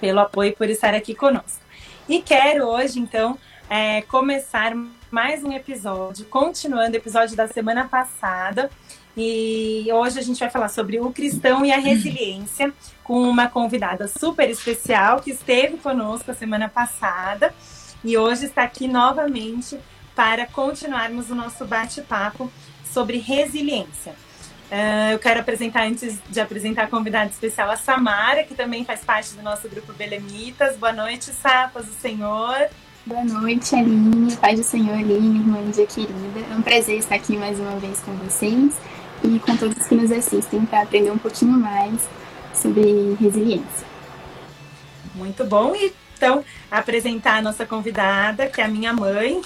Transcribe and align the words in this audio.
pelo 0.00 0.18
apoio 0.18 0.50
e 0.50 0.56
por 0.56 0.68
estar 0.68 0.92
aqui 0.92 1.14
conosco. 1.14 1.62
E 2.08 2.20
quero 2.20 2.66
hoje, 2.66 2.98
então, 2.98 3.38
é, 3.70 4.02
começar 4.02 4.74
mais 5.08 5.44
um 5.44 5.52
episódio, 5.52 6.24
continuando 6.24 6.94
o 6.94 6.96
episódio 6.96 7.36
da 7.36 7.46
semana 7.46 7.86
passada, 7.86 8.68
e 9.16 9.86
hoje 9.92 10.18
a 10.18 10.22
gente 10.22 10.40
vai 10.40 10.48
falar 10.48 10.68
sobre 10.68 10.98
o 10.98 11.12
cristão 11.12 11.64
e 11.64 11.72
a 11.72 11.78
resiliência 11.78 12.72
com 13.04 13.22
uma 13.22 13.46
convidada 13.46 14.08
super 14.08 14.48
especial 14.48 15.20
que 15.20 15.30
esteve 15.30 15.76
conosco 15.76 16.30
a 16.30 16.34
semana 16.34 16.68
passada 16.68 17.54
e 18.02 18.16
hoje 18.16 18.46
está 18.46 18.62
aqui 18.62 18.88
novamente 18.88 19.78
para 20.14 20.46
continuarmos 20.46 21.30
o 21.30 21.34
nosso 21.34 21.64
bate-papo 21.66 22.50
sobre 22.84 23.18
resiliência. 23.18 24.12
Uh, 24.70 25.12
eu 25.12 25.18
quero 25.18 25.40
apresentar, 25.40 25.86
antes 25.86 26.18
de 26.30 26.40
apresentar 26.40 26.84
a 26.84 26.86
convidada 26.86 27.28
especial, 27.30 27.70
a 27.70 27.76
Samara, 27.76 28.42
que 28.42 28.54
também 28.54 28.84
faz 28.84 29.04
parte 29.04 29.34
do 29.34 29.42
nosso 29.42 29.68
grupo 29.68 29.92
Belemitas. 29.92 30.78
Boa 30.78 30.92
noite, 30.92 31.26
Sapas 31.26 31.84
do 31.84 31.92
Senhor. 31.92 32.68
Boa 33.04 33.24
noite, 33.24 33.74
Aline, 33.74 34.34
Pai 34.36 34.54
do 34.54 34.62
Senhor, 34.62 34.94
Aline, 34.94 35.40
irmã 35.40 35.60
Lídia 35.60 35.86
querida. 35.86 36.40
É 36.50 36.54
um 36.54 36.62
prazer 36.62 36.98
estar 36.98 37.16
aqui 37.16 37.36
mais 37.36 37.58
uma 37.58 37.78
vez 37.78 38.00
com 38.00 38.12
vocês 38.14 38.72
e 39.24 39.38
com 39.38 39.56
todos 39.56 39.86
que 39.86 39.94
nos 39.94 40.10
assistem 40.10 40.64
para 40.66 40.82
aprender 40.82 41.10
um 41.10 41.18
pouquinho 41.18 41.52
mais 41.52 42.08
sobre 42.54 43.16
resiliência. 43.20 43.86
Muito 45.14 45.44
bom. 45.44 45.74
E 45.74 45.92
então, 46.22 46.44
apresentar 46.70 47.38
a 47.38 47.42
nossa 47.42 47.66
convidada, 47.66 48.46
que 48.46 48.60
é 48.60 48.64
a 48.64 48.68
minha 48.68 48.92
mãe, 48.92 49.42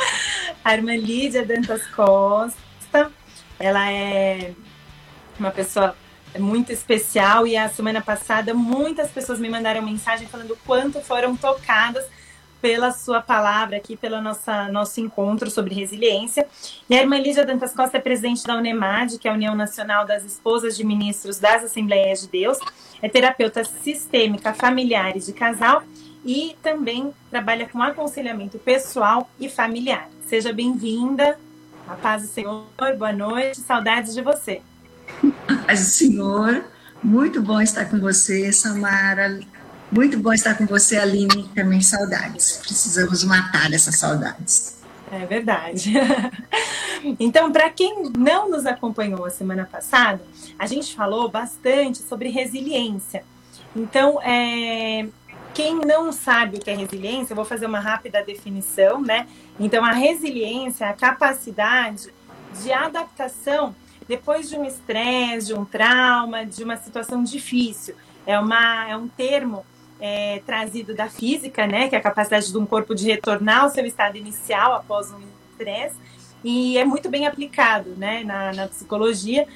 a 0.64 0.72
irmã 0.72 0.96
Lídia 0.96 1.44
Dantas 1.44 1.86
Costa. 1.88 3.12
Ela 3.58 3.92
é 3.92 4.52
uma 5.38 5.50
pessoa 5.50 5.94
muito 6.38 6.72
especial 6.72 7.46
e 7.46 7.58
a 7.58 7.68
semana 7.68 8.00
passada 8.00 8.54
muitas 8.54 9.10
pessoas 9.10 9.38
me 9.38 9.50
mandaram 9.50 9.82
mensagem 9.82 10.26
falando 10.26 10.52
o 10.52 10.58
quanto 10.64 10.98
foram 11.02 11.36
tocadas 11.36 12.06
pela 12.64 12.92
sua 12.92 13.20
palavra 13.20 13.76
aqui, 13.76 13.94
pelo 13.94 14.22
nossa, 14.22 14.68
nosso 14.68 14.98
encontro 14.98 15.50
sobre 15.50 15.74
resiliência. 15.74 16.46
E 16.88 16.96
a 16.96 17.02
irmã 17.02 17.18
Lígia 17.18 17.44
Dantas 17.44 17.74
Costa 17.74 17.98
é 17.98 18.00
presidente 18.00 18.42
da 18.42 18.56
UNEMAD, 18.56 19.18
que 19.18 19.28
é 19.28 19.30
a 19.30 19.34
União 19.34 19.54
Nacional 19.54 20.06
das 20.06 20.24
Esposas 20.24 20.74
de 20.74 20.82
Ministros 20.82 21.38
das 21.38 21.62
Assembleias 21.62 22.22
de 22.22 22.28
Deus, 22.28 22.56
é 23.02 23.08
terapeuta 23.10 23.62
sistêmica 23.64 24.54
familiar 24.54 25.14
e 25.14 25.20
de 25.20 25.34
casal 25.34 25.82
e 26.24 26.56
também 26.62 27.12
trabalha 27.30 27.68
com 27.68 27.82
aconselhamento 27.82 28.58
pessoal 28.58 29.30
e 29.38 29.46
familiar. 29.50 30.08
Seja 30.26 30.50
bem-vinda. 30.50 31.38
A 31.86 31.96
paz 31.96 32.22
do 32.22 32.28
Senhor, 32.28 32.64
boa 32.96 33.12
noite, 33.12 33.60
saudades 33.60 34.14
de 34.14 34.22
você. 34.22 34.62
Paz 35.66 35.80
do 35.80 35.90
Senhor, 35.90 36.64
muito 37.02 37.42
bom 37.42 37.60
estar 37.60 37.90
com 37.90 38.00
você, 38.00 38.50
Samara. 38.54 39.38
Muito 39.94 40.18
bom 40.18 40.32
estar 40.32 40.58
com 40.58 40.66
você, 40.66 40.96
Aline. 40.96 41.48
Também 41.54 41.80
saudades. 41.80 42.56
Precisamos 42.56 43.22
matar 43.22 43.72
essas 43.72 43.96
saudades. 43.96 44.82
É 45.08 45.24
verdade. 45.24 45.92
então, 47.20 47.52
para 47.52 47.70
quem 47.70 48.10
não 48.18 48.50
nos 48.50 48.66
acompanhou 48.66 49.24
a 49.24 49.30
semana 49.30 49.64
passada, 49.64 50.20
a 50.58 50.66
gente 50.66 50.96
falou 50.96 51.28
bastante 51.28 51.98
sobre 51.98 52.28
resiliência. 52.28 53.22
Então, 53.76 54.20
é, 54.20 55.06
quem 55.54 55.76
não 55.76 56.10
sabe 56.10 56.56
o 56.56 56.60
que 56.60 56.70
é 56.70 56.74
resiliência, 56.74 57.32
eu 57.32 57.36
vou 57.36 57.44
fazer 57.44 57.66
uma 57.66 57.78
rápida 57.78 58.20
definição, 58.24 59.00
né? 59.00 59.28
Então, 59.60 59.84
a 59.84 59.92
resiliência 59.92 60.86
é 60.86 60.88
a 60.88 60.92
capacidade 60.92 62.12
de 62.60 62.72
adaptação 62.72 63.76
depois 64.08 64.50
de 64.50 64.56
um 64.56 64.64
estresse, 64.64 65.46
de 65.46 65.54
um 65.54 65.64
trauma, 65.64 66.44
de 66.44 66.64
uma 66.64 66.76
situação 66.76 67.22
difícil. 67.22 67.94
É, 68.26 68.36
uma, 68.40 68.90
é 68.90 68.96
um 68.96 69.06
termo 69.06 69.64
é, 70.00 70.40
trazido 70.46 70.94
da 70.94 71.08
física, 71.08 71.66
né, 71.66 71.88
que 71.88 71.94
é 71.94 71.98
a 71.98 72.02
capacidade 72.02 72.50
de 72.50 72.58
um 72.58 72.66
corpo 72.66 72.94
de 72.94 73.06
retornar 73.06 73.64
ao 73.64 73.70
seu 73.70 73.84
estado 73.86 74.16
inicial 74.16 74.74
após 74.74 75.10
um 75.10 75.20
estresse, 75.52 75.96
e 76.42 76.76
é 76.76 76.84
muito 76.84 77.08
bem 77.08 77.26
aplicado 77.26 77.90
né, 77.96 78.22
na, 78.24 78.52
na 78.52 78.68
psicologia, 78.68 79.46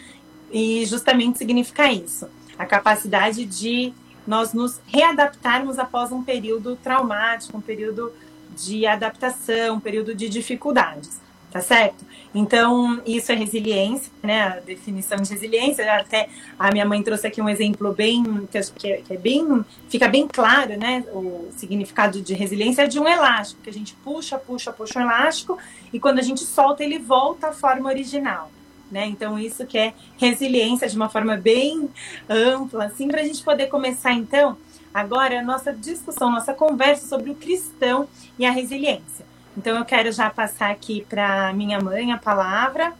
e 0.50 0.86
justamente 0.86 1.38
significa 1.38 1.92
isso, 1.92 2.28
a 2.58 2.64
capacidade 2.64 3.44
de 3.44 3.92
nós 4.26 4.52
nos 4.52 4.80
readaptarmos 4.86 5.78
após 5.78 6.12
um 6.12 6.22
período 6.22 6.76
traumático, 6.76 7.56
um 7.56 7.62
período 7.62 8.12
de 8.56 8.86
adaptação, 8.86 9.76
um 9.76 9.80
período 9.80 10.14
de 10.14 10.28
dificuldades, 10.28 11.20
tá 11.50 11.60
certo? 11.60 12.04
Então, 12.34 13.00
isso 13.06 13.32
é 13.32 13.34
resiliência, 13.34 14.12
né? 14.22 14.42
A 14.42 14.60
definição 14.60 15.16
de 15.18 15.32
resiliência. 15.32 15.90
Até 15.92 16.28
a 16.58 16.70
minha 16.70 16.84
mãe 16.84 17.02
trouxe 17.02 17.26
aqui 17.26 17.40
um 17.40 17.48
exemplo 17.48 17.92
bem 17.92 18.22
que, 18.46 18.58
é, 18.58 18.96
que 18.98 19.14
é 19.14 19.16
bem 19.16 19.64
fica 19.88 20.08
bem 20.08 20.28
claro, 20.28 20.76
né? 20.78 21.04
O 21.12 21.48
significado 21.56 22.20
de 22.20 22.34
resiliência 22.34 22.82
é 22.82 22.86
de 22.86 23.00
um 23.00 23.08
elástico 23.08 23.62
que 23.62 23.70
a 23.70 23.72
gente 23.72 23.94
puxa, 24.04 24.38
puxa, 24.38 24.72
puxa 24.72 24.98
o 24.98 25.02
elástico 25.02 25.58
e 25.92 25.98
quando 25.98 26.18
a 26.18 26.22
gente 26.22 26.44
solta 26.44 26.84
ele 26.84 26.98
volta 26.98 27.48
à 27.48 27.52
forma 27.52 27.88
original. 27.88 28.50
Né? 28.90 29.06
Então, 29.06 29.38
isso 29.38 29.66
que 29.66 29.76
é 29.76 29.92
resiliência 30.16 30.88
de 30.88 30.96
uma 30.96 31.10
forma 31.10 31.36
bem 31.36 31.90
ampla, 32.28 32.86
assim, 32.86 33.06
para 33.06 33.20
a 33.20 33.24
gente 33.24 33.42
poder 33.42 33.66
começar, 33.66 34.12
então, 34.12 34.56
agora 34.94 35.40
a 35.40 35.42
nossa 35.42 35.74
discussão, 35.74 36.30
nossa 36.30 36.54
conversa 36.54 37.06
sobre 37.06 37.30
o 37.30 37.34
cristão 37.34 38.08
e 38.38 38.46
a 38.46 38.50
resiliência. 38.50 39.27
Então 39.58 39.76
eu 39.76 39.84
quero 39.84 40.12
já 40.12 40.30
passar 40.30 40.70
aqui 40.70 41.04
para 41.10 41.52
minha 41.52 41.80
mãe 41.80 42.12
a 42.12 42.16
palavra. 42.16 42.92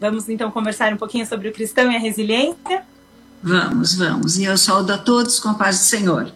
Vamos 0.00 0.28
então 0.28 0.50
conversar 0.50 0.92
um 0.92 0.96
pouquinho 0.96 1.24
sobre 1.24 1.48
o 1.48 1.52
cristão 1.52 1.90
e 1.92 1.94
a 1.94 2.00
resiliência? 2.00 2.82
Vamos, 3.40 3.94
vamos. 3.94 4.36
E 4.36 4.44
eu 4.44 4.58
saúdo 4.58 4.92
a 4.92 4.98
todos 4.98 5.38
com 5.38 5.48
a 5.48 5.54
paz 5.54 5.78
do 5.78 5.84
Senhor. 5.84 6.32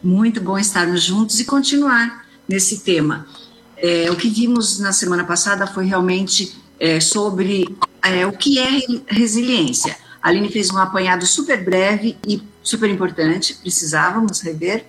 Muito 0.00 0.40
bom 0.40 0.56
estarmos 0.56 1.02
juntos 1.02 1.40
e 1.40 1.44
continuar 1.44 2.24
nesse 2.48 2.84
tema. 2.84 3.26
É, 3.76 4.08
o 4.08 4.14
que 4.14 4.28
vimos 4.28 4.78
na 4.78 4.92
semana 4.92 5.24
passada 5.24 5.66
foi 5.66 5.84
realmente 5.84 6.56
é, 6.78 7.00
sobre 7.00 7.76
é, 8.04 8.24
o 8.24 8.32
que 8.32 8.60
é 8.60 8.70
resiliência. 9.08 9.96
A 10.22 10.28
Aline 10.28 10.48
fez 10.48 10.70
um 10.70 10.78
apanhado 10.78 11.26
super 11.26 11.64
breve 11.64 12.16
e 12.24 12.40
super 12.62 12.88
importante, 12.88 13.54
precisávamos 13.54 14.40
rever, 14.40 14.86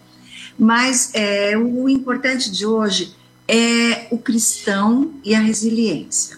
mas 0.58 1.10
é, 1.16 1.58
o 1.58 1.90
importante 1.90 2.52
de 2.52 2.64
hoje 2.64 3.16
é 3.48 4.08
o 4.12 4.18
cristão 4.18 5.14
e 5.24 5.36
a 5.36 5.40
resiliência. 5.40 6.38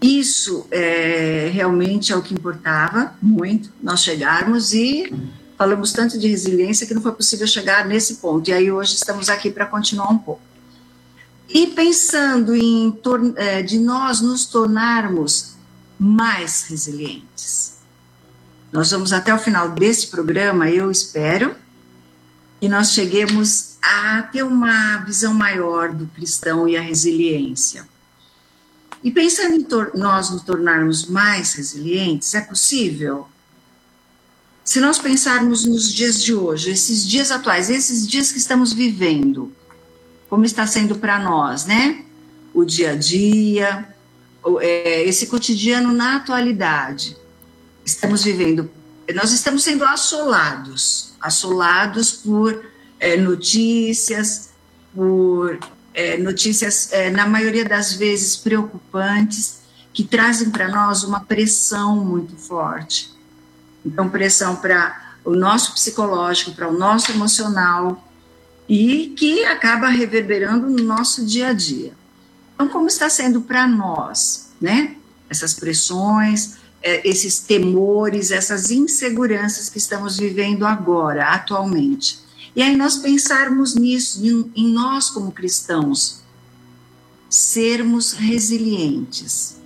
Isso 0.00 0.66
é, 0.70 1.50
realmente 1.52 2.12
é 2.12 2.16
o 2.16 2.22
que 2.22 2.34
importava 2.34 3.14
muito, 3.20 3.70
nós 3.82 4.02
chegarmos 4.02 4.72
e 4.72 5.12
falamos 5.56 5.92
tanto 5.92 6.18
de 6.18 6.28
resiliência 6.28 6.86
que 6.86 6.94
não 6.94 7.00
foi 7.00 7.12
possível 7.12 7.46
chegar 7.46 7.86
nesse 7.86 8.16
ponto. 8.16 8.48
E 8.48 8.52
aí 8.52 8.70
hoje 8.70 8.94
estamos 8.94 9.28
aqui 9.28 9.50
para 9.50 9.64
continuar 9.66 10.10
um 10.10 10.18
pouco. 10.18 10.42
E 11.48 11.68
pensando 11.68 12.54
em 12.54 12.98
é, 13.36 13.62
de 13.62 13.78
nós 13.78 14.20
nos 14.20 14.46
tornarmos 14.46 15.54
mais 15.98 16.64
resilientes. 16.68 17.76
Nós 18.72 18.90
vamos 18.90 19.12
até 19.12 19.32
o 19.32 19.38
final 19.38 19.70
desse 19.70 20.08
programa, 20.08 20.68
eu 20.68 20.90
espero, 20.90 21.54
que 22.60 22.68
nós 22.68 22.92
cheguemos 22.92 23.75
a 23.86 24.22
ter 24.22 24.42
uma 24.42 24.96
visão 24.98 25.32
maior 25.32 25.92
do 25.92 26.08
cristão 26.08 26.68
e 26.68 26.76
a 26.76 26.80
resiliência. 26.80 27.86
E 29.02 29.12
pensando 29.12 29.54
em 29.54 29.66
nós 29.96 30.30
nos 30.30 30.42
tornarmos 30.42 31.06
mais 31.06 31.52
resilientes, 31.54 32.34
é 32.34 32.40
possível? 32.40 33.28
Se 34.64 34.80
nós 34.80 34.98
pensarmos 34.98 35.64
nos 35.64 35.92
dias 35.94 36.20
de 36.20 36.34
hoje, 36.34 36.72
esses 36.72 37.06
dias 37.06 37.30
atuais, 37.30 37.70
esses 37.70 38.08
dias 38.08 38.32
que 38.32 38.38
estamos 38.38 38.72
vivendo, 38.72 39.52
como 40.28 40.44
está 40.44 40.66
sendo 40.66 40.96
para 40.96 41.20
nós, 41.20 41.64
né? 41.66 42.04
O 42.52 42.64
dia 42.64 42.90
a 42.90 42.96
dia, 42.96 43.88
é, 44.60 45.04
esse 45.04 45.28
cotidiano 45.28 45.92
na 45.92 46.16
atualidade. 46.16 47.16
Estamos 47.84 48.24
vivendo, 48.24 48.68
nós 49.14 49.30
estamos 49.30 49.62
sendo 49.62 49.84
assolados, 49.84 51.14
assolados 51.20 52.10
por 52.10 52.74
é, 52.98 53.16
notícias, 53.16 54.50
por 54.94 55.58
é, 55.94 56.18
notícias, 56.18 56.92
é, 56.92 57.10
na 57.10 57.26
maioria 57.26 57.64
das 57.64 57.92
vezes, 57.92 58.36
preocupantes, 58.36 59.60
que 59.92 60.04
trazem 60.04 60.50
para 60.50 60.68
nós 60.68 61.04
uma 61.04 61.20
pressão 61.20 61.96
muito 62.04 62.36
forte. 62.36 63.10
Então, 63.84 64.08
pressão 64.08 64.56
para 64.56 65.14
o 65.24 65.34
nosso 65.34 65.72
psicológico, 65.72 66.52
para 66.52 66.68
o 66.68 66.76
nosso 66.76 67.10
emocional, 67.12 68.02
e 68.68 69.14
que 69.16 69.44
acaba 69.44 69.88
reverberando 69.88 70.68
no 70.68 70.82
nosso 70.82 71.24
dia 71.24 71.48
a 71.48 71.52
dia. 71.52 71.92
Então, 72.54 72.68
como 72.68 72.88
está 72.88 73.08
sendo 73.08 73.40
para 73.40 73.66
nós, 73.66 74.50
né? 74.60 74.96
Essas 75.30 75.54
pressões, 75.54 76.56
esses 76.82 77.38
temores, 77.38 78.30
essas 78.30 78.70
inseguranças 78.70 79.68
que 79.68 79.78
estamos 79.78 80.18
vivendo 80.18 80.66
agora, 80.66 81.28
atualmente. 81.28 82.25
E 82.56 82.62
aí 82.62 82.74
nós 82.74 82.96
pensarmos 82.96 83.74
nisso, 83.74 84.24
em, 84.24 84.50
em 84.56 84.72
nós 84.72 85.10
como 85.10 85.30
cristãos, 85.30 86.22
sermos 87.28 88.12
resilientes. 88.12 89.58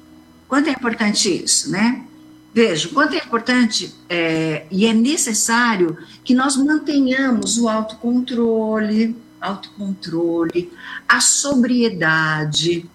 Quanto 0.49 0.69
é 0.69 0.73
importante 0.73 1.45
isso, 1.45 1.71
né? 1.71 2.05
Veja, 2.53 2.89
quanto 2.89 3.15
é 3.15 3.19
importante 3.19 3.95
é, 4.09 4.67
e 4.73 4.87
é 4.87 4.93
necessário 4.93 5.97
que 6.25 6.35
nós 6.35 6.57
mantenhamos 6.57 7.59
o 7.59 7.69
autocontrole, 7.69 9.17
autocontrole, 9.41 10.73
a 11.09 11.21
sobriedade, 11.21 12.91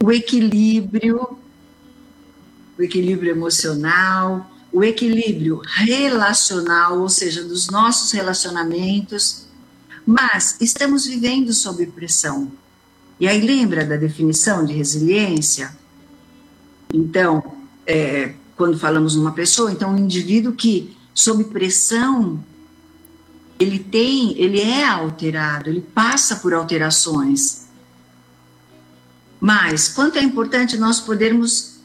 o 0.00 0.12
equilíbrio, 0.12 1.36
o 2.78 2.82
equilíbrio 2.82 3.32
emocional, 3.32 4.48
o 4.74 4.82
equilíbrio 4.82 5.62
relacional, 5.64 6.98
ou 6.98 7.08
seja, 7.08 7.44
dos 7.44 7.68
nossos 7.68 8.10
relacionamentos, 8.10 9.46
mas 10.04 10.56
estamos 10.60 11.06
vivendo 11.06 11.52
sob 11.52 11.86
pressão. 11.86 12.50
E 13.20 13.28
aí 13.28 13.40
lembra 13.40 13.84
da 13.84 13.94
definição 13.94 14.64
de 14.64 14.72
resiliência? 14.72 15.78
Então, 16.92 17.54
é, 17.86 18.34
quando 18.56 18.76
falamos 18.76 19.14
numa 19.14 19.30
pessoa, 19.30 19.70
então 19.70 19.92
um 19.92 19.96
indivíduo 19.98 20.52
que 20.52 20.96
sob 21.14 21.44
pressão 21.44 22.44
ele 23.60 23.78
tem, 23.78 24.36
ele 24.36 24.60
é 24.60 24.84
alterado, 24.84 25.70
ele 25.70 25.82
passa 25.82 26.34
por 26.34 26.52
alterações. 26.52 27.68
Mas 29.38 29.88
quanto 29.88 30.18
é 30.18 30.22
importante 30.24 30.76
nós 30.76 30.98
podermos 30.98 31.76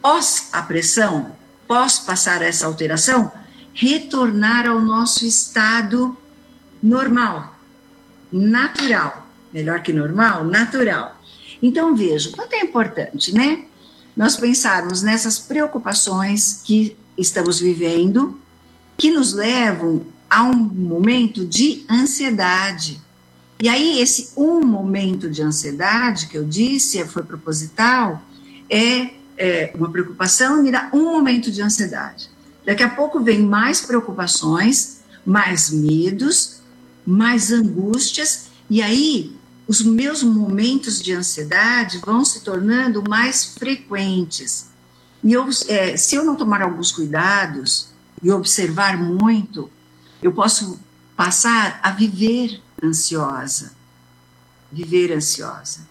pós 0.00 0.48
a 0.52 0.62
pressão 0.62 1.39
pós 1.70 2.00
passar 2.00 2.42
essa 2.42 2.66
alteração, 2.66 3.30
retornar 3.72 4.66
ao 4.66 4.80
nosso 4.80 5.24
estado 5.24 6.18
normal, 6.82 7.56
natural. 8.32 9.24
Melhor 9.54 9.80
que 9.80 9.92
normal, 9.92 10.42
natural. 10.42 11.16
Então, 11.62 11.94
veja, 11.94 12.32
quanto 12.32 12.54
é 12.54 12.60
importante, 12.62 13.32
né? 13.32 13.66
Nós 14.16 14.36
pensarmos 14.36 15.00
nessas 15.00 15.38
preocupações 15.38 16.60
que 16.64 16.96
estamos 17.16 17.60
vivendo, 17.60 18.36
que 18.98 19.12
nos 19.12 19.32
levam 19.32 20.04
a 20.28 20.42
um 20.42 20.56
momento 20.56 21.46
de 21.46 21.84
ansiedade. 21.88 23.00
E 23.62 23.68
aí, 23.68 24.00
esse 24.00 24.32
um 24.36 24.60
momento 24.60 25.30
de 25.30 25.40
ansiedade 25.40 26.26
que 26.26 26.36
eu 26.36 26.44
disse, 26.44 27.04
foi 27.04 27.22
proposital, 27.22 28.20
é 28.68 29.19
é, 29.40 29.72
uma 29.74 29.90
preocupação 29.90 30.62
me 30.62 30.70
dá 30.70 30.90
um 30.92 31.04
momento 31.04 31.50
de 31.50 31.62
ansiedade. 31.62 32.28
Daqui 32.64 32.82
a 32.82 32.90
pouco 32.90 33.24
vem 33.24 33.40
mais 33.40 33.80
preocupações, 33.80 35.00
mais 35.24 35.70
medos, 35.70 36.60
mais 37.06 37.50
angústias, 37.50 38.50
e 38.68 38.82
aí 38.82 39.34
os 39.66 39.80
meus 39.80 40.22
momentos 40.22 41.00
de 41.00 41.14
ansiedade 41.14 42.02
vão 42.04 42.22
se 42.22 42.40
tornando 42.40 43.02
mais 43.08 43.54
frequentes. 43.54 44.68
E 45.24 45.32
eu, 45.32 45.48
é, 45.68 45.96
se 45.96 46.16
eu 46.16 46.24
não 46.24 46.36
tomar 46.36 46.60
alguns 46.60 46.92
cuidados 46.92 47.88
e 48.22 48.30
observar 48.30 48.98
muito, 48.98 49.70
eu 50.22 50.32
posso 50.32 50.78
passar 51.16 51.80
a 51.82 51.90
viver 51.90 52.60
ansiosa. 52.82 53.72
Viver 54.70 55.12
ansiosa. 55.14 55.88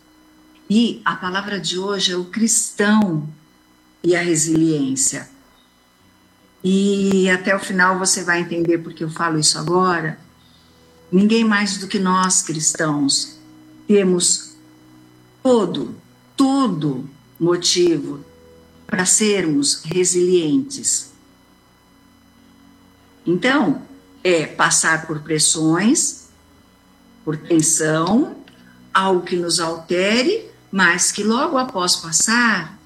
E 0.70 1.02
a 1.04 1.16
palavra 1.16 1.60
de 1.60 1.80
hoje 1.80 2.12
é 2.12 2.16
o 2.16 2.26
cristão 2.26 3.28
e 4.04 4.16
a 4.16 4.22
resiliência. 4.22 5.30
E 6.64 7.30
até 7.30 7.56
o 7.56 7.60
final 7.60 7.98
você 7.98 8.24
vai 8.24 8.42
entender 8.42 8.80
porque 8.80 9.04
eu 9.04 9.10
falo 9.10 9.40
isso 9.40 9.58
agora. 9.58 10.20
Ninguém 11.12 11.44
mais 11.44 11.78
do 11.78 11.88
que 11.88 12.00
nós 12.00 12.42
cristãos 12.42 13.40
temos 13.88 14.56
todo, 15.42 15.96
todo 16.36 17.10
motivo 17.40 18.24
para 18.86 19.06
sermos 19.06 19.84
resilientes. 19.84 21.12
Então, 23.26 23.82
é 24.24 24.46
passar 24.46 25.06
por 25.06 25.22
pressões, 25.22 26.30
por 27.24 27.38
tensão, 27.38 28.38
algo 28.94 29.22
que 29.22 29.36
nos 29.36 29.60
altere, 29.60 30.50
mas 30.72 31.12
que 31.12 31.24
logo 31.24 31.58
após 31.58 31.96
passar, 31.98 32.79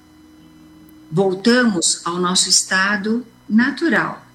voltamos 1.14 2.00
ao 2.04 2.18
nosso 2.18 2.48
estado 2.48 3.24
natural. 3.48 4.26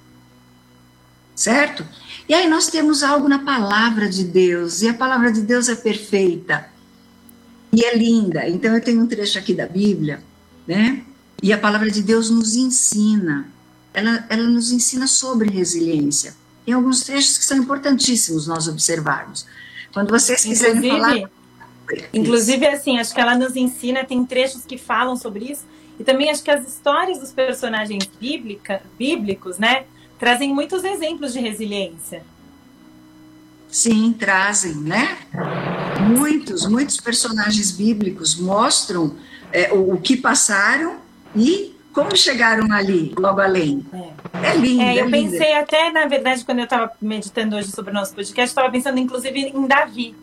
Certo? 1.35 1.85
E 2.27 2.33
aí 2.33 2.49
nós 2.49 2.67
temos 2.67 3.03
algo 3.03 3.27
na 3.27 3.39
palavra 3.39 4.07
de 4.07 4.23
Deus, 4.23 4.81
e 4.81 4.87
a 4.87 4.93
palavra 4.93 5.29
de 5.29 5.41
Deus 5.41 5.67
é 5.67 5.75
perfeita 5.75 6.69
e 7.73 7.83
é 7.83 7.97
linda. 7.97 8.47
Então 8.47 8.73
eu 8.73 8.81
tenho 8.81 9.01
um 9.01 9.07
trecho 9.07 9.37
aqui 9.37 9.53
da 9.53 9.65
Bíblia, 9.65 10.23
né? 10.65 11.03
E 11.43 11.51
a 11.51 11.57
palavra 11.57 11.91
de 11.91 12.01
Deus 12.01 12.29
nos 12.29 12.55
ensina, 12.55 13.49
ela, 13.93 14.25
ela 14.29 14.43
nos 14.43 14.71
ensina 14.71 15.05
sobre 15.05 15.49
resiliência. 15.49 16.33
Tem 16.65 16.73
alguns 16.73 17.01
trechos 17.01 17.37
que 17.37 17.45
são 17.45 17.57
importantíssimos 17.57 18.47
nós 18.47 18.69
observarmos. 18.69 19.45
Quando 19.91 20.09
vocês 20.11 20.43
quiserem 20.43 20.77
inclusive, 20.77 21.01
falar. 21.01 21.29
Inclusive, 22.13 22.67
assim, 22.67 22.99
acho 22.99 23.13
que 23.13 23.19
ela 23.19 23.35
nos 23.35 23.55
ensina, 23.55 24.05
tem 24.05 24.25
trechos 24.25 24.63
que 24.65 24.77
falam 24.77 25.17
sobre 25.17 25.51
isso, 25.51 25.63
e 25.99 26.03
também 26.03 26.29
acho 26.29 26.41
que 26.41 26.49
as 26.49 26.65
histórias 26.65 27.19
dos 27.19 27.31
personagens 27.31 28.09
bíblica, 28.19 28.81
bíblicos, 28.97 29.57
né, 29.57 29.83
trazem 30.17 30.53
muitos 30.53 30.83
exemplos 30.83 31.33
de 31.33 31.39
resiliência. 31.39 32.23
Sim, 33.69 34.13
trazem, 34.13 34.75
né? 34.75 35.17
Muitos, 36.17 36.67
muitos 36.67 36.97
personagens 36.97 37.71
bíblicos 37.71 38.35
mostram 38.39 39.15
é, 39.51 39.71
o, 39.71 39.93
o, 39.93 40.01
que 40.01 40.17
passaram 40.17 40.97
e 41.35 41.75
como 41.93 42.15
chegaram 42.15 42.71
ali, 42.71 43.13
logo 43.17 43.39
além. 43.39 43.85
É, 43.93 44.47
é 44.47 44.55
lindo. 44.55 44.81
É, 44.81 45.01
eu 45.01 45.07
é 45.07 45.11
pensei 45.11 45.53
até, 45.53 45.91
na 45.91 46.07
verdade, 46.07 46.43
quando 46.45 46.59
eu 46.59 46.63
estava 46.63 46.91
meditando 46.99 47.55
hoje 47.55 47.69
sobre 47.71 47.91
o 47.91 47.93
nosso 47.93 48.13
podcast, 48.15 48.49
estava 48.49 48.71
pensando 48.71 48.97
inclusive 48.97 49.39
em 49.39 49.67
Davi, 49.67 50.15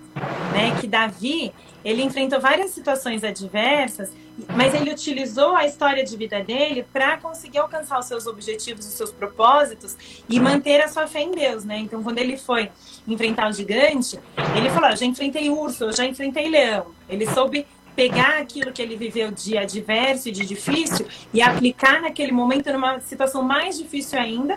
né? 0.52 0.76
Que 0.80 0.88
Davi, 0.88 1.52
ele 1.86 2.02
enfrentou 2.02 2.40
várias 2.40 2.72
situações 2.72 3.22
adversas, 3.22 4.10
mas 4.56 4.74
ele 4.74 4.90
utilizou 4.90 5.54
a 5.54 5.64
história 5.64 6.04
de 6.04 6.16
vida 6.16 6.42
dele 6.42 6.84
para 6.92 7.16
conseguir 7.16 7.58
alcançar 7.58 8.00
os 8.00 8.06
seus 8.06 8.26
objetivos, 8.26 8.84
os 8.84 8.94
seus 8.94 9.12
propósitos 9.12 9.96
e 10.28 10.40
manter 10.40 10.80
a 10.80 10.88
sua 10.88 11.06
fé 11.06 11.22
em 11.22 11.30
Deus, 11.30 11.64
né? 11.64 11.78
Então, 11.78 12.02
quando 12.02 12.18
ele 12.18 12.36
foi 12.36 12.70
enfrentar 13.06 13.48
o 13.48 13.52
gigante, 13.52 14.18
ele 14.56 14.68
falou: 14.70 14.90
eu 14.90 14.96
já 14.96 15.06
enfrentei 15.06 15.48
urso, 15.48 15.84
eu 15.84 15.92
já 15.92 16.04
enfrentei 16.04 16.48
leão. 16.48 16.86
Ele 17.08 17.24
soube 17.24 17.64
pegar 17.94 18.38
aquilo 18.38 18.72
que 18.72 18.82
ele 18.82 18.96
viveu 18.96 19.30
de 19.30 19.56
adverso 19.56 20.28
e 20.28 20.32
de 20.32 20.44
difícil 20.44 21.06
e 21.32 21.40
aplicar 21.40 22.02
naquele 22.02 22.32
momento 22.32 22.70
numa 22.72 22.98
situação 22.98 23.44
mais 23.44 23.78
difícil 23.78 24.18
ainda, 24.18 24.56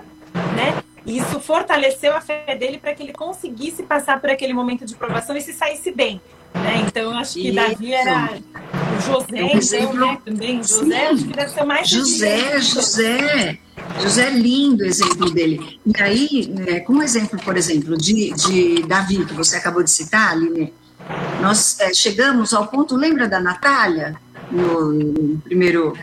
né? 0.55 0.83
isso 1.05 1.39
fortaleceu 1.39 2.15
a 2.15 2.21
fé 2.21 2.55
dele 2.55 2.77
para 2.77 2.93
que 2.93 3.03
ele 3.03 3.13
conseguisse 3.13 3.83
passar 3.83 4.19
por 4.19 4.29
aquele 4.29 4.53
momento 4.53 4.85
de 4.85 4.95
provação 4.95 5.37
e 5.37 5.41
se 5.41 5.53
saísse 5.53 5.91
bem. 5.91 6.19
Né? 6.53 6.85
Então, 6.87 7.17
acho 7.17 7.33
que 7.33 7.47
Isso. 7.49 7.55
Davi 7.55 7.93
era 7.93 8.29
o 8.97 9.01
José, 9.01 9.25
então, 9.41 9.57
exemplo- 9.57 9.95
né? 9.99 10.17
Também, 10.25 10.57
José, 10.57 10.83
Sim. 10.83 10.93
acho 10.93 11.25
que 11.25 11.33
deve 11.33 11.51
ser 11.51 11.63
mais 11.63 11.89
José, 11.89 12.35
resiliente. 12.35 12.65
José, 12.73 13.59
José 14.01 14.27
é 14.27 14.31
lindo 14.31 14.83
o 14.83 14.87
exemplo 14.87 15.31
dele. 15.31 15.79
E 15.85 16.01
aí, 16.01 16.47
né, 16.53 16.79
como 16.81 17.01
exemplo, 17.01 17.39
por 17.43 17.55
exemplo, 17.55 17.97
de, 17.97 18.31
de 18.33 18.83
Davi, 18.83 19.25
que 19.25 19.33
você 19.33 19.55
acabou 19.57 19.83
de 19.83 19.91
citar, 19.91 20.31
Aline, 20.31 20.73
nós 21.41 21.79
é, 21.79 21.93
chegamos 21.93 22.53
ao 22.53 22.67
ponto, 22.67 22.95
lembra 22.95 23.27
da 23.27 23.39
Natália, 23.39 24.15
no, 24.51 24.91
no 24.91 25.37
primeiro 25.39 25.93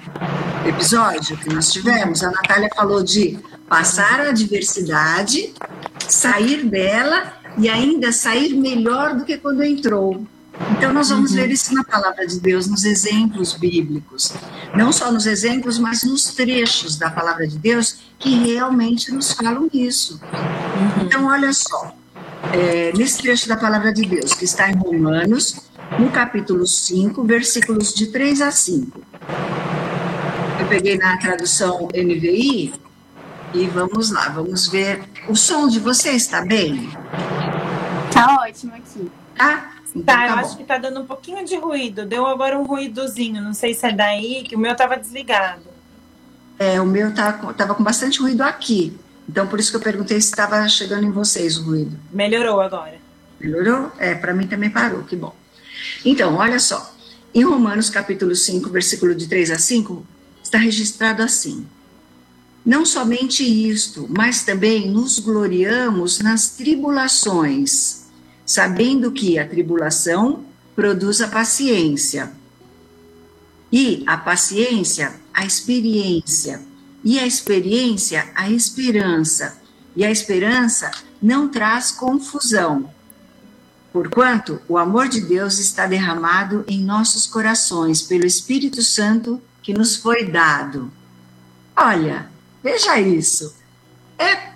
episódio 0.65 1.37
que 1.37 1.53
nós 1.53 1.73
tivemos? 1.73 2.23
A 2.23 2.31
Natália 2.31 2.71
falou 2.75 3.03
de 3.03 3.39
passar 3.69 4.21
a 4.21 4.29
adversidade, 4.31 5.53
sair 6.09 6.65
dela 6.65 7.33
e 7.59 7.69
ainda 7.69 8.13
sair 8.13 8.55
melhor 8.55 9.15
do 9.15 9.25
que 9.25 9.37
quando 9.37 9.63
entrou. 9.63 10.25
Então, 10.77 10.93
nós 10.93 11.11
vamos 11.11 11.33
ver 11.33 11.51
isso 11.51 11.75
na 11.75 11.85
palavra 11.85 12.27
de 12.27 12.41
Deus, 12.41 12.67
nos 12.67 12.85
exemplos 12.85 13.55
bíblicos. 13.55 14.33
Não 14.75 14.93
só 14.93 15.11
nos 15.13 15.27
exemplos, 15.27 15.79
mas 15.79 16.03
nos 16.05 16.25
trechos 16.35 16.97
da 16.97 17.11
palavra 17.11 17.47
de 17.47 17.59
Deus 17.59 17.99
que 18.19 18.31
realmente 18.31 19.13
nos 19.13 19.33
falam 19.33 19.69
isso. 19.73 20.21
Então, 21.03 21.27
olha 21.27 21.53
só, 21.53 21.95
é, 22.53 22.93
nesse 22.97 23.19
trecho 23.19 23.49
da 23.49 23.57
palavra 23.57 23.93
de 23.93 24.03
Deus, 24.03 24.35
que 24.35 24.45
está 24.45 24.71
em 24.71 24.77
Romanos, 24.77 25.57
no 25.99 26.11
capítulo 26.11 26.67
5, 26.67 27.23
versículos 27.25 27.95
de 27.95 28.09
3 28.09 28.43
a 28.43 28.51
5. 28.51 29.01
Eu 30.61 30.67
peguei 30.69 30.97
na 30.99 31.17
tradução 31.19 31.89
NVI 31.95 32.75
e 33.55 33.67
vamos 33.69 34.11
lá, 34.11 34.29
vamos 34.29 34.69
ver. 34.69 35.05
O 35.29 35.37
som 35.37 35.69
de 35.69 35.79
você 35.79 36.11
está 36.11 36.45
bem? 36.45 36.91
Tá 38.13 38.43
ótimo 38.43 38.75
aqui. 38.75 39.11
Tá? 39.37 39.76
Então, 39.97 40.15
Tá, 40.15 40.27
eu 40.29 40.35
bom. 40.35 40.41
acho 40.41 40.57
que 40.57 40.65
tá 40.65 40.79
dando 40.79 41.01
um 41.01 41.07
pouquinho 41.07 41.45
de 41.45 41.57
ruído. 41.57 42.05
Deu 42.05 42.27
agora 42.27 42.59
um 42.59 42.65
ruídozinho. 42.65 43.43
Não 43.43 43.55
sei 43.55 43.75
se 43.75 43.87
é 43.87 43.93
daí, 43.93 44.45
que 44.45 44.55
o 44.55 44.59
meu 44.59 44.75
tava 44.77 44.97
desligado. 44.97 45.63
É, 46.59 46.81
o 46.81 46.87
meu 46.87 47.15
tá, 47.15 47.33
tava 47.57 47.75
com 47.75 47.83
bastante 47.83 48.21
ruído 48.21 48.43
aqui. 48.43 48.97
Então, 49.29 49.47
por 49.47 49.59
isso 49.59 49.71
que 49.71 49.77
eu 49.77 49.81
perguntei 49.81 50.21
se 50.21 50.29
estava 50.29 50.67
chegando 50.69 51.05
em 51.05 51.11
vocês 51.11 51.57
o 51.59 51.65
ruído. 51.65 51.99
Melhorou 52.13 52.61
agora. 52.61 52.95
Melhorou? 53.41 53.91
É, 53.99 54.15
para 54.15 54.33
mim 54.35 54.47
também 54.47 54.71
parou, 54.71 55.03
que 55.03 55.17
bom. 55.17 55.35
Então, 56.05 56.37
olha 56.37 56.59
só. 56.59 56.95
Em 57.35 57.43
Romanos 57.45 57.91
capítulo 57.91 58.35
5, 58.35 58.71
versículo 58.71 59.15
de 59.15 59.27
3 59.27 59.51
a 59.51 59.59
5, 59.59 60.07
está 60.43 60.57
registrado 60.59 61.23
assim: 61.23 61.67
Não 62.65 62.87
somente 62.87 63.43
isto, 63.45 64.07
mas 64.09 64.43
também 64.43 64.91
nos 64.91 65.19
gloriamos 65.19 66.21
nas 66.21 66.51
tribulações, 66.51 68.06
sabendo 68.47 69.11
que 69.11 69.39
a 69.39 69.47
tribulação 69.47 70.45
produz 70.77 71.21
a 71.21 71.27
paciência. 71.27 72.31
E 73.73 74.05
a 74.07 74.17
paciência, 74.17 75.13
a 75.35 75.45
experiência. 75.45 76.61
E 77.03 77.19
a 77.19 77.27
experiência, 77.27 78.31
a 78.35 78.49
esperança. 78.49 79.61
E 79.97 80.05
a 80.05 80.11
esperança 80.11 80.91
não 81.21 81.49
traz 81.49 81.91
confusão. 81.91 82.89
Porquanto 83.93 84.61
o 84.69 84.79
amor 84.79 85.09
de 85.09 85.21
Deus 85.23 85.59
está 85.59 85.87
derramado 85.87 86.65
em 86.69 86.85
nossos 86.85 87.27
corações 87.27 88.03
pelo 88.03 88.27
Espírito 88.27 88.83
Santo 88.83 89.43
que 89.63 89.73
nos 89.73 89.97
foi 89.97 90.27
dado. 90.27 90.93
Olha, 91.75 92.31
veja 92.63 93.01
isso. 93.01 93.57
É, 94.19 94.51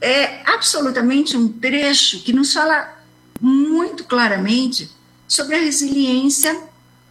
é 0.00 0.42
absolutamente 0.46 1.36
um 1.36 1.48
trecho 1.48 2.22
que 2.22 2.32
nos 2.32 2.52
fala 2.52 2.95
muito 3.40 4.04
claramente 4.04 4.90
sobre 5.26 5.56
a 5.56 5.60
resiliência 5.60 6.58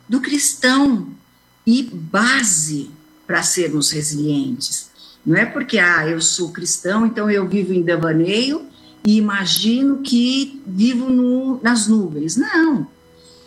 do 0.07 0.21
cristão 0.21 1.09
e 1.65 1.83
base 1.83 2.91
para 3.25 3.43
sermos 3.43 3.91
resilientes. 3.91 4.89
Não 5.25 5.35
é 5.35 5.45
porque 5.45 5.79
ah, 5.79 6.07
eu 6.07 6.21
sou 6.21 6.51
cristão, 6.51 7.05
então 7.05 7.29
eu 7.29 7.47
vivo 7.47 7.73
em 7.73 7.81
devaneio 7.81 8.67
e 9.03 9.17
imagino 9.17 10.01
que 10.01 10.61
vivo 10.65 11.09
no, 11.09 11.59
nas 11.61 11.87
nuvens. 11.87 12.35
Não. 12.35 12.87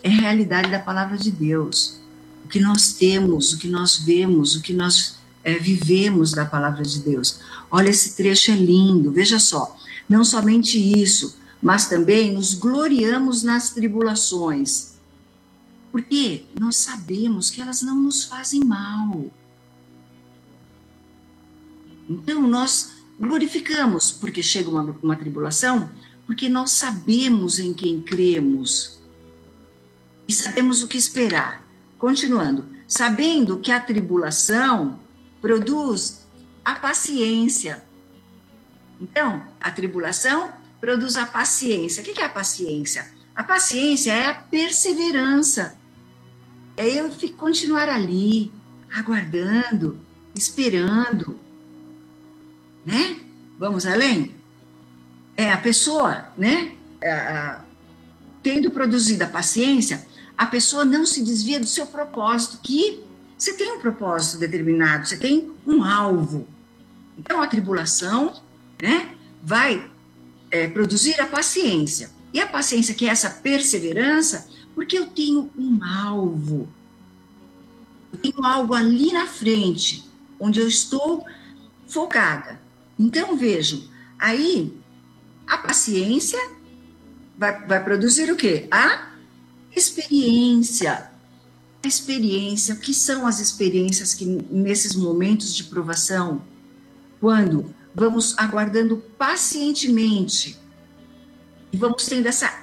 É 0.02 0.08
a 0.08 0.20
realidade 0.20 0.70
da 0.70 0.78
palavra 0.78 1.16
de 1.16 1.30
Deus. 1.30 1.98
O 2.44 2.48
que 2.48 2.60
nós 2.60 2.92
temos, 2.92 3.52
o 3.52 3.58
que 3.58 3.68
nós 3.68 3.98
vemos, 3.98 4.56
o 4.56 4.62
que 4.62 4.72
nós 4.72 5.18
é, 5.44 5.54
vivemos 5.54 6.32
da 6.32 6.44
palavra 6.44 6.82
de 6.82 7.00
Deus. 7.00 7.40
Olha, 7.70 7.90
esse 7.90 8.16
trecho 8.16 8.50
é 8.50 8.54
lindo, 8.54 9.12
veja 9.12 9.38
só. 9.38 9.76
Não 10.08 10.24
somente 10.24 10.78
isso, 10.78 11.36
mas 11.60 11.88
também 11.88 12.32
nos 12.32 12.54
gloriamos 12.54 13.42
nas 13.42 13.70
tribulações. 13.70 14.94
Porque 15.90 16.44
nós 16.58 16.76
sabemos 16.76 17.50
que 17.50 17.60
elas 17.60 17.82
não 17.82 17.96
nos 17.96 18.24
fazem 18.24 18.64
mal. 18.64 19.30
Então, 22.08 22.42
nós 22.42 22.92
glorificamos 23.18 24.10
porque 24.10 24.42
chega 24.42 24.70
uma, 24.70 24.96
uma 25.02 25.16
tribulação, 25.16 25.90
porque 26.26 26.48
nós 26.48 26.70
sabemos 26.72 27.58
em 27.58 27.72
quem 27.72 28.00
cremos 28.00 28.98
e 30.26 30.32
sabemos 30.32 30.82
o 30.82 30.88
que 30.88 30.98
esperar. 30.98 31.66
Continuando, 31.98 32.66
sabendo 32.86 33.58
que 33.58 33.72
a 33.72 33.80
tribulação 33.80 35.00
produz 35.40 36.26
a 36.64 36.74
paciência. 36.74 37.82
Então, 39.00 39.42
a 39.60 39.70
tribulação 39.70 40.52
produz 40.80 41.16
a 41.16 41.26
paciência. 41.26 42.02
O 42.02 42.04
que 42.04 42.20
é 42.20 42.24
a 42.24 42.28
paciência? 42.28 43.10
A 43.34 43.42
paciência 43.42 44.12
é 44.12 44.26
a 44.26 44.34
perseverança. 44.34 45.76
É 46.76 46.86
eu 46.86 47.10
continuar 47.36 47.88
ali, 47.88 48.52
aguardando, 48.92 50.00
esperando 50.34 51.38
né? 52.88 53.20
Vamos 53.58 53.84
além? 53.84 54.34
É 55.36 55.52
a 55.52 55.58
pessoa, 55.58 56.28
né? 56.38 56.72
A, 57.04 57.60
tendo 58.42 58.70
produzido 58.70 59.24
a 59.24 59.26
paciência, 59.26 60.06
a 60.38 60.46
pessoa 60.46 60.86
não 60.86 61.04
se 61.04 61.22
desvia 61.22 61.60
do 61.60 61.66
seu 61.66 61.86
propósito, 61.86 62.60
que 62.62 63.04
você 63.36 63.52
tem 63.52 63.72
um 63.72 63.78
propósito 63.78 64.38
determinado, 64.38 65.06
você 65.06 65.18
tem 65.18 65.52
um 65.66 65.84
alvo. 65.84 66.48
Então, 67.18 67.42
a 67.42 67.46
tribulação, 67.46 68.40
né? 68.80 69.14
Vai 69.42 69.90
é, 70.50 70.66
produzir 70.68 71.20
a 71.20 71.26
paciência. 71.26 72.10
E 72.32 72.40
a 72.40 72.46
paciência, 72.46 72.94
que 72.94 73.06
é 73.06 73.10
essa 73.10 73.30
perseverança, 73.30 74.48
porque 74.74 74.98
eu 74.98 75.06
tenho 75.06 75.50
um 75.56 75.82
alvo. 75.82 76.68
Eu 78.12 78.18
tenho 78.18 78.44
algo 78.44 78.74
ali 78.74 79.12
na 79.12 79.26
frente, 79.26 80.08
onde 80.38 80.60
eu 80.60 80.68
estou 80.68 81.24
focada. 81.86 82.60
Então, 82.98 83.36
vejam, 83.36 83.82
aí 84.18 84.76
a 85.46 85.58
paciência 85.58 86.38
vai, 87.36 87.66
vai 87.66 87.82
produzir 87.82 88.30
o 88.30 88.36
quê? 88.36 88.68
A 88.70 89.12
experiência. 89.74 91.10
A 91.82 91.86
experiência, 91.86 92.74
o 92.74 92.78
que 92.78 92.92
são 92.92 93.26
as 93.26 93.40
experiências 93.40 94.12
que 94.12 94.24
nesses 94.24 94.94
momentos 94.94 95.54
de 95.54 95.64
provação, 95.64 96.42
quando 97.20 97.74
vamos 97.98 98.38
aguardando 98.38 98.96
pacientemente. 99.18 100.58
E 101.72 101.76
vamos 101.76 102.06
tendo 102.06 102.26
essa 102.26 102.62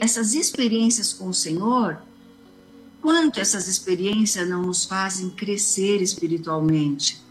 essas 0.00 0.34
experiências 0.34 1.12
com 1.12 1.28
o 1.28 1.34
Senhor, 1.34 1.98
quanto 3.00 3.38
essas 3.38 3.68
experiências 3.68 4.48
não 4.48 4.62
nos 4.62 4.84
fazem 4.84 5.30
crescer 5.30 6.02
espiritualmente, 6.02 7.22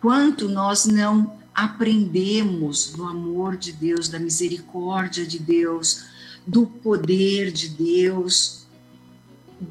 quanto 0.00 0.48
nós 0.48 0.84
não 0.84 1.38
aprendemos 1.54 2.92
do 2.92 3.04
amor 3.04 3.56
de 3.56 3.72
Deus, 3.72 4.08
da 4.08 4.18
misericórdia 4.18 5.24
de 5.24 5.38
Deus, 5.38 6.04
do 6.46 6.66
poder 6.66 7.50
de 7.50 7.68
Deus, 7.68 8.66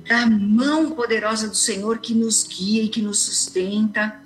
da 0.07 0.25
mão 0.25 0.91
poderosa 0.91 1.47
do 1.47 1.55
Senhor 1.55 1.99
que 1.99 2.13
nos 2.13 2.43
guia 2.43 2.83
e 2.83 2.89
que 2.89 3.01
nos 3.01 3.19
sustenta. 3.19 4.24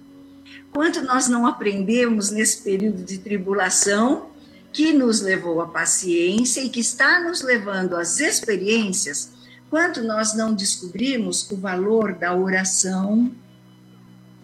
Quanto 0.72 1.02
nós 1.02 1.28
não 1.28 1.46
aprendemos 1.46 2.30
nesse 2.30 2.62
período 2.62 3.04
de 3.04 3.18
tribulação 3.18 4.30
que 4.72 4.94
nos 4.94 5.22
levou 5.22 5.62
à 5.62 5.68
paciência 5.68 6.62
e 6.62 6.70
que 6.70 6.80
está 6.80 7.20
nos 7.20 7.42
levando 7.42 7.96
às 7.96 8.20
experiências, 8.20 9.32
quanto 9.70 10.02
nós 10.02 10.36
não 10.36 10.54
descobrimos 10.54 11.50
o 11.52 11.58
valor 11.58 12.14
da 12.14 12.36
oração. 12.36 13.32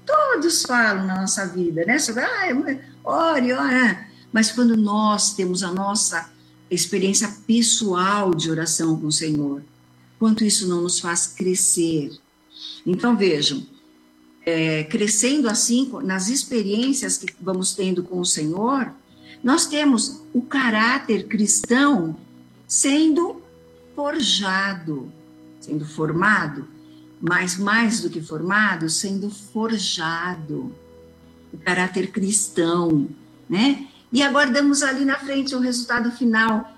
Todos 0.05 0.63
falam 0.63 1.05
na 1.05 1.21
nossa 1.21 1.45
vida, 1.47 1.83
né? 1.85 1.97
Sobre, 1.99 2.23
ah, 2.23 2.79
ore, 3.03 3.53
ora. 3.53 4.07
Mas 4.31 4.51
quando 4.51 4.75
nós 4.75 5.33
temos 5.33 5.63
a 5.63 5.71
nossa 5.71 6.29
experiência 6.69 7.31
pessoal 7.47 8.33
de 8.33 8.49
oração 8.49 8.99
com 8.99 9.07
o 9.07 9.11
Senhor, 9.11 9.63
quanto 10.19 10.43
isso 10.43 10.67
não 10.67 10.81
nos 10.81 10.99
faz 10.99 11.27
crescer. 11.27 12.11
Então, 12.85 13.15
vejam, 13.15 13.65
é, 14.45 14.83
crescendo 14.83 15.49
assim, 15.49 15.91
nas 16.03 16.29
experiências 16.29 17.17
que 17.17 17.33
vamos 17.41 17.73
tendo 17.73 18.03
com 18.03 18.19
o 18.19 18.25
Senhor, 18.25 18.93
Nós 19.43 19.67
temos 19.67 20.23
o 20.33 20.41
caráter 20.41 21.27
cristão 21.27 22.17
sendo 22.67 23.43
forjado, 23.95 25.11
sendo 25.61 25.85
formado, 25.85 26.67
mas 27.21 27.55
mais 27.55 28.01
do 28.01 28.09
que 28.09 28.19
formado, 28.21 28.89
sendo 28.89 29.29
forjado. 29.29 30.73
O 31.53 31.59
caráter 31.59 32.11
cristão, 32.11 33.07
né? 33.47 33.87
E 34.11 34.23
aguardamos 34.23 34.81
ali 34.81 35.05
na 35.05 35.19
frente 35.19 35.53
o 35.53 35.59
resultado 35.59 36.11
final 36.11 36.75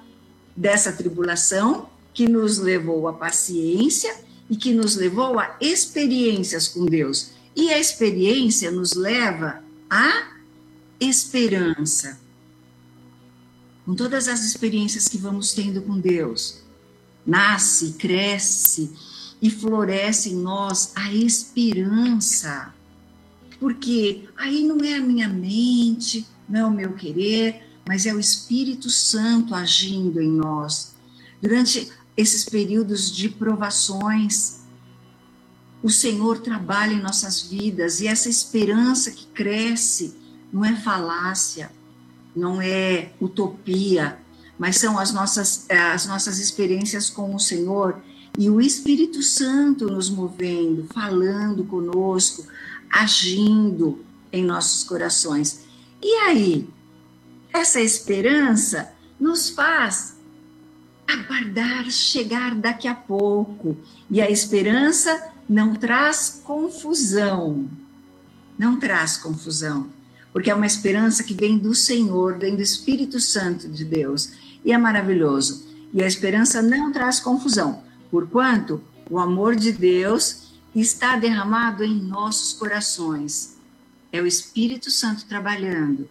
dessa 0.54 0.92
tribulação 0.92 1.88
que 2.14 2.28
nos 2.28 2.58
levou 2.58 3.08
à 3.08 3.14
paciência 3.14 4.14
e 4.50 4.58
que 4.58 4.74
nos 4.74 4.98
levou 4.98 5.40
a 5.40 5.56
experiências 5.62 6.68
com 6.68 6.86
Deus. 6.86 7.37
E 7.58 7.74
a 7.74 7.80
experiência 7.80 8.70
nos 8.70 8.94
leva 8.94 9.64
à 9.90 10.30
esperança. 11.00 12.20
Com 13.84 13.96
todas 13.96 14.28
as 14.28 14.46
experiências 14.46 15.08
que 15.08 15.18
vamos 15.18 15.54
tendo 15.54 15.82
com 15.82 16.00
Deus, 16.00 16.62
nasce, 17.26 17.94
cresce 17.94 18.92
e 19.42 19.50
floresce 19.50 20.30
em 20.30 20.36
nós 20.36 20.92
a 20.94 21.12
esperança. 21.12 22.72
Porque 23.60 24.30
aí 24.38 24.62
não 24.62 24.78
é 24.86 24.94
a 24.94 25.02
minha 25.02 25.28
mente, 25.28 26.28
não 26.48 26.60
é 26.60 26.66
o 26.66 26.72
meu 26.72 26.94
querer, 26.94 27.64
mas 27.88 28.06
é 28.06 28.14
o 28.14 28.20
Espírito 28.20 28.88
Santo 28.92 29.56
agindo 29.56 30.22
em 30.22 30.30
nós. 30.30 30.94
Durante 31.42 31.92
esses 32.16 32.46
períodos 32.46 33.12
de 33.12 33.30
provações, 33.30 34.57
o 35.82 35.90
Senhor 35.90 36.40
trabalha 36.40 36.94
em 36.94 37.02
nossas 37.02 37.42
vidas 37.42 38.02
e 38.02 38.08
essa 38.08 38.30
esperança 38.30 39.12
que 39.12 39.28
cresce 39.28 40.16
não 40.52 40.66
é 40.66 40.76
falácia, 40.76 41.72
não 42.36 42.62
é 42.62 43.12
utopia, 43.22 44.18
mas 44.58 44.78
são 44.78 44.98
as 44.98 45.14
nossas, 45.14 45.70
as 45.70 46.08
nossas 46.08 46.40
experiências 46.40 47.10
com 47.10 47.36
o 47.36 47.40
Senhor 47.40 48.02
e 48.38 48.50
o 48.50 48.62
Espírito 48.62 49.22
Santo 49.22 49.88
nos 49.88 50.10
movendo, 50.10 50.88
falando 50.94 51.64
conosco, 51.64 52.46
agindo 52.92 54.04
em 54.32 54.44
nossos 54.44 54.84
corações. 54.84 55.66
E 56.02 56.14
aí, 56.26 56.68
essa 57.54 57.82
esperança 57.82 58.92
nos 59.20 59.50
faz 59.50 60.18
aguardar 61.08 61.90
chegar 61.90 62.54
daqui 62.54 62.88
a 62.88 62.94
pouco. 62.94 63.78
E 64.10 64.22
a 64.22 64.30
esperança 64.30 65.32
não 65.48 65.76
traz 65.76 66.42
confusão. 66.44 67.70
Não 68.58 68.80
traz 68.80 69.18
confusão. 69.18 69.90
Porque 70.34 70.52
é 70.52 70.56
uma 70.56 70.66
esperança 70.66 71.24
que 71.24 71.34
vem 71.34 71.58
do 71.58 71.74
Senhor, 71.74 72.38
vem 72.38 72.56
do 72.56 72.62
Espírito 72.62 73.20
Santo 73.20 73.68
de 73.68 73.86
Deus. 73.86 74.32
E 74.64 74.72
é 74.72 74.78
maravilhoso. 74.78 75.66
E 75.94 76.04
a 76.04 76.08
esperança 76.08 76.62
não 76.62 76.92
traz 76.92 77.20
confusão, 77.20 77.82
porquanto 78.12 78.84
o 79.10 79.20
amor 79.20 79.56
de 79.56 79.72
Deus 79.72 80.48
está 80.76 81.16
derramado 81.16 81.84
em 81.84 82.02
nossos 82.02 82.54
corações. 82.54 83.58
É 84.12 84.22
o 84.22 84.28
Espírito 84.28 84.92
Santo 84.92 85.26
trabalhando. 85.26 86.10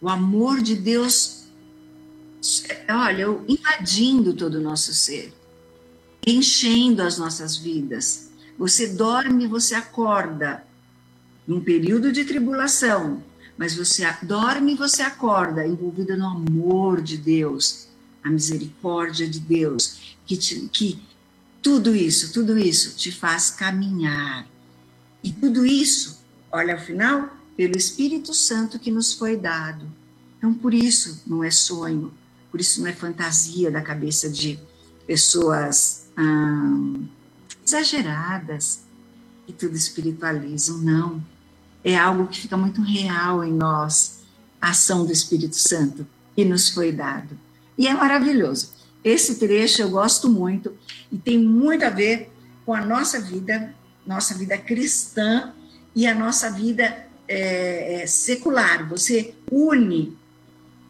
O 0.00 0.08
amor 0.08 0.62
de 0.62 0.76
Deus 0.76 1.40
olha, 2.88 3.26
invadindo 3.46 4.32
todo 4.32 4.54
o 4.54 4.60
nosso 4.60 4.94
ser, 4.94 5.34
enchendo 6.26 7.02
as 7.02 7.18
nossas 7.18 7.56
vidas. 7.56 8.30
Você 8.58 8.88
dorme, 8.88 9.46
você 9.46 9.74
acorda 9.74 10.64
num 11.46 11.60
período 11.60 12.12
de 12.12 12.24
tribulação, 12.24 13.22
mas 13.56 13.74
você 13.74 14.04
dorme 14.22 14.72
e 14.72 14.76
você 14.76 15.02
acorda 15.02 15.66
envolvida 15.66 16.16
no 16.16 16.26
amor 16.26 17.00
de 17.00 17.16
Deus, 17.16 17.88
a 18.22 18.30
misericórdia 18.30 19.28
de 19.28 19.40
Deus, 19.40 20.16
que, 20.26 20.36
te, 20.36 20.68
que 20.72 21.02
tudo 21.62 21.94
isso, 21.94 22.32
tudo 22.32 22.58
isso 22.58 22.96
te 22.96 23.10
faz 23.10 23.50
caminhar. 23.50 24.46
E 25.22 25.32
tudo 25.32 25.66
isso, 25.66 26.22
olha 26.50 26.74
ao 26.74 26.80
final, 26.80 27.28
pelo 27.56 27.76
Espírito 27.76 28.32
Santo 28.32 28.78
que 28.78 28.90
nos 28.90 29.12
foi 29.12 29.36
dado. 29.36 29.86
Então, 30.38 30.54
por 30.54 30.72
isso, 30.72 31.22
não 31.26 31.44
é 31.44 31.50
sonho, 31.50 32.12
por 32.50 32.60
isso 32.60 32.80
não 32.80 32.88
é 32.88 32.92
fantasia 32.92 33.70
da 33.70 33.82
cabeça 33.82 34.30
de 34.30 34.58
pessoas 35.06 35.99
hum, 36.20 37.08
exageradas 37.64 38.82
que 39.46 39.52
tudo 39.52 39.76
espiritualizam, 39.76 40.78
não. 40.78 41.22
É 41.82 41.96
algo 41.96 42.26
que 42.26 42.40
fica 42.40 42.56
muito 42.56 42.82
real 42.82 43.42
em 43.42 43.52
nós, 43.52 44.20
a 44.60 44.70
ação 44.70 45.06
do 45.06 45.12
Espírito 45.12 45.56
Santo 45.56 46.06
que 46.34 46.44
nos 46.44 46.68
foi 46.68 46.92
dado. 46.92 47.38
E 47.76 47.86
é 47.86 47.94
maravilhoso. 47.94 48.72
Esse 49.02 49.36
trecho 49.36 49.80
eu 49.80 49.90
gosto 49.90 50.28
muito 50.28 50.74
e 51.10 51.16
tem 51.16 51.38
muito 51.38 51.84
a 51.84 51.90
ver 51.90 52.30
com 52.66 52.74
a 52.74 52.84
nossa 52.84 53.20
vida, 53.20 53.74
nossa 54.06 54.34
vida 54.34 54.56
cristã 54.58 55.52
e 55.94 56.06
a 56.06 56.14
nossa 56.14 56.50
vida 56.50 57.06
é, 57.26 58.04
secular. 58.06 58.88
Você 58.88 59.34
une 59.50 60.16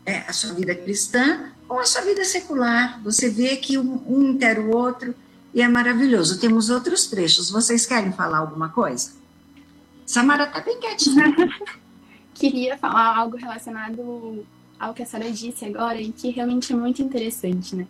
é, 0.05 0.19
a 0.27 0.33
sua 0.33 0.53
vida 0.55 0.75
cristã 0.75 1.53
com 1.71 1.79
a 1.79 1.85
sua 1.85 2.01
vida 2.01 2.25
secular. 2.25 3.01
Você 3.05 3.31
vê 3.31 3.55
que 3.55 3.79
um, 3.79 4.03
um 4.05 4.31
inter 4.31 4.59
o 4.59 4.77
outro 4.77 5.15
e 5.55 5.63
é 5.63 5.69
maravilhoso. 5.69 6.41
Temos 6.41 6.69
outros 6.69 7.07
trechos. 7.07 7.49
Vocês 7.49 7.87
querem 7.87 8.11
falar 8.11 8.39
alguma 8.39 8.71
coisa? 8.71 9.13
Samara 10.05 10.47
está 10.47 10.61
bem 10.63 10.81
quietinha. 10.81 11.33
Queria 12.35 12.77
falar 12.77 13.17
algo 13.17 13.37
relacionado 13.37 14.45
ao 14.81 14.93
que 14.93 15.05
a 15.05 15.07
Sara 15.07 15.31
disse 15.31 15.65
agora 15.65 16.01
e 16.01 16.11
que 16.11 16.31
realmente 16.31 16.73
é 16.73 16.77
muito 16.77 17.03
interessante, 17.03 17.77
né? 17.77 17.87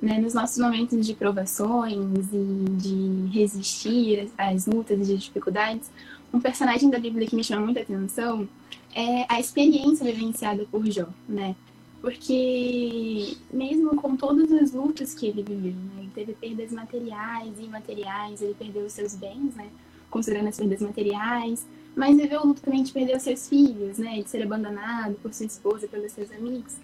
né? 0.00 0.20
Nos 0.20 0.32
nossos 0.32 0.58
momentos 0.58 1.04
de 1.04 1.12
provações 1.12 2.28
e 2.32 2.70
de 2.76 3.28
resistir 3.36 4.30
às 4.38 4.66
lutas 4.66 5.08
e 5.08 5.16
dificuldades, 5.16 5.90
um 6.32 6.38
personagem 6.38 6.88
da 6.90 7.00
Bíblia 7.00 7.26
que 7.26 7.34
me 7.34 7.42
chama 7.42 7.64
muita 7.64 7.80
atenção 7.80 8.48
é 8.94 9.26
a 9.28 9.40
experiência 9.40 10.06
vivenciada 10.06 10.64
por 10.70 10.86
Jó, 10.86 11.08
né? 11.28 11.56
Porque 12.00 13.36
mesmo 13.52 13.96
com 13.96 14.16
todas 14.16 14.52
as 14.52 14.72
lutas 14.72 15.14
que 15.14 15.26
ele 15.26 15.42
viveu, 15.42 15.72
né? 15.72 16.02
Ele 16.02 16.10
teve 16.14 16.34
perdas 16.34 16.70
materiais 16.70 17.58
e 17.58 17.62
imateriais, 17.62 18.42
ele 18.42 18.54
perdeu 18.54 18.84
os 18.84 18.92
seus 18.92 19.14
bens, 19.14 19.54
né? 19.54 19.68
Considerando 20.10 20.48
as 20.48 20.56
perdas 20.56 20.80
materiais, 20.80 21.66
mas 21.96 22.16
viveu 22.16 22.42
o 22.42 22.46
luto 22.48 22.62
também 22.62 22.82
de 22.82 22.92
perder 22.92 23.16
os 23.16 23.22
seus 23.22 23.48
filhos, 23.48 23.98
né? 23.98 24.22
De 24.22 24.28
ser 24.28 24.42
abandonado 24.42 25.14
por 25.16 25.32
sua 25.32 25.46
esposa, 25.46 25.88
pelos 25.88 26.12
seus 26.12 26.30
amigos. 26.30 26.76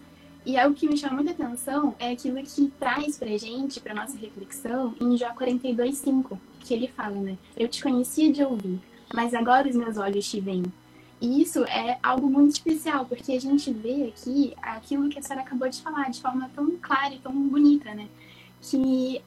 E 0.44 0.56
algo 0.58 0.74
que 0.74 0.88
me 0.88 0.96
chama 0.96 1.22
muita 1.22 1.30
atenção 1.30 1.94
é 2.00 2.10
aquilo 2.10 2.42
que 2.42 2.72
traz 2.80 3.16
pra 3.16 3.36
gente, 3.36 3.80
pra 3.80 3.94
nossa 3.94 4.18
reflexão, 4.18 4.92
em 5.00 5.16
Jó 5.16 5.28
42,5, 5.34 6.36
que 6.60 6.74
ele 6.74 6.88
fala, 6.88 7.14
né? 7.14 7.38
Eu 7.56 7.68
te 7.68 7.80
conhecia 7.80 8.32
de 8.32 8.42
ouvir, 8.42 8.80
mas 9.14 9.34
agora 9.34 9.68
os 9.68 9.76
meus 9.76 9.96
olhos 9.96 10.28
te 10.28 10.40
veem. 10.40 10.64
E 11.22 11.40
isso 11.40 11.62
é 11.66 12.00
algo 12.02 12.28
muito 12.28 12.50
especial, 12.50 13.06
porque 13.06 13.30
a 13.30 13.40
gente 13.40 13.72
vê 13.72 14.08
aqui 14.08 14.54
aquilo 14.60 15.08
que 15.08 15.20
a 15.20 15.22
senhora 15.22 15.46
acabou 15.46 15.68
de 15.68 15.80
falar 15.80 16.10
de 16.10 16.20
forma 16.20 16.50
tão 16.52 16.76
clara 16.82 17.14
e 17.14 17.20
tão 17.20 17.32
bonita, 17.32 17.94
né? 17.94 18.08
Que 18.60 19.22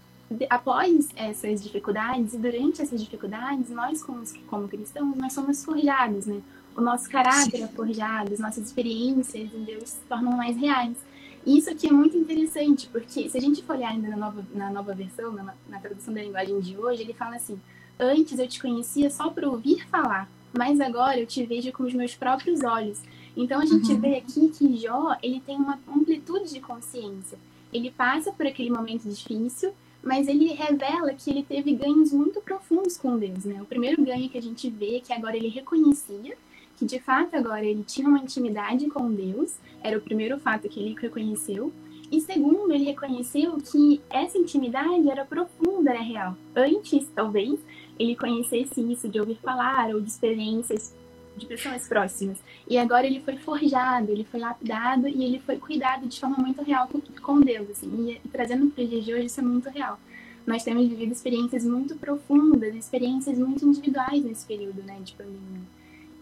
após 0.49 1.07
essas 1.15 1.63
dificuldades 1.63 2.33
e 2.33 2.37
durante 2.37 2.81
essas 2.81 2.99
dificuldades, 2.99 3.69
nós 3.69 4.03
como, 4.03 4.21
como 4.47 4.67
cristãos, 4.67 5.15
nós 5.15 5.31
somos 5.31 5.63
forjados, 5.63 6.25
né? 6.25 6.41
O 6.75 6.81
nosso 6.81 7.09
caráter 7.09 7.61
é 7.61 7.67
forjado, 7.69 8.33
as 8.33 8.39
nossas 8.39 8.65
experiências 8.67 9.53
em 9.53 9.63
Deus 9.63 9.91
se 9.91 10.01
tornam 10.09 10.35
mais 10.35 10.57
reais. 10.57 10.97
E 11.45 11.57
isso 11.57 11.69
aqui 11.69 11.87
é 11.87 11.93
muito 11.93 12.17
interessante, 12.17 12.89
porque 12.91 13.29
se 13.29 13.37
a 13.37 13.39
gente 13.39 13.63
for 13.63 13.77
olhar 13.77 13.91
ainda 13.91 14.09
na 14.09 14.17
nova, 14.17 14.45
na 14.53 14.69
nova 14.69 14.93
versão, 14.93 15.31
na, 15.31 15.53
na 15.69 15.79
tradução 15.79 16.13
da 16.13 16.21
linguagem 16.21 16.59
de 16.59 16.77
hoje, 16.77 17.03
ele 17.03 17.13
fala 17.13 17.37
assim, 17.37 17.57
antes 17.97 18.37
eu 18.37 18.49
te 18.49 18.61
conhecia 18.61 19.09
só 19.09 19.29
por 19.29 19.45
ouvir 19.45 19.87
falar, 19.87 20.29
mas 20.57 20.79
agora 20.79 21.19
eu 21.19 21.25
te 21.25 21.45
vejo 21.45 21.71
com 21.71 21.83
os 21.83 21.93
meus 21.93 22.15
próprios 22.15 22.61
olhos. 22.63 23.01
Então 23.35 23.59
a 23.59 23.65
gente 23.65 23.91
uhum. 23.91 23.99
vê 23.99 24.15
aqui 24.15 24.49
que 24.49 24.77
Jó, 24.77 25.15
ele 25.21 25.41
tem 25.45 25.57
uma 25.57 25.79
amplitude 25.87 26.53
de 26.53 26.59
consciência. 26.59 27.37
Ele 27.73 27.91
passa 27.91 28.31
por 28.31 28.47
aquele 28.47 28.69
momento 28.69 29.09
difícil, 29.09 29.73
mas 30.01 30.27
ele 30.27 30.53
revela 30.53 31.13
que 31.13 31.29
ele 31.29 31.43
teve 31.43 31.73
ganhos 31.73 32.13
muito 32.13 32.39
profundos 32.39 32.97
com 32.97 33.17
Deus, 33.17 33.43
né? 33.43 33.61
O 33.61 33.65
primeiro 33.65 34.01
ganho 34.03 34.29
que 34.29 34.37
a 34.37 34.41
gente 34.41 34.69
vê 34.69 34.97
é 34.97 34.99
que 34.99 35.11
agora 35.11 35.35
ele 35.35 35.49
reconhecia 35.49 36.37
que 36.77 36.85
de 36.85 36.99
fato 36.99 37.35
agora 37.35 37.65
ele 37.65 37.83
tinha 37.83 38.07
uma 38.07 38.19
intimidade 38.19 38.87
com 38.87 39.11
Deus, 39.11 39.57
era 39.81 39.97
o 39.97 40.01
primeiro 40.01 40.37
fato 40.39 40.67
que 40.67 40.79
ele 40.79 40.95
reconheceu. 40.99 41.71
E 42.11 42.21
segundo, 42.21 42.71
ele 42.71 42.85
reconheceu 42.85 43.57
que 43.57 43.99
essa 44.09 44.37
intimidade 44.37 45.09
era 45.09 45.25
profunda, 45.25 45.89
era 45.89 46.01
real. 46.01 46.37
Antes, 46.55 47.07
talvez, 47.15 47.59
ele 47.97 48.15
conhecesse 48.15 48.81
isso 48.81 49.07
de 49.07 49.19
ouvir 49.19 49.37
falar 49.41 49.89
ou 49.89 50.01
de 50.01 50.09
experiências 50.09 50.93
de 51.37 51.45
pessoas 51.45 51.87
próximas. 51.87 52.37
E 52.67 52.77
agora 52.77 53.05
ele 53.05 53.21
foi 53.21 53.37
forjado, 53.37 54.11
ele 54.11 54.23
foi 54.23 54.39
lapidado 54.39 55.07
e 55.07 55.23
ele 55.23 55.39
foi 55.39 55.57
cuidado 55.57 56.07
de 56.07 56.19
forma 56.19 56.37
muito 56.37 56.61
real 56.63 56.89
com, 57.21 57.41
Deus, 57.41 57.69
assim. 57.69 57.89
E, 58.07 58.21
e 58.23 58.29
trazendo 58.29 58.69
para 58.71 58.83
o 58.83 58.87
dia 58.87 59.01
de 59.01 59.13
hoje, 59.13 59.25
isso 59.25 59.39
é 59.39 59.43
muito 59.43 59.69
real. 59.69 59.99
Nós 60.47 60.63
temos 60.63 60.87
vivido 60.87 61.11
experiências 61.11 61.65
muito 61.65 61.95
profundas, 61.95 62.75
experiências 62.75 63.37
muito 63.37 63.65
individuais 63.65 64.23
nesse 64.23 64.45
período, 64.45 64.81
né, 64.83 64.99
de 65.03 65.13
pandemia. 65.13 65.61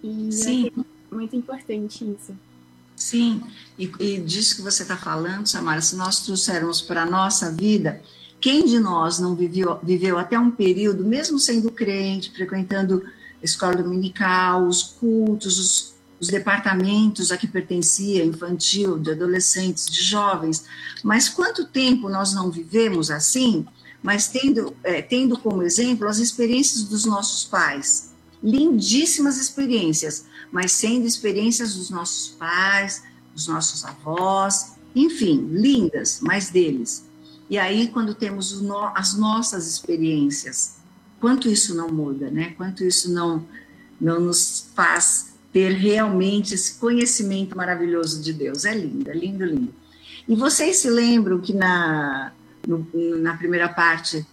E 0.04 0.32
Sim. 0.32 0.72
é 1.12 1.16
muito 1.16 1.36
importante 1.36 2.04
isso. 2.04 2.34
Sim, 2.96 3.42
e, 3.78 3.92
e 4.00 4.20
disso 4.20 4.56
que 4.56 4.62
você 4.62 4.84
está 4.84 4.96
falando, 4.96 5.48
Samara, 5.48 5.82
se 5.82 5.96
nós 5.96 6.22
trouxermos 6.22 6.82
para 6.82 7.04
a 7.04 7.06
nossa 7.06 7.52
vida, 7.52 8.02
quem 8.44 8.66
de 8.66 8.78
nós 8.78 9.20
não 9.20 9.36
viveu, 9.36 9.80
viveu 9.82 10.18
até 10.18 10.38
um 10.38 10.52
período, 10.52 11.06
mesmo 11.06 11.40
sendo 11.40 11.72
crente, 11.72 12.30
frequentando 12.30 13.02
a 13.42 13.46
escola 13.46 13.82
dominical, 13.82 14.68
os 14.68 14.84
cultos, 14.84 15.58
os, 15.58 15.94
os 16.20 16.28
departamentos 16.28 17.32
a 17.32 17.38
que 17.38 17.48
pertencia, 17.48 18.26
infantil, 18.26 19.00
de 19.00 19.12
adolescentes, 19.12 19.86
de 19.86 20.04
jovens, 20.04 20.66
mas 21.02 21.30
quanto 21.30 21.66
tempo 21.66 22.10
nós 22.10 22.34
não 22.34 22.52
vivemos 22.52 23.10
assim, 23.10 23.66
mas 24.02 24.28
tendo, 24.28 24.76
é, 24.84 25.02
tendo 25.02 25.40
como 25.40 25.64
exemplo 25.64 26.06
as 26.06 26.18
experiências 26.18 26.84
dos 26.84 27.06
nossos 27.06 27.46
pais, 27.46 28.12
lindíssimas 28.44 29.38
experiências, 29.38 30.26
mas 30.52 30.74
sendo 30.74 31.08
experiências 31.08 31.76
dos 31.76 31.90
nossos 31.90 32.32
pais, 32.32 33.04
dos 33.34 33.48
nossos 33.48 33.86
avós, 33.86 34.74
enfim, 34.94 35.48
lindas, 35.50 36.20
mas 36.22 36.50
deles. 36.50 37.06
E 37.54 37.60
aí, 37.60 37.90
quando 37.90 38.16
temos 38.16 38.60
no, 38.62 38.86
as 38.96 39.14
nossas 39.14 39.68
experiências, 39.68 40.78
quanto 41.22 41.48
isso 41.48 41.76
não 41.76 41.88
muda, 41.88 42.32
né? 42.32 42.56
Quanto 42.58 42.84
isso 42.84 43.14
não, 43.14 43.46
não 44.02 44.20
nos 44.20 44.72
faz 44.74 45.36
ter 45.52 45.72
realmente 45.74 46.56
esse 46.56 46.80
conhecimento 46.80 47.56
maravilhoso 47.56 48.24
de 48.24 48.34
Deus. 48.34 48.66
É 48.66 48.74
lindo, 48.74 49.08
é 49.08 49.14
lindo, 49.14 49.46
lindo. 49.46 49.72
E 50.28 50.34
vocês 50.36 50.78
se 50.78 50.90
lembram 50.90 51.40
que 51.40 51.54
na, 51.54 52.32
no, 52.68 52.88
na 53.20 53.38
primeira 53.38 53.70
parte 53.70 54.26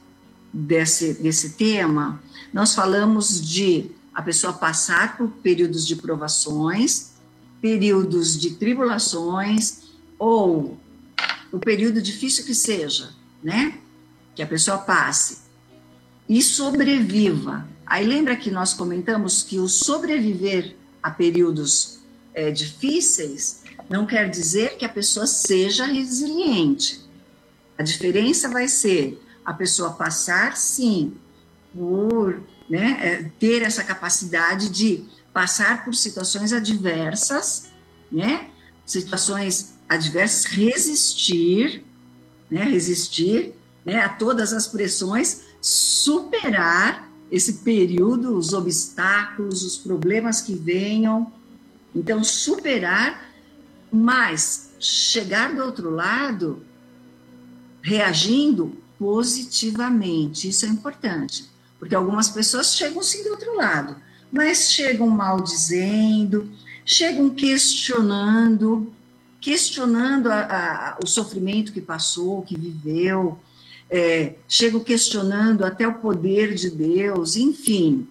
desse, 0.51 1.13
desse 1.13 1.51
tema, 1.59 2.23
nós 2.55 2.75
falamos 2.75 3.47
de 3.47 3.91
a 4.15 4.23
pessoa 4.23 4.55
passar 4.55 5.19
por 5.19 5.29
períodos 5.29 5.87
de 5.87 5.95
provações, 5.95 7.11
períodos 7.61 8.41
de 8.41 8.53
tribulações, 8.53 9.91
ou 10.19 10.81
o 11.53 11.59
período 11.59 12.01
difícil 12.01 12.45
que 12.45 12.55
seja, 12.55 13.11
né? 13.43 13.79
Que 14.35 14.43
a 14.43 14.47
pessoa 14.47 14.79
passe 14.79 15.39
e 16.29 16.41
sobreviva. 16.41 17.67
Aí 17.85 18.07
lembra 18.07 18.37
que 18.37 18.51
nós 18.51 18.73
comentamos 18.73 19.43
que 19.43 19.59
o 19.59 19.69
sobreviver 19.69 20.77
a 21.03 21.11
períodos 21.11 21.99
é, 22.33 22.51
difíceis 22.51 23.65
não 23.89 24.07
quer 24.07 24.31
dizer 24.31 24.77
que 24.77 24.85
a 24.85 24.89
pessoa 24.89 25.27
seja 25.27 25.85
resiliente. 25.85 27.01
A 27.77 27.83
diferença 27.83 28.49
vai 28.49 28.69
ser 28.69 29.21
a 29.45 29.53
pessoa 29.53 29.91
passar, 29.91 30.57
sim, 30.57 31.15
por 31.75 32.41
né, 32.69 32.99
é, 33.01 33.31
ter 33.41 33.63
essa 33.63 33.83
capacidade 33.83 34.69
de 34.69 35.05
passar 35.33 35.85
por 35.85 35.95
situações 35.95 36.53
adversas, 36.53 37.71
né, 38.11 38.49
situações 38.87 39.75
adversas, 39.91 40.45
resistir, 40.45 41.85
né, 42.49 42.63
resistir 42.63 43.53
né, 43.85 43.99
a 43.99 44.09
todas 44.09 44.53
as 44.53 44.69
pressões, 44.69 45.43
superar 45.61 47.11
esse 47.29 47.55
período, 47.55 48.37
os 48.37 48.53
obstáculos, 48.53 49.65
os 49.65 49.77
problemas 49.77 50.41
que 50.41 50.55
venham. 50.55 51.33
Então, 51.93 52.23
superar, 52.23 53.33
mas 53.93 54.71
chegar 54.79 55.55
do 55.55 55.65
outro 55.65 55.91
lado 55.91 56.63
reagindo 57.83 58.77
positivamente. 58.97 60.49
Isso 60.49 60.67
é 60.67 60.69
importante, 60.69 61.47
porque 61.81 61.97
algumas 61.97 62.29
pessoas 62.29 62.77
chegam 62.77 63.03
sim 63.03 63.25
do 63.25 63.31
outro 63.31 63.57
lado, 63.57 63.97
mas 64.31 64.71
chegam 64.71 65.09
maldizendo, 65.09 66.49
chegam 66.85 67.31
questionando, 67.31 68.93
questionando 69.41 70.29
a, 70.29 70.41
a, 70.41 70.99
o 71.03 71.07
sofrimento 71.07 71.73
que 71.73 71.81
passou, 71.81 72.43
que 72.43 72.57
viveu, 72.57 73.39
é, 73.89 74.35
chegam 74.47 74.81
questionando 74.81 75.65
até 75.65 75.87
o 75.87 75.95
poder 75.95 76.55
de 76.55 76.71
Deus, 76.71 77.37
enfim, 77.37 78.07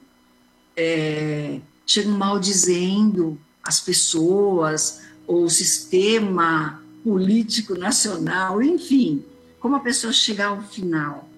é, 0.76 1.60
chegam 1.86 2.14
maldizendo 2.14 3.40
as 3.64 3.80
pessoas, 3.80 5.02
ou 5.28 5.44
o 5.44 5.50
sistema 5.50 6.82
político 7.04 7.76
nacional, 7.76 8.62
enfim, 8.62 9.24
como 9.60 9.76
a 9.76 9.80
pessoa 9.80 10.12
chegar 10.12 10.48
ao 10.48 10.64
final. 10.64 11.30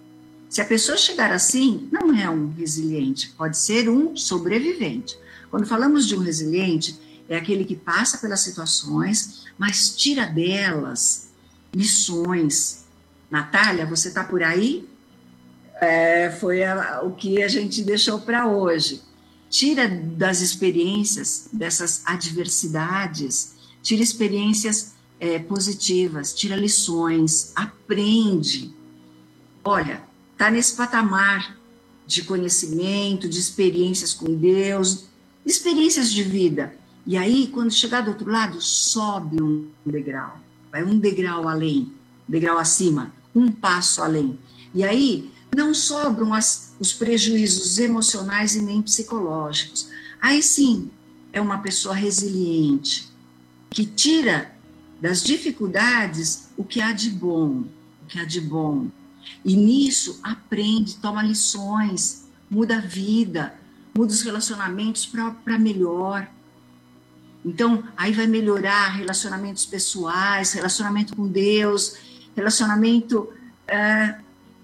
Se 0.49 0.62
a 0.62 0.65
pessoa 0.65 0.97
chegar 0.97 1.32
assim, 1.32 1.88
não 1.91 2.15
é 2.15 2.30
um 2.30 2.51
resiliente, 2.51 3.30
pode 3.38 3.58
ser 3.58 3.89
um 3.89 4.15
sobrevivente. 4.15 5.17
Quando 5.49 5.65
falamos 5.65 6.08
de 6.08 6.15
um 6.15 6.19
resiliente, 6.19 6.97
é 7.32 7.38
aquele 7.38 7.63
que 7.63 7.78
passa 7.78 8.17
pelas 8.17 8.41
situações, 8.41 9.46
mas 9.58 9.96
tira 9.96 10.26
delas 10.26 11.30
lições. 11.74 12.84
Natália, 13.30 13.86
você 13.86 14.10
está 14.10 14.22
por 14.22 14.44
aí? 14.44 14.86
É, 15.80 16.30
foi 16.30 16.62
a, 16.62 17.02
o 17.04 17.12
que 17.13 17.41
a 17.41 17.48
gente 17.48 17.84
deixou 17.84 18.20
para 18.20 18.48
hoje. 18.48 19.02
Tira 19.50 19.88
das 19.88 20.41
experiências, 20.41 21.48
dessas 21.54 22.02
adversidades, 22.06 23.56
tira 23.82 24.04
experiências 24.04 24.94
é, 25.17 25.39
positivas, 25.39 26.34
tira 26.34 26.58
lições, 26.58 27.54
aprende. 27.56 28.76
Olha, 29.63 30.04
está 30.34 30.52
nesse 30.52 30.76
patamar 30.76 31.58
de 32.06 32.24
conhecimento, 32.24 33.30
de 33.30 33.39
experiências 33.39 34.13
com 34.13 34.36
Deus, 34.36 35.06
experiências 35.46 36.12
de 36.12 36.24
vida. 36.24 36.81
E 37.06 37.18
aí, 37.18 37.48
quando 37.48 37.72
chegar 37.72 38.02
do 38.02 38.12
outro 38.12 38.30
lado, 38.30 38.62
sobe 38.62 39.42
um 39.42 39.68
degrau, 39.86 40.40
vai 40.72 40.84
um 40.84 40.98
degrau 41.00 41.48
além, 41.48 41.92
degrau 42.28 42.58
acima, 42.58 43.12
um 43.36 43.52
passo 43.52 44.04
além. 44.04 44.38
E 44.74 44.84
aí, 44.84 45.32
não 45.56 45.74
sobram 45.74 46.34
as, 46.34 46.76
os 46.80 46.94
prejuízos 46.94 47.78
emocionais 47.80 48.56
e 48.56 48.62
nem 48.62 48.82
psicológicos. 48.82 49.90
Aí 50.22 50.42
sim, 50.42 50.90
é 51.34 51.42
uma 51.42 51.58
pessoa 51.58 51.96
resiliente, 51.96 53.10
que 53.70 53.86
tira 53.86 54.54
das 55.02 55.24
dificuldades 55.24 56.50
o 56.56 56.64
que 56.64 56.80
há 56.80 56.92
de 56.92 57.10
bom, 57.10 57.64
o 58.04 58.06
que 58.08 58.20
há 58.20 58.26
de 58.26 58.40
bom. 58.40 58.88
E 59.44 59.56
nisso 59.56 60.20
aprende, 60.22 60.98
toma 60.98 61.24
lições, 61.24 62.28
muda 62.50 62.78
a 62.78 62.82
vida, 62.82 63.56
muda 63.96 64.14
os 64.14 64.22
relacionamentos 64.22 65.06
para 65.06 65.58
melhor. 65.58 66.30
Então, 67.43 67.84
aí 67.97 68.12
vai 68.13 68.27
melhorar 68.27 68.89
relacionamentos 68.89 69.65
pessoais, 69.65 70.54
relacionamento 70.54 71.15
com 71.15 71.27
Deus, 71.27 71.95
relacionamento 72.36 73.30
é, 73.67 74.15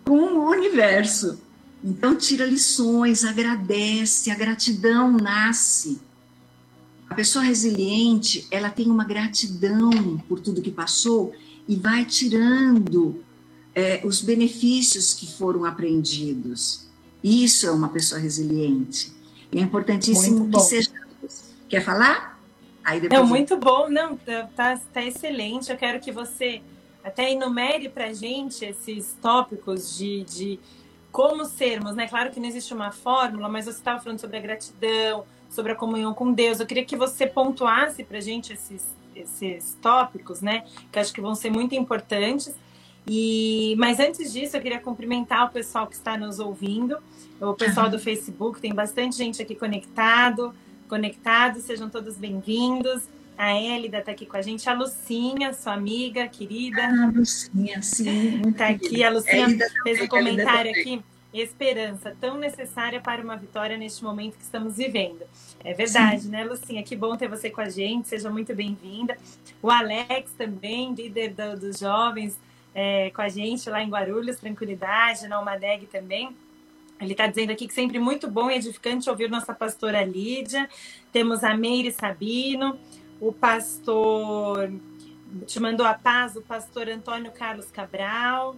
com 0.05 0.37
o 0.37 0.49
universo. 0.49 1.39
Então, 1.83 2.15
tira 2.15 2.45
lições, 2.45 3.23
agradece, 3.23 4.29
a 4.29 4.35
gratidão 4.35 5.11
nasce 5.11 5.99
a 7.09 7.15
pessoa 7.15 7.43
resiliente, 7.43 8.47
ela 8.51 8.69
tem 8.69 8.89
uma 8.89 9.05
gratidão 9.05 10.17
por 10.27 10.39
tudo 10.39 10.61
que 10.61 10.71
passou 10.71 11.33
e 11.67 11.75
vai 11.75 12.05
tirando 12.05 13.23
é, 13.73 14.01
os 14.05 14.21
benefícios 14.21 15.13
que 15.13 15.25
foram 15.25 15.63
aprendidos. 15.63 16.87
Isso 17.23 17.65
é 17.65 17.71
uma 17.71 17.89
pessoa 17.89 18.19
resiliente. 18.19 19.13
E 19.51 19.59
é 19.59 19.61
importantíssimo 19.61 20.49
que 20.49 20.59
seja. 20.59 20.91
Quer 21.69 21.83
falar? 21.83 22.36
Aí 22.87 23.01
depois... 23.01 23.19
Não, 23.19 23.27
muito 23.27 23.57
bom. 23.57 23.89
Não, 23.89 24.15
tá, 24.15 24.47
tá, 24.55 24.79
tá 24.93 25.03
excelente. 25.03 25.69
Eu 25.69 25.77
quero 25.77 25.99
que 25.99 26.09
você 26.09 26.61
até 27.03 27.29
enumere 27.29 27.89
para 27.89 28.13
gente 28.13 28.63
esses 28.63 29.13
tópicos 29.21 29.97
de, 29.97 30.23
de 30.23 30.59
como 31.11 31.43
sermos, 31.43 31.97
né? 31.97 32.07
Claro 32.07 32.31
que 32.31 32.39
não 32.39 32.47
existe 32.47 32.73
uma 32.73 32.89
fórmula, 32.93 33.49
mas 33.49 33.65
você 33.65 33.71
estava 33.71 33.99
falando 34.01 34.19
sobre 34.19 34.37
a 34.37 34.39
gratidão, 34.39 35.25
sobre 35.49 35.73
a 35.73 35.75
comunhão 35.75 36.13
com 36.13 36.31
Deus. 36.31 36.61
Eu 36.61 36.65
queria 36.65 36.85
que 36.85 36.95
você 36.95 37.27
pontuasse 37.27 38.05
para 38.05 38.19
a 38.19 38.21
gente 38.21 38.53
esses, 38.53 38.95
esses 39.13 39.77
tópicos, 39.81 40.39
né? 40.39 40.63
Que 40.89 40.97
acho 40.97 41.11
que 41.11 41.19
vão 41.19 41.35
ser 41.35 41.51
muito 41.51 41.75
importantes. 41.75 42.55
E, 43.05 43.75
mas 43.77 43.99
antes 43.99 44.31
disso, 44.31 44.55
eu 44.55 44.61
queria 44.61 44.79
cumprimentar 44.79 45.45
o 45.47 45.49
pessoal 45.49 45.87
que 45.87 45.95
está 45.95 46.17
nos 46.17 46.39
ouvindo, 46.39 46.97
o 47.41 47.53
pessoal 47.53 47.89
do 47.89 47.99
Facebook, 47.99 48.61
tem 48.61 48.73
bastante 48.73 49.17
gente 49.17 49.41
aqui 49.41 49.55
conectado, 49.55 50.55
conectado, 50.87 51.59
sejam 51.59 51.89
todos 51.89 52.17
bem-vindos. 52.17 53.03
A 53.37 53.53
Elida 53.53 53.99
está 53.99 54.11
aqui 54.11 54.25
com 54.25 54.37
a 54.37 54.41
gente, 54.41 54.67
a 54.67 54.73
Lucinha, 54.73 55.53
sua 55.53 55.73
amiga 55.73 56.27
querida. 56.27 56.81
Ah, 56.81 57.11
Lucinha, 57.13 57.81
sim. 57.83 58.41
Está 58.47 58.69
aqui, 58.69 59.03
a 59.03 59.09
Lucinha 59.11 59.47
fez 59.83 60.01
um 60.01 60.07
comentário 60.07 60.71
aqui 60.71 61.03
esperança 61.33 62.15
tão 62.19 62.37
necessária 62.37 62.99
para 62.99 63.21
uma 63.21 63.35
vitória 63.35 63.77
neste 63.77 64.03
momento 64.03 64.37
que 64.37 64.43
estamos 64.43 64.77
vivendo. 64.77 65.23
É 65.63 65.73
verdade, 65.73 66.21
Sim. 66.21 66.29
né, 66.29 66.43
Lucinha? 66.43 66.83
Que 66.83 66.95
bom 66.95 67.15
ter 67.15 67.27
você 67.27 67.49
com 67.49 67.61
a 67.61 67.69
gente, 67.69 68.07
seja 68.07 68.29
muito 68.29 68.55
bem-vinda. 68.55 69.17
O 69.61 69.69
Alex 69.69 70.31
também, 70.37 70.93
líder 70.93 71.33
do, 71.33 71.59
dos 71.59 71.79
jovens, 71.79 72.39
é, 72.73 73.09
com 73.11 73.21
a 73.21 73.29
gente 73.29 73.69
lá 73.69 73.81
em 73.81 73.89
Guarulhos, 73.89 74.37
tranquilidade, 74.37 75.27
na 75.27 75.37
Almadeg 75.37 75.85
também. 75.87 76.35
Ele 76.99 77.11
está 77.11 77.27
dizendo 77.27 77.51
aqui 77.51 77.67
que 77.67 77.73
sempre 77.73 77.99
muito 77.99 78.29
bom 78.29 78.49
e 78.49 78.55
edificante 78.55 79.09
ouvir 79.09 79.29
nossa 79.29 79.53
pastora 79.53 80.03
Lídia. 80.03 80.67
Temos 81.11 81.43
a 81.43 81.55
Meire 81.55 81.91
Sabino, 81.91 82.77
o 83.19 83.31
pastor, 83.31 84.71
te 85.45 85.59
mandou 85.59 85.85
a 85.85 85.93
paz, 85.93 86.35
o 86.35 86.41
pastor 86.41 86.89
Antônio 86.89 87.31
Carlos 87.31 87.69
Cabral, 87.69 88.55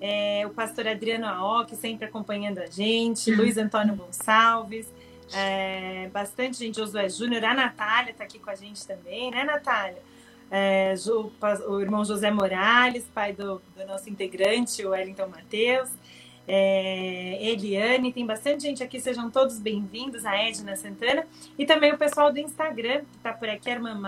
é, 0.00 0.44
o 0.46 0.50
pastor 0.50 0.88
Adriano 0.88 1.26
Aoki, 1.26 1.76
sempre 1.76 2.06
acompanhando 2.06 2.58
a 2.58 2.66
gente, 2.66 3.30
uhum. 3.30 3.38
Luiz 3.38 3.56
Antônio 3.56 3.94
Gonçalves, 3.94 4.90
é, 5.34 6.08
bastante 6.12 6.58
gente, 6.58 6.76
Josué 6.76 7.08
Júnior, 7.08 7.44
a 7.44 7.54
Natália 7.54 8.10
está 8.10 8.24
aqui 8.24 8.38
com 8.38 8.50
a 8.50 8.54
gente 8.54 8.86
também, 8.86 9.30
né, 9.30 9.44
Natália? 9.44 10.02
É, 10.50 10.94
o 11.66 11.80
irmão 11.80 12.04
José 12.04 12.30
Morales, 12.30 13.04
pai 13.14 13.32
do, 13.32 13.62
do 13.74 13.86
nosso 13.86 14.10
integrante, 14.10 14.84
o 14.84 14.90
Wellington 14.90 15.28
Matheus, 15.28 15.88
é, 16.46 17.38
Eliane, 17.40 18.12
tem 18.12 18.26
bastante 18.26 18.62
gente 18.62 18.82
aqui, 18.82 19.00
sejam 19.00 19.30
todos 19.30 19.58
bem-vindos, 19.58 20.24
a 20.24 20.36
Edna 20.36 20.76
Santana, 20.76 21.26
e 21.56 21.64
também 21.64 21.92
o 21.92 21.98
pessoal 21.98 22.32
do 22.32 22.38
Instagram, 22.38 23.00
que 23.10 23.16
está 23.16 23.32
por 23.32 23.48
aqui, 23.48 23.70
a 23.70 23.74
irmã 23.74 24.00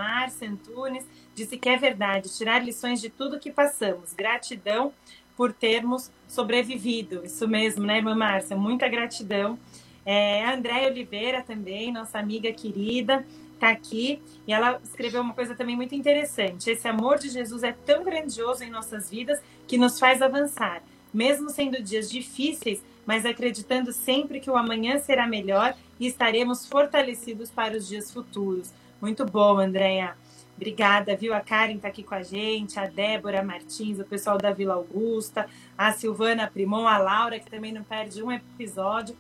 disse 1.35 1.57
que 1.57 1.69
é 1.69 1.77
verdade, 1.77 2.35
tirar 2.37 2.65
lições 2.65 3.01
de 3.01 3.09
tudo 3.09 3.39
que 3.39 3.51
passamos, 3.51 4.13
gratidão 4.13 4.93
por 5.37 5.53
termos 5.53 6.11
sobrevivido, 6.29 7.25
isso 7.25 7.47
mesmo, 7.47 7.85
né, 7.85 7.99
irmã 7.99 8.15
Márcia, 8.15 8.57
muita 8.57 8.89
gratidão. 8.89 9.59
É, 10.07 10.45
a 10.45 10.55
Andréia 10.55 10.91
Oliveira 10.91 11.43
também, 11.43 11.91
nossa 11.91 12.19
amiga 12.19 12.53
querida, 12.53 13.25
está 13.55 13.71
aqui. 13.71 14.21
E 14.47 14.53
ela 14.53 14.79
escreveu 14.85 15.23
uma 15.23 15.33
coisa 15.33 15.55
também 15.55 15.75
muito 15.75 15.95
interessante. 15.95 16.71
Esse 16.71 16.87
amor 16.87 17.19
de 17.19 17.31
Jesus 17.31 17.63
é 17.63 17.73
tão 17.73 18.05
grandioso 18.05 18.63
em 18.63 18.71
nossas 18.71 19.09
vidas 19.09 19.41
que 19.67 19.79
nos 19.79 19.99
faz 19.99 20.21
avançar 20.21 20.83
mesmo 21.15 21.49
sendo 21.49 21.81
dias 21.81 22.11
difíceis, 22.11 22.83
mas 23.07 23.25
acreditando 23.25 23.93
sempre 23.93 24.41
que 24.41 24.51
o 24.51 24.57
amanhã 24.57 24.99
será 24.99 25.27
melhor 25.27 25.75
e 26.01 26.07
estaremos 26.07 26.67
fortalecidos 26.67 27.51
para 27.51 27.77
os 27.77 27.87
dias 27.87 28.11
futuros. 28.11 28.73
Muito 29.01 29.25
bom, 29.25 29.59
Andréia. 29.59 30.17
Obrigada, 30.57 31.17
viu? 31.17 31.35
A 31.35 31.41
Karen 31.41 31.77
está 31.77 31.89
aqui 31.89 32.03
com 32.03 32.15
a 32.15 32.23
gente, 32.23 32.79
a 32.79 32.87
Débora 32.87 33.43
Martins, 33.43 33.99
o 33.99 34.05
pessoal 34.05 34.39
da 34.39 34.53
Vila 34.53 34.75
Augusta, 34.75 35.49
a 35.77 35.93
Silvana 35.93 36.51
Primon, 36.53 36.87
a 36.87 36.99
Laura, 36.99 37.39
que 37.39 37.51
também 37.51 37.73
não 37.73 37.83
perde 37.83 38.23
um 38.23 38.31
episódio. 38.31 39.17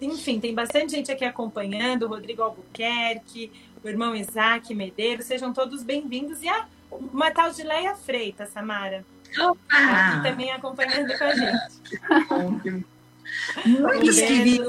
Enfim, 0.00 0.40
tem 0.40 0.54
bastante 0.54 0.92
gente 0.92 1.12
aqui 1.12 1.24
acompanhando, 1.24 2.04
o 2.04 2.08
Rodrigo 2.08 2.42
Albuquerque, 2.42 3.52
o 3.84 3.88
irmão 3.88 4.14
Isaac 4.14 4.74
Medeiros, 4.74 5.26
sejam 5.26 5.52
todos 5.52 5.82
bem-vindos. 5.82 6.42
E 6.42 6.48
a 6.48 6.66
uma 6.90 7.30
tal 7.30 7.50
de 7.50 7.62
Leia 7.62 7.94
Freitas, 7.94 8.48
Samara. 8.50 9.04
Opa! 9.38 10.20
Também 10.22 10.50
acompanhando 10.50 11.16
com 11.16 11.24
a 11.24 11.34
gente. 11.34 12.84
Muitos 13.66 14.16
queridos. 14.16 14.68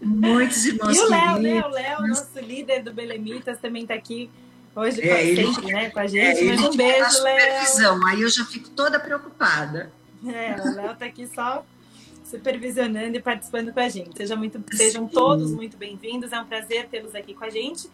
Muitos 0.00 0.64
irmãos 0.64 0.96
E 0.96 1.00
o 1.00 1.08
Léo, 1.08 1.38
né? 1.38 1.60
O 1.60 1.68
Léo, 1.68 2.06
nosso 2.06 2.38
líder 2.38 2.82
do 2.82 2.92
Belemitas, 2.92 3.58
também 3.58 3.82
está 3.82 3.94
aqui 3.94 4.30
hoje 4.74 5.00
é, 5.00 5.26
ele, 5.26 5.52
sempre, 5.52 5.72
né, 5.72 5.90
com 5.90 5.98
a 5.98 6.06
gente. 6.06 6.40
É, 6.40 6.44
Mas 6.44 6.60
um 6.60 6.76
beijo, 6.76 7.22
Léo. 7.22 8.06
Aí 8.06 8.22
eu 8.22 8.28
já 8.28 8.44
fico 8.44 8.70
toda 8.70 9.00
preocupada. 9.00 9.90
É, 10.24 10.60
o 10.60 10.74
Léo 10.74 10.92
está 10.92 11.06
aqui 11.06 11.26
só 11.26 11.64
supervisionando 12.24 13.16
e 13.16 13.20
participando 13.20 13.72
com 13.72 13.80
a 13.80 13.88
gente. 13.88 14.16
Seja 14.16 14.36
muito, 14.36 14.62
sejam 14.72 15.08
todos 15.08 15.50
muito 15.50 15.76
bem-vindos. 15.76 16.32
É 16.32 16.40
um 16.40 16.44
prazer 16.44 16.86
tê-los 16.88 17.14
aqui 17.14 17.34
com 17.34 17.44
a 17.44 17.50
gente. 17.50 17.90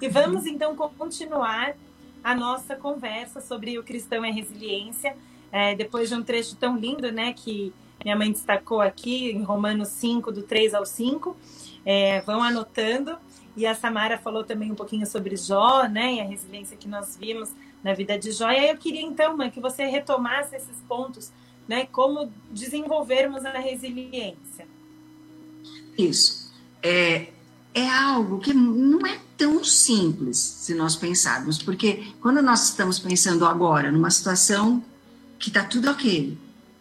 E 0.00 0.08
vamos 0.08 0.46
então 0.46 0.74
continuar 0.76 1.76
a 2.24 2.34
nossa 2.34 2.74
conversa 2.74 3.42
sobre 3.42 3.78
o 3.78 3.84
cristão 3.84 4.24
e 4.24 4.30
a 4.30 4.32
resiliência. 4.32 5.14
É, 5.52 5.74
depois 5.74 6.08
de 6.08 6.14
um 6.14 6.22
trecho 6.22 6.56
tão 6.56 6.76
lindo, 6.76 7.12
né, 7.12 7.34
que 7.34 7.72
minha 8.02 8.16
mãe 8.16 8.32
destacou 8.32 8.80
aqui, 8.80 9.30
em 9.30 9.42
Romanos 9.42 9.88
5, 9.88 10.32
do 10.32 10.42
3 10.42 10.72
ao 10.72 10.86
5. 10.86 11.36
É, 11.84 12.22
vão 12.22 12.42
anotando. 12.42 13.16
E 13.54 13.66
a 13.66 13.74
Samara 13.74 14.18
falou 14.18 14.42
também 14.42 14.72
um 14.72 14.74
pouquinho 14.74 15.06
sobre 15.06 15.36
Jó, 15.36 15.84
né, 15.86 16.14
e 16.14 16.20
a 16.20 16.24
resiliência 16.24 16.76
que 16.76 16.88
nós 16.88 17.16
vimos 17.16 17.50
na 17.84 17.92
vida 17.92 18.18
de 18.18 18.32
Jó. 18.32 18.50
E 18.50 18.56
aí 18.56 18.70
eu 18.70 18.78
queria, 18.78 19.02
então, 19.02 19.36
mãe, 19.36 19.50
que 19.50 19.60
você 19.60 19.84
retomasse 19.84 20.56
esses 20.56 20.78
pontos, 20.88 21.30
né, 21.68 21.86
como 21.92 22.32
desenvolvermos 22.50 23.44
a 23.44 23.58
resiliência. 23.58 24.66
Isso. 25.96 26.52
É, 26.82 27.28
é 27.74 27.88
algo 27.88 28.38
que 28.38 28.54
não 28.54 29.04
é 29.04 29.18
tão 29.36 29.64
simples 29.64 30.38
se 30.38 30.74
nós 30.74 30.94
pensarmos, 30.94 31.58
porque 31.58 32.14
quando 32.20 32.40
nós 32.40 32.68
estamos 32.68 33.00
pensando 33.00 33.44
agora 33.44 33.90
numa 33.90 34.10
situação 34.10 34.82
que 35.38 35.48
está 35.48 35.64
tudo 35.64 35.90
ok, 35.90 36.38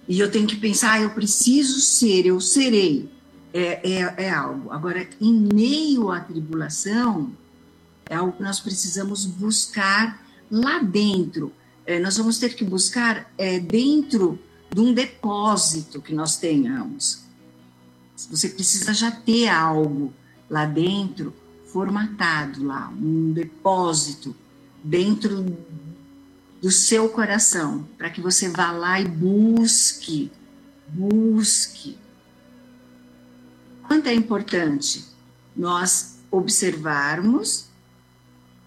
e 0.07 0.19
eu 0.19 0.29
tenho 0.29 0.45
que 0.45 0.55
pensar, 0.55 0.93
ah, 0.93 1.01
eu 1.01 1.09
preciso 1.09 1.79
ser, 1.79 2.25
eu 2.25 2.39
serei, 2.39 3.09
é, 3.53 3.91
é, 3.91 4.25
é 4.25 4.29
algo. 4.29 4.71
Agora, 4.71 5.07
em 5.19 5.33
meio 5.33 6.11
à 6.11 6.19
tribulação, 6.19 7.31
é 8.05 8.15
algo 8.15 8.33
que 8.33 8.43
nós 8.43 8.59
precisamos 8.59 9.25
buscar 9.25 10.21
lá 10.51 10.79
dentro. 10.79 11.51
É, 11.85 11.99
nós 11.99 12.17
vamos 12.17 12.37
ter 12.37 12.53
que 12.53 12.63
buscar 12.63 13.31
é, 13.37 13.59
dentro 13.59 14.37
de 14.73 14.81
um 14.81 14.93
depósito 14.93 16.01
que 16.01 16.13
nós 16.13 16.35
tenhamos. 16.35 17.23
Você 18.29 18.49
precisa 18.49 18.93
já 18.93 19.09
ter 19.09 19.47
algo 19.47 20.13
lá 20.53 20.65
dentro, 20.67 21.33
formatado 21.65 22.63
lá, 22.63 22.87
um 22.89 23.33
depósito 23.33 24.35
dentro 24.83 25.57
do 26.61 26.69
seu 26.69 27.09
coração, 27.09 27.87
para 27.97 28.11
que 28.11 28.21
você 28.21 28.49
vá 28.49 28.71
lá 28.71 29.01
e 29.01 29.05
busque, 29.05 30.31
busque. 30.87 31.97
Quanto 33.87 34.07
é 34.07 34.13
importante 34.13 35.05
nós 35.55 36.19
observarmos 36.29 37.69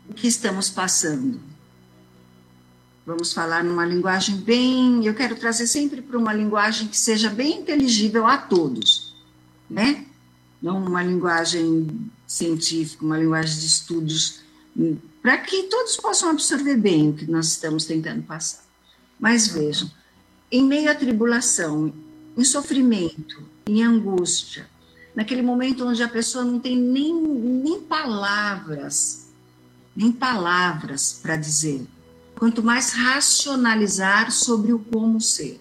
o 0.08 0.14
que 0.14 0.26
estamos 0.26 0.68
passando. 0.68 1.40
Vamos 3.06 3.32
falar 3.32 3.62
numa 3.62 3.86
linguagem 3.86 4.38
bem. 4.38 5.06
Eu 5.06 5.14
quero 5.14 5.36
trazer 5.36 5.68
sempre 5.68 6.02
para 6.02 6.18
uma 6.18 6.32
linguagem 6.32 6.88
que 6.88 6.98
seja 6.98 7.30
bem 7.30 7.60
inteligível 7.60 8.26
a 8.26 8.36
todos, 8.36 9.14
né? 9.70 10.04
Não 10.60 10.82
uma 10.82 11.02
linguagem 11.02 12.10
científica, 12.26 13.04
uma 13.04 13.18
linguagem 13.18 13.58
de 13.58 13.66
estudos, 13.66 14.40
para 15.22 15.38
que 15.38 15.64
todos 15.64 15.96
possam 15.96 16.30
absorver 16.30 16.76
bem 16.76 17.10
o 17.10 17.14
que 17.14 17.30
nós 17.30 17.48
estamos 17.48 17.84
tentando 17.84 18.22
passar. 18.22 18.64
Mas 19.18 19.48
vejam, 19.48 19.90
em 20.50 20.64
meio 20.64 20.90
à 20.90 20.94
tribulação, 20.94 21.92
em 22.36 22.44
sofrimento, 22.44 23.42
em 23.66 23.82
angústia, 23.82 24.68
naquele 25.14 25.42
momento 25.42 25.86
onde 25.86 26.02
a 26.02 26.08
pessoa 26.08 26.44
não 26.44 26.60
tem 26.60 26.76
nem, 26.76 27.14
nem 27.14 27.80
palavras, 27.80 29.28
nem 29.96 30.12
palavras 30.12 31.18
para 31.22 31.36
dizer, 31.36 31.86
quanto 32.38 32.62
mais 32.62 32.92
racionalizar 32.92 34.30
sobre 34.30 34.72
o 34.72 34.78
como 34.78 35.20
ser. 35.20 35.60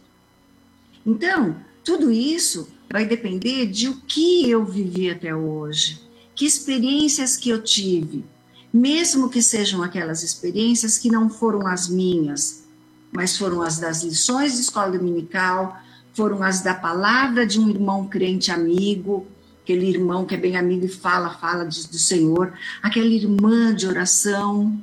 Então, 1.06 1.56
tudo 1.84 2.12
isso 2.12 2.68
vai 2.90 3.06
depender 3.06 3.66
de 3.68 3.90
o 3.90 4.02
que 4.02 4.50
eu 4.50 4.66
vivi 4.66 5.10
até 5.10 5.36
hoje, 5.36 6.02
que 6.36 6.46
experiências 6.46 7.38
que 7.38 7.50
eu 7.50 7.62
tive, 7.62 8.26
mesmo 8.74 9.30
que 9.30 9.42
sejam 9.42 9.82
aquelas 9.82 10.24
experiências 10.24 10.98
que 10.98 11.10
não 11.10 11.30
foram 11.30 11.66
as 11.66 11.88
minhas, 11.88 12.66
mas 13.12 13.38
foram 13.38 13.62
as 13.62 13.80
das 13.80 14.04
lições 14.04 14.54
de 14.54 14.62
escola 14.62 14.98
dominical, 14.98 15.78
foram 16.14 16.44
as 16.44 16.62
da 16.62 16.74
palavra 16.74 17.46
de 17.46 17.60
um 17.60 17.70
irmão 17.70 18.08
crente 18.08 18.52
amigo, 18.52 19.26
aquele 19.64 19.88
irmão 19.88 20.26
que 20.26 20.36
é 20.36 20.38
bem 20.38 20.56
amigo 20.56 20.86
e 20.86 20.90
fala, 20.90 21.30
fala 21.30 21.66
de, 21.66 21.88
do 21.88 21.98
Senhor, 21.98 22.54
aquela 22.84 23.08
irmã 23.08 23.74
de 23.74 23.88
oração 23.88 24.80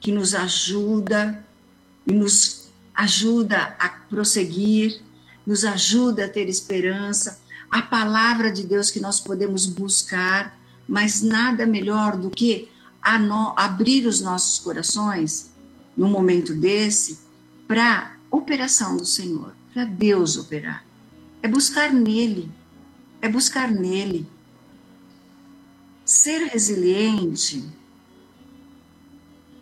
que 0.00 0.10
nos 0.10 0.34
ajuda 0.34 1.44
e 2.06 2.12
nos 2.12 2.68
ajuda 2.94 3.76
a 3.78 3.88
prosseguir, 3.88 5.00
nos 5.46 5.64
ajuda 5.64 6.24
a 6.24 6.28
ter 6.28 6.48
esperança 6.48 7.40
a 7.70 7.82
palavra 7.82 8.50
de 8.50 8.62
Deus 8.62 8.90
que 8.90 9.00
nós 9.00 9.20
podemos 9.20 9.66
buscar, 9.66 10.58
mas 10.88 11.22
nada 11.22 11.66
melhor 11.66 12.16
do 12.16 12.30
que 12.30 12.68
abrir 13.56 14.06
os 14.06 14.20
nossos 14.20 14.58
corações 14.58 15.50
num 15.96 16.08
momento 16.08 16.54
desse 16.54 17.20
para 17.66 18.16
operação 18.30 18.96
do 18.96 19.04
Senhor, 19.04 19.54
para 19.72 19.84
Deus 19.84 20.36
operar. 20.36 20.84
É 21.42 21.48
buscar 21.48 21.92
nele, 21.92 22.50
é 23.20 23.28
buscar 23.28 23.70
nele. 23.70 24.26
Ser 26.04 26.46
resiliente, 26.46 27.64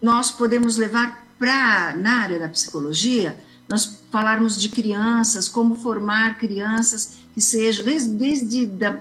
nós 0.01 0.31
podemos 0.31 0.77
levar 0.77 1.27
para, 1.39 1.97
na 1.97 2.21
área 2.21 2.39
da 2.39 2.49
psicologia, 2.49 3.39
nós 3.75 3.99
falarmos 4.09 4.61
de 4.61 4.69
crianças, 4.69 5.49
como 5.49 5.75
formar 5.75 6.39
crianças 6.39 7.19
que 7.35 7.41
sejam, 7.41 7.85
desde, 7.85 8.11
desde 8.11 8.67
da, 8.67 9.01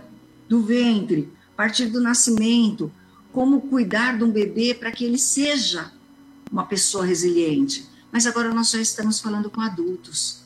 do 0.50 0.64
ventre, 0.64 1.32
a 1.54 1.58
partir 1.58 1.86
do 1.86 2.02
nascimento, 2.02 2.92
como 3.32 3.62
cuidar 3.62 4.18
de 4.18 4.24
um 4.24 4.32
bebê 4.32 4.74
para 4.74 4.92
que 4.92 5.06
ele 5.06 5.20
seja 5.20 5.92
uma 6.52 6.66
pessoa 6.66 7.06
resiliente. 7.06 7.88
Mas 8.12 8.26
agora 8.26 8.52
nós 8.52 8.72
já 8.72 8.82
estamos 8.82 9.20
falando 9.20 9.48
com 9.48 9.62
adultos. 9.62 10.42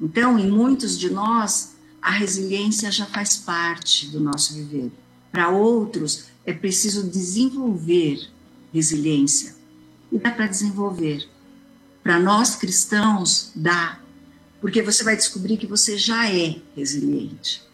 Então, 0.00 0.38
em 0.38 0.48
muitos 0.48 0.96
de 0.96 1.10
nós, 1.10 1.74
a 2.00 2.12
resiliência 2.12 2.88
já 2.92 3.06
faz 3.06 3.36
parte 3.36 4.06
do 4.10 4.20
nosso 4.20 4.54
viver. 4.54 4.92
Para 5.32 5.48
outros, 5.48 6.26
é 6.44 6.52
preciso 6.52 7.10
desenvolver 7.10 8.30
resiliência. 8.72 9.56
E 10.12 10.18
dá 10.18 10.30
para 10.30 10.46
desenvolver. 10.46 11.28
Para 12.06 12.20
nós 12.20 12.54
cristãos, 12.54 13.50
dá. 13.52 13.98
Porque 14.60 14.80
você 14.80 15.02
vai 15.02 15.16
descobrir 15.16 15.56
que 15.56 15.66
você 15.66 15.98
já 15.98 16.32
é 16.32 16.54
resiliente. 16.76 17.64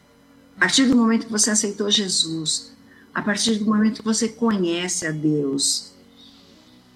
A 0.56 0.60
partir 0.60 0.86
do 0.86 0.96
momento 0.96 1.26
que 1.26 1.30
você 1.32 1.50
aceitou 1.50 1.90
Jesus, 1.90 2.72
a 3.14 3.20
partir 3.20 3.56
do 3.56 3.66
momento 3.66 3.98
que 3.98 4.04
você 4.06 4.30
conhece 4.30 5.06
a 5.06 5.10
Deus. 5.10 5.92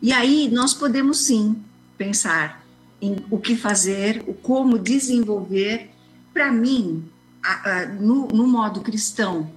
E 0.00 0.14
aí 0.14 0.48
nós 0.50 0.72
podemos 0.72 1.18
sim 1.18 1.62
pensar 1.98 2.64
em 3.02 3.16
o 3.30 3.38
que 3.38 3.54
fazer, 3.54 4.24
o 4.26 4.32
como 4.32 4.78
desenvolver. 4.78 5.90
Para 6.32 6.50
mim, 6.50 7.04
a, 7.44 7.70
a, 7.70 7.86
no, 7.86 8.28
no 8.28 8.46
modo 8.46 8.80
cristão, 8.80 9.52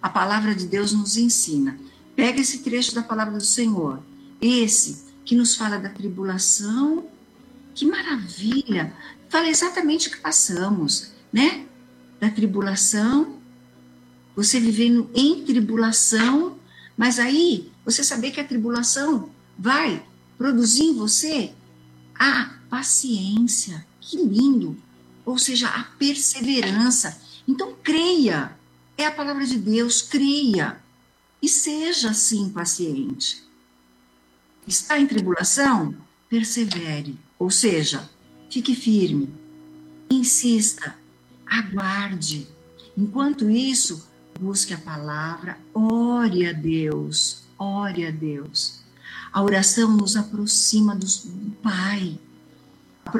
a 0.00 0.08
palavra 0.08 0.54
de 0.54 0.68
Deus 0.68 0.92
nos 0.92 1.16
ensina. 1.16 1.80
Pega 2.14 2.40
esse 2.40 2.60
trecho 2.60 2.94
da 2.94 3.02
palavra 3.02 3.36
do 3.36 3.44
Senhor, 3.44 4.00
esse 4.40 5.02
que 5.24 5.34
nos 5.34 5.56
fala 5.56 5.78
da 5.78 5.88
tribulação. 5.88 7.12
Que 7.74 7.84
maravilha! 7.84 8.94
Fala 9.28 9.48
exatamente 9.48 10.08
o 10.08 10.10
que 10.12 10.18
passamos, 10.18 11.12
né? 11.32 11.66
Da 12.20 12.30
tribulação, 12.30 13.40
você 14.36 14.60
vivendo 14.60 15.10
em 15.14 15.44
tribulação, 15.44 16.58
mas 16.96 17.18
aí 17.18 17.72
você 17.84 18.04
saber 18.04 18.30
que 18.30 18.40
a 18.40 18.46
tribulação 18.46 19.30
vai 19.58 20.04
produzir 20.38 20.84
em 20.84 20.94
você 20.94 21.52
a 22.18 22.54
paciência. 22.70 23.84
Que 24.00 24.16
lindo! 24.16 24.76
Ou 25.24 25.38
seja, 25.38 25.68
a 25.68 25.84
perseverança. 25.84 27.20
Então, 27.48 27.74
creia. 27.82 28.56
É 28.96 29.06
a 29.06 29.12
palavra 29.12 29.44
de 29.44 29.58
Deus, 29.58 30.02
creia. 30.02 30.80
E 31.42 31.48
seja 31.48 32.10
assim 32.10 32.50
paciente. 32.50 33.42
Está 34.66 34.98
em 34.98 35.06
tribulação? 35.06 35.94
Persevere. 36.28 37.18
Ou 37.44 37.50
seja, 37.50 38.08
fique 38.48 38.74
firme. 38.74 39.28
Insista. 40.10 40.94
Aguarde. 41.44 42.48
Enquanto 42.96 43.50
isso, 43.50 44.08
busque 44.40 44.72
a 44.72 44.78
palavra, 44.78 45.58
ore 45.74 46.46
a 46.46 46.54
Deus, 46.54 47.42
ore 47.58 48.06
a 48.06 48.10
Deus. 48.10 48.80
A 49.30 49.42
oração 49.42 49.94
nos 49.94 50.16
aproxima 50.16 50.96
do 50.96 51.06
Pai. 51.62 52.18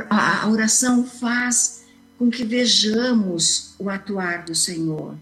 A 0.09 0.49
oração 0.49 1.05
faz 1.05 1.85
com 2.19 2.31
que 2.31 2.47
vejamos 2.47 3.75
o 3.79 3.91
atuar 3.91 4.47
do 4.47 4.55
Senhor. 4.55 5.19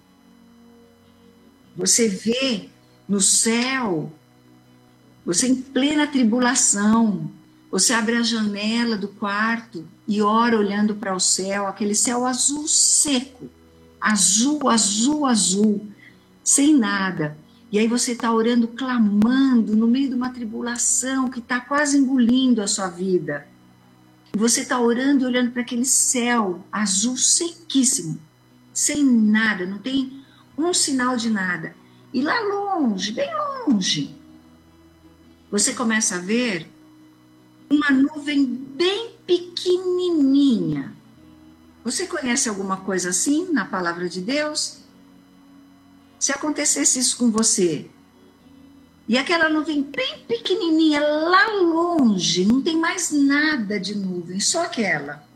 Você 1.77 2.09
vê 2.09 2.69
no 3.09 3.21
céu, 3.21 4.13
você 5.27 5.49
em 5.49 5.57
plena 5.57 6.07
tribulação, 6.07 7.29
você 7.73 7.95
abre 7.95 8.17
a 8.17 8.23
janela 8.23 8.99
do 8.99 9.09
quarto 9.09 9.89
e 10.07 10.21
ora 10.21 10.59
olhando 10.59 10.95
para 10.95 11.17
o 11.17 11.19
céu, 11.19 11.67
aquele 11.67 11.95
céu 11.95 12.27
azul 12.27 12.69
seco, 12.69 13.49
azul, 13.99 14.69
azul, 14.69 15.25
azul, 15.25 15.87
sem 16.45 16.77
nada. 16.77 17.35
E 17.73 17.79
aí 17.79 17.89
você 17.89 18.13
está 18.13 18.31
orando, 18.31 18.69
clamando 18.69 19.75
no 19.75 19.87
meio 19.87 20.11
de 20.11 20.15
uma 20.15 20.29
tribulação 20.29 21.31
que 21.31 21.39
está 21.39 21.61
quase 21.61 21.97
engolindo 21.97 22.61
a 22.61 22.67
sua 22.67 22.89
vida. 22.89 23.49
Você 24.37 24.61
está 24.61 24.79
orando 24.79 25.25
olhando 25.25 25.51
para 25.51 25.63
aquele 25.63 25.87
céu 25.87 26.63
azul 26.71 27.17
sequíssimo, 27.17 28.21
sem 28.75 29.03
nada, 29.03 29.65
não 29.65 29.79
tem 29.79 30.23
um 30.59 30.75
sinal 30.75 31.17
de 31.17 31.31
nada. 31.31 31.75
E 32.13 32.21
lá 32.21 32.39
longe, 32.39 33.13
bem 33.13 33.31
longe, 33.67 34.15
você 35.51 35.73
começa 35.73 36.17
a 36.17 36.19
ver 36.19 36.72
uma 37.73 37.91
nuvem 37.91 38.45
bem 38.45 39.13
pequenininha. 39.27 40.93
Você 41.83 42.07
conhece 42.07 42.49
alguma 42.49 42.77
coisa 42.77 43.09
assim 43.09 43.51
na 43.51 43.65
palavra 43.65 44.09
de 44.09 44.21
Deus? 44.21 44.79
Se 46.19 46.31
acontecesse 46.31 46.99
isso 46.99 47.17
com 47.17 47.31
você, 47.31 47.89
e 49.09 49.19
aquela 49.19 49.49
nuvem 49.49 49.83
bem 49.83 50.25
pequenininha 50.29 51.01
lá 51.01 51.47
longe, 51.55 52.45
não 52.45 52.63
tem 52.63 52.77
mais 52.77 53.11
nada 53.11 53.81
de 53.81 53.97
nuvem, 53.97 54.39
só 54.39 54.63
aquela. 54.63 55.27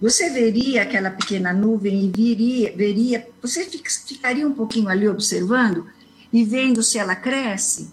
Você 0.00 0.28
veria 0.30 0.82
aquela 0.82 1.10
pequena 1.10 1.52
nuvem 1.52 2.04
e 2.04 2.10
viria, 2.10 2.76
veria, 2.76 3.28
você 3.40 3.64
ficaria 3.64 4.46
um 4.46 4.52
pouquinho 4.52 4.88
ali 4.88 5.08
observando 5.08 5.86
e 6.32 6.44
vendo 6.44 6.82
se 6.82 6.98
ela 6.98 7.14
cresce. 7.14 7.90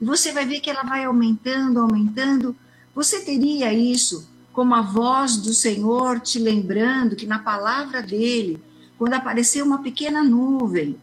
E 0.00 0.04
você 0.04 0.32
vai 0.32 0.46
ver 0.46 0.60
que 0.60 0.70
ela 0.70 0.84
vai 0.84 1.04
aumentando, 1.04 1.80
aumentando. 1.80 2.56
Você 2.98 3.20
teria 3.20 3.72
isso 3.72 4.28
como 4.52 4.74
a 4.74 4.82
voz 4.82 5.36
do 5.36 5.54
Senhor 5.54 6.18
te 6.18 6.36
lembrando 6.36 7.14
que 7.14 7.26
na 7.26 7.38
palavra 7.38 8.02
dele, 8.02 8.60
quando 8.98 9.14
apareceu 9.14 9.64
uma 9.64 9.80
pequena 9.80 10.24
nuvem, 10.24 11.00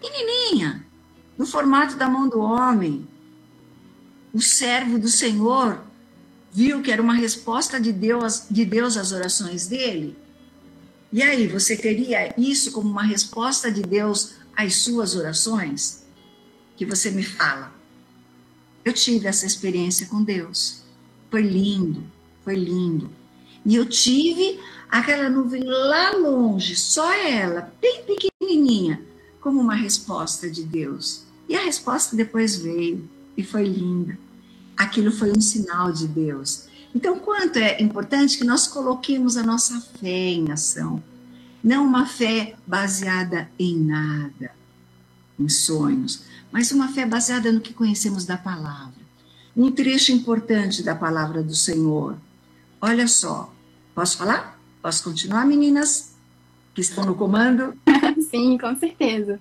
pequenininha, 0.00 0.86
no 1.36 1.44
formato 1.44 1.96
da 1.96 2.08
mão 2.08 2.28
do 2.28 2.38
homem. 2.38 3.04
O 4.32 4.40
servo 4.40 4.96
do 4.96 5.08
Senhor 5.08 5.82
viu 6.52 6.80
que 6.80 6.92
era 6.92 7.02
uma 7.02 7.14
resposta 7.14 7.80
de 7.80 7.90
Deus, 7.90 8.46
de 8.48 8.64
Deus 8.64 8.96
às 8.96 9.10
orações 9.10 9.66
dele. 9.66 10.16
E 11.12 11.20
aí, 11.20 11.48
você 11.48 11.76
teria 11.76 12.32
isso 12.38 12.70
como 12.70 12.88
uma 12.88 13.02
resposta 13.02 13.72
de 13.72 13.82
Deus 13.82 14.36
às 14.56 14.76
suas 14.76 15.16
orações? 15.16 16.06
Que 16.76 16.86
você 16.86 17.10
me 17.10 17.24
fala. 17.24 17.75
Eu 18.86 18.92
tive 18.92 19.26
essa 19.26 19.44
experiência 19.44 20.06
com 20.06 20.22
Deus. 20.22 20.84
Foi 21.28 21.42
lindo, 21.42 22.04
foi 22.44 22.54
lindo. 22.54 23.10
E 23.64 23.74
eu 23.74 23.84
tive 23.84 24.60
aquela 24.88 25.28
nuvem 25.28 25.64
lá 25.64 26.12
longe, 26.12 26.76
só 26.76 27.12
ela, 27.12 27.72
bem 27.80 28.04
pequenininha, 28.04 29.02
como 29.40 29.60
uma 29.60 29.74
resposta 29.74 30.48
de 30.48 30.62
Deus. 30.62 31.24
E 31.48 31.56
a 31.56 31.64
resposta 31.64 32.14
depois 32.14 32.58
veio 32.58 33.10
e 33.36 33.42
foi 33.42 33.64
linda. 33.64 34.16
Aquilo 34.76 35.10
foi 35.10 35.32
um 35.32 35.40
sinal 35.40 35.90
de 35.90 36.06
Deus. 36.06 36.68
Então, 36.94 37.18
quanto 37.18 37.58
é 37.58 37.82
importante 37.82 38.38
que 38.38 38.44
nós 38.44 38.68
coloquemos 38.68 39.36
a 39.36 39.42
nossa 39.42 39.80
fé 40.00 40.28
em 40.30 40.52
ação, 40.52 41.02
não 41.62 41.84
uma 41.84 42.06
fé 42.06 42.54
baseada 42.64 43.50
em 43.58 43.76
nada, 43.80 44.52
em 45.36 45.48
sonhos, 45.48 46.22
mas 46.50 46.72
uma 46.72 46.88
fé 46.88 47.04
baseada 47.04 47.52
no 47.52 47.60
que 47.60 47.74
conhecemos 47.74 48.24
da 48.24 48.36
palavra. 48.36 48.94
Um 49.56 49.70
trecho 49.70 50.12
importante 50.12 50.82
da 50.82 50.94
palavra 50.94 51.42
do 51.42 51.54
Senhor. 51.54 52.16
Olha 52.80 53.08
só, 53.08 53.52
posso 53.94 54.18
falar? 54.18 54.58
Posso 54.82 55.02
continuar, 55.02 55.46
meninas 55.46 56.14
que 56.74 56.80
estão 56.80 57.04
no 57.04 57.14
comando? 57.14 57.74
Sim, 58.30 58.58
com 58.58 58.76
certeza. 58.78 59.40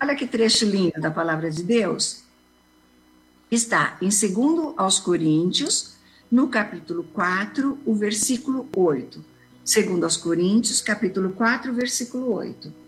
Olha 0.00 0.14
que 0.14 0.26
trecho 0.26 0.66
lindo 0.66 1.00
da 1.00 1.10
palavra 1.10 1.50
de 1.50 1.62
Deus. 1.62 2.22
Está 3.50 3.96
em 4.02 4.08
2 4.08 4.74
aos 4.76 4.98
Coríntios, 4.98 5.96
no 6.30 6.48
capítulo 6.48 7.04
4, 7.14 7.78
o 7.86 7.94
versículo 7.94 8.68
8. 8.76 9.24
2 9.64 10.02
aos 10.02 10.16
Coríntios, 10.16 10.82
capítulo 10.82 11.30
4, 11.30 11.72
versículo 11.72 12.32
8. 12.34 12.85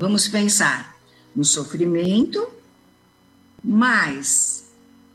Vamos 0.00 0.26
pensar 0.26 0.96
no 1.36 1.44
sofrimento, 1.44 2.48
mas 3.62 4.64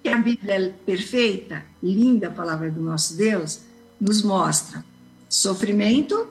que 0.04 0.10
a 0.10 0.17
Bíblia 0.17 0.54
é 0.54 0.69
perfeita, 0.69 1.65
linda 1.82 2.30
palavra 2.30 2.69
do 2.69 2.80
nosso 2.80 3.17
Deus, 3.17 3.62
nos 4.00 4.22
mostra 4.22 4.86
Sofrimento, 5.28 6.28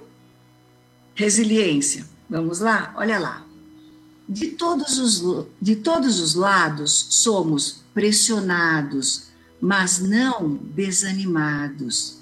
resiliência. 1.16 2.06
Vamos 2.30 2.60
lá? 2.60 2.94
Olha 2.96 3.18
lá. 3.18 3.44
De 4.26 4.52
todos 4.52 4.98
os, 4.98 5.46
de 5.60 5.76
todos 5.76 6.20
os 6.20 6.34
lados 6.34 7.08
somos 7.10 7.82
pressionados, 7.92 9.30
mas 9.60 9.98
não 9.98 10.54
desanimados. 10.54 12.20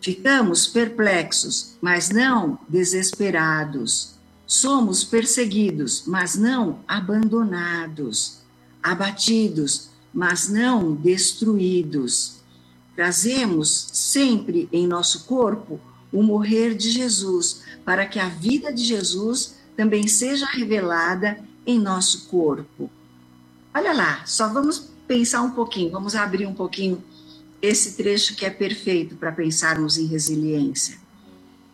Ficamos 0.00 0.66
perplexos, 0.66 1.74
mas 1.80 2.10
não 2.10 2.58
desesperados. 2.68 4.17
Somos 4.48 5.04
perseguidos, 5.04 6.02
mas 6.08 6.34
não 6.34 6.80
abandonados. 6.88 8.38
Abatidos, 8.82 9.90
mas 10.12 10.48
não 10.48 10.92
destruídos 10.96 12.38
Trazemos 12.98 13.90
sempre 13.92 14.68
em 14.72 14.84
nosso 14.84 15.22
corpo 15.22 15.80
o 16.12 16.20
morrer 16.20 16.74
de 16.74 16.90
Jesus, 16.90 17.62
para 17.84 18.04
que 18.04 18.18
a 18.18 18.28
vida 18.28 18.72
de 18.72 18.82
Jesus 18.82 19.54
também 19.76 20.08
seja 20.08 20.44
revelada 20.46 21.38
em 21.64 21.78
nosso 21.78 22.26
corpo. 22.26 22.90
Olha 23.72 23.92
lá, 23.92 24.26
só 24.26 24.48
vamos 24.48 24.90
pensar 25.06 25.42
um 25.42 25.52
pouquinho, 25.52 25.92
vamos 25.92 26.16
abrir 26.16 26.44
um 26.44 26.52
pouquinho 26.52 27.00
esse 27.62 27.96
trecho 27.96 28.34
que 28.34 28.44
é 28.44 28.50
perfeito 28.50 29.14
para 29.14 29.30
pensarmos 29.30 29.96
em 29.96 30.06
resiliência. 30.06 30.98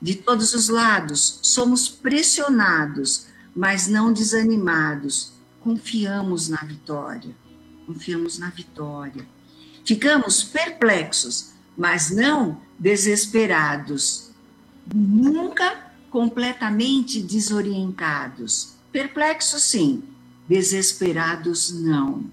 De 0.00 0.14
todos 0.14 0.54
os 0.54 0.68
lados, 0.68 1.38
somos 1.42 1.88
pressionados, 1.88 3.26
mas 3.54 3.86
não 3.86 4.12
desanimados. 4.12 5.32
Confiamos 5.60 6.48
na 6.48 6.58
vitória. 6.58 7.34
Confiamos 7.86 8.38
na 8.38 8.50
vitória. 8.50 9.26
Ficamos 9.84 10.42
perplexos, 10.42 11.52
mas 11.76 12.10
não 12.10 12.60
desesperados. 12.78 14.30
Nunca 14.94 15.92
completamente 16.10 17.22
desorientados. 17.22 18.74
Perplexos, 18.92 19.62
sim. 19.64 20.02
Desesperados, 20.48 21.72
não. 21.72 22.24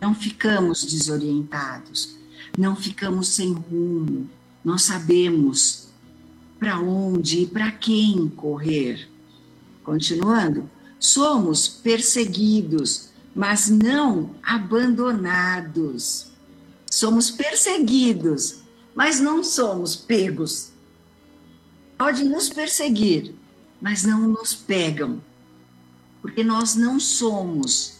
Não 0.00 0.14
ficamos 0.14 0.84
desorientados. 0.84 2.16
Não 2.56 2.76
ficamos 2.76 3.28
sem 3.28 3.52
rumo. 3.52 4.28
Nós 4.64 4.82
sabemos 4.82 5.81
para 6.62 6.78
onde 6.78 7.40
e 7.40 7.46
para 7.48 7.72
quem 7.72 8.28
correr. 8.28 9.10
Continuando, 9.82 10.70
somos 10.96 11.66
perseguidos, 11.66 13.08
mas 13.34 13.68
não 13.68 14.30
abandonados. 14.40 16.30
Somos 16.88 17.32
perseguidos, 17.32 18.60
mas 18.94 19.18
não 19.18 19.42
somos 19.42 19.96
pegos. 19.96 20.70
Pode 21.98 22.22
nos 22.22 22.48
perseguir, 22.48 23.34
mas 23.80 24.04
não 24.04 24.28
nos 24.28 24.54
pegam, 24.54 25.20
porque 26.20 26.44
nós 26.44 26.76
não 26.76 27.00
somos 27.00 27.94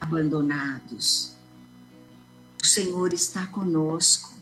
abandonados. 0.00 1.34
O 2.62 2.66
Senhor 2.66 3.12
está 3.12 3.46
conosco. 3.48 4.39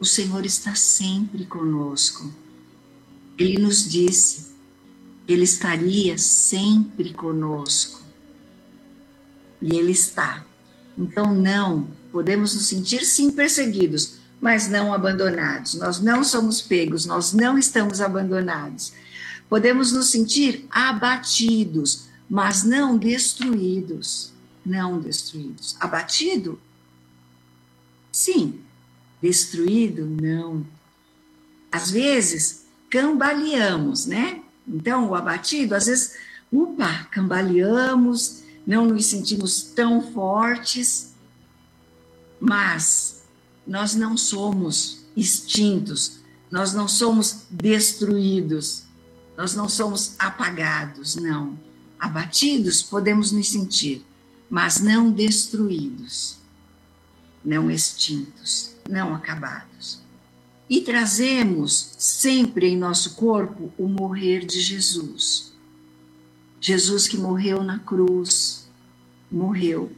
O 0.00 0.04
Senhor 0.06 0.46
está 0.46 0.74
sempre 0.74 1.44
conosco. 1.44 2.32
Ele 3.38 3.58
nos 3.58 3.86
disse 3.86 4.46
Ele 5.28 5.44
estaria 5.44 6.16
sempre 6.16 7.12
conosco. 7.12 8.00
E 9.60 9.76
Ele 9.76 9.92
está. 9.92 10.42
Então, 10.96 11.34
não, 11.34 11.86
podemos 12.10 12.54
nos 12.54 12.64
sentir 12.64 13.04
sim 13.04 13.30
perseguidos, 13.30 14.14
mas 14.40 14.68
não 14.70 14.92
abandonados. 14.94 15.74
Nós 15.74 16.00
não 16.00 16.24
somos 16.24 16.62
pegos, 16.62 17.04
nós 17.04 17.34
não 17.34 17.58
estamos 17.58 18.00
abandonados. 18.00 18.94
Podemos 19.50 19.92
nos 19.92 20.10
sentir 20.10 20.66
abatidos, 20.70 22.08
mas 22.28 22.64
não 22.64 22.96
destruídos. 22.96 24.32
Não 24.64 24.98
destruídos. 24.98 25.76
Abatido? 25.78 26.58
Sim, 28.10 28.60
destruído, 29.22 30.06
não. 30.06 30.66
Às 31.70 31.90
vezes, 31.90 32.66
cambaleamos, 32.88 34.06
né? 34.06 34.42
Então, 34.66 35.08
o 35.08 35.14
abatido, 35.14 35.74
às 35.74 35.86
vezes, 35.86 36.16
upa, 36.52 37.04
cambaleamos, 37.10 38.42
não 38.66 38.86
nos 38.86 39.06
sentimos 39.06 39.62
tão 39.62 40.12
fortes, 40.12 41.14
mas 42.40 43.22
nós 43.66 43.94
não 43.94 44.16
somos 44.16 45.04
extintos, 45.16 46.20
nós 46.50 46.72
não 46.72 46.88
somos 46.88 47.44
destruídos, 47.50 48.84
nós 49.36 49.54
não 49.54 49.68
somos 49.68 50.14
apagados, 50.18 51.16
não. 51.16 51.58
Abatidos 51.98 52.82
podemos 52.82 53.30
nos 53.30 53.48
sentir, 53.48 54.04
mas 54.48 54.80
não 54.80 55.10
destruídos, 55.10 56.38
não 57.44 57.70
extintos 57.70 58.69
não 58.88 59.14
acabados. 59.14 60.00
E 60.68 60.80
trazemos 60.80 61.94
sempre 61.98 62.68
em 62.68 62.76
nosso 62.76 63.14
corpo 63.16 63.72
o 63.76 63.88
morrer 63.88 64.46
de 64.46 64.60
Jesus. 64.60 65.52
Jesus 66.60 67.08
que 67.08 67.16
morreu 67.16 67.64
na 67.64 67.78
cruz, 67.78 68.68
morreu. 69.30 69.90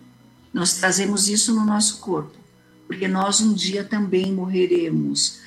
Nós 0.53 0.75
trazemos 0.75 1.29
isso 1.29 1.55
no 1.55 1.65
nosso 1.65 1.99
corpo, 1.99 2.37
porque 2.87 3.09
nós 3.09 3.41
um 3.41 3.53
dia 3.53 3.85
também 3.85 4.33
morreremos, 4.33 5.41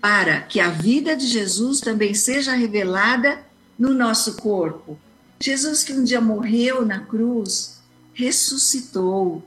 para 0.00 0.40
que 0.40 0.60
a 0.60 0.70
vida 0.70 1.16
de 1.16 1.26
Jesus 1.26 1.80
também 1.80 2.14
seja 2.14 2.54
revelada 2.54 3.44
no 3.78 3.92
nosso 3.92 4.36
corpo. 4.36 4.98
Jesus 5.40 5.82
que 5.82 5.92
um 5.92 6.04
dia 6.04 6.20
morreu 6.20 6.84
na 6.86 7.00
cruz, 7.00 7.82
ressuscitou, 8.14 9.42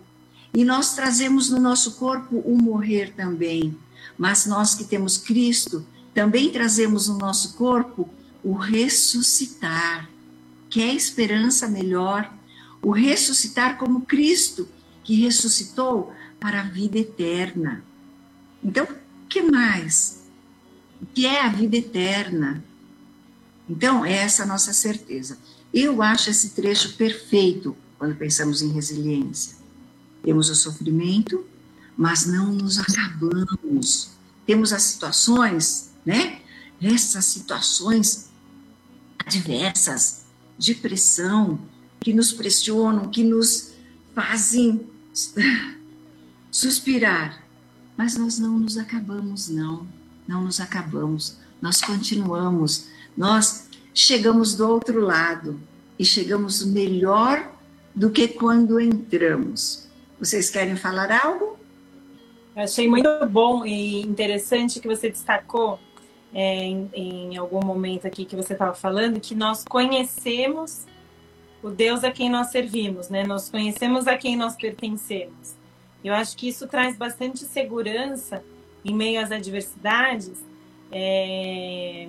e 0.56 0.64
nós 0.64 0.96
trazemos 0.96 1.50
no 1.50 1.60
nosso 1.60 1.96
corpo 1.96 2.38
o 2.38 2.56
morrer 2.56 3.14
também. 3.14 3.78
Mas 4.18 4.46
nós 4.46 4.74
que 4.74 4.86
temos 4.86 5.18
Cristo, 5.18 5.86
também 6.14 6.50
trazemos 6.50 7.10
no 7.10 7.18
nosso 7.18 7.56
corpo 7.56 8.10
o 8.42 8.54
ressuscitar, 8.54 10.10
que 10.70 10.82
é 10.82 10.94
esperança 10.94 11.68
melhor, 11.68 12.34
o 12.82 12.92
ressuscitar 12.92 13.78
como 13.78 14.06
Cristo, 14.06 14.66
que 15.04 15.16
ressuscitou 15.16 16.14
para 16.40 16.62
a 16.62 16.64
vida 16.64 16.98
eterna. 17.00 17.84
Então, 18.64 18.86
o 18.86 19.28
que 19.28 19.42
mais? 19.42 20.24
O 21.02 21.06
que 21.06 21.26
é 21.26 21.42
a 21.42 21.50
vida 21.50 21.76
eterna? 21.76 22.64
Então, 23.70 24.06
é 24.06 24.14
essa 24.14 24.44
a 24.44 24.46
nossa 24.46 24.72
certeza. 24.72 25.38
Eu 25.74 26.02
acho 26.02 26.30
esse 26.30 26.52
trecho 26.52 26.96
perfeito 26.96 27.76
quando 27.98 28.16
pensamos 28.16 28.62
em 28.62 28.70
resiliência. 28.72 29.65
Temos 30.26 30.50
o 30.50 30.56
sofrimento, 30.56 31.46
mas 31.96 32.26
não 32.26 32.52
nos 32.52 32.80
acabamos. 32.80 34.10
Temos 34.44 34.74
as 34.74 34.82
situações, 34.82 35.92
né? 36.04 36.42
Essas 36.82 37.26
situações 37.26 38.32
adversas, 39.20 40.26
de 40.58 40.74
pressão, 40.74 41.60
que 42.00 42.12
nos 42.12 42.34
pressionam, 42.34 43.12
que 43.12 43.24
nos 43.24 43.74
fazem 44.16 44.90
suspirar. 46.50 47.44
Mas 47.96 48.18
nós 48.18 48.40
não 48.40 48.58
nos 48.58 48.80
acabamos, 48.80 49.48
não. 49.48 49.88
Não 50.28 50.44
nos 50.44 50.60
acabamos. 50.60 51.38
Nós 51.62 51.82
continuamos. 51.82 52.88
Nós 53.16 53.68
chegamos 53.94 54.56
do 54.56 54.68
outro 54.68 55.02
lado 55.02 55.62
e 56.00 56.04
chegamos 56.04 56.66
melhor 56.66 57.56
do 57.94 58.10
que 58.10 58.28
quando 58.28 58.80
entramos. 58.80 59.85
Vocês 60.20 60.50
querem 60.50 60.76
falar 60.76 61.12
algo? 61.12 61.56
achei 62.56 62.88
muito 62.88 63.10
bom 63.30 63.66
e 63.66 64.02
interessante 64.02 64.80
que 64.80 64.88
você 64.88 65.10
destacou 65.10 65.78
é, 66.34 66.64
em, 66.64 66.90
em, 66.94 67.38
algum 67.38 67.64
momento 67.64 68.08
aqui 68.08 68.24
que 68.24 68.36
você 68.36 68.54
estava 68.54 68.74
falando 68.74 69.20
que 69.20 69.36
nós 69.36 69.64
conhecemos 69.66 70.86
o 71.62 71.70
Deus 71.70 72.04
a 72.04 72.12
quem 72.12 72.30
nós 72.30 72.48
servimos, 72.48 73.10
né? 73.10 73.26
Nós 73.26 73.50
conhecemos 73.50 74.08
a 74.08 74.18
quem 74.18 74.38
nós 74.38 74.56
pertencemos. 74.56 75.56
Eu 76.04 76.14
acho 76.14 76.38
que 76.38 76.48
isso 76.48 76.68
traz 76.68 76.96
bastante 76.96 77.40
segurança 77.40 78.44
em 78.84 78.94
meio 78.94 79.20
às 79.20 79.32
adversidades. 79.32 80.44
É... 80.92 82.08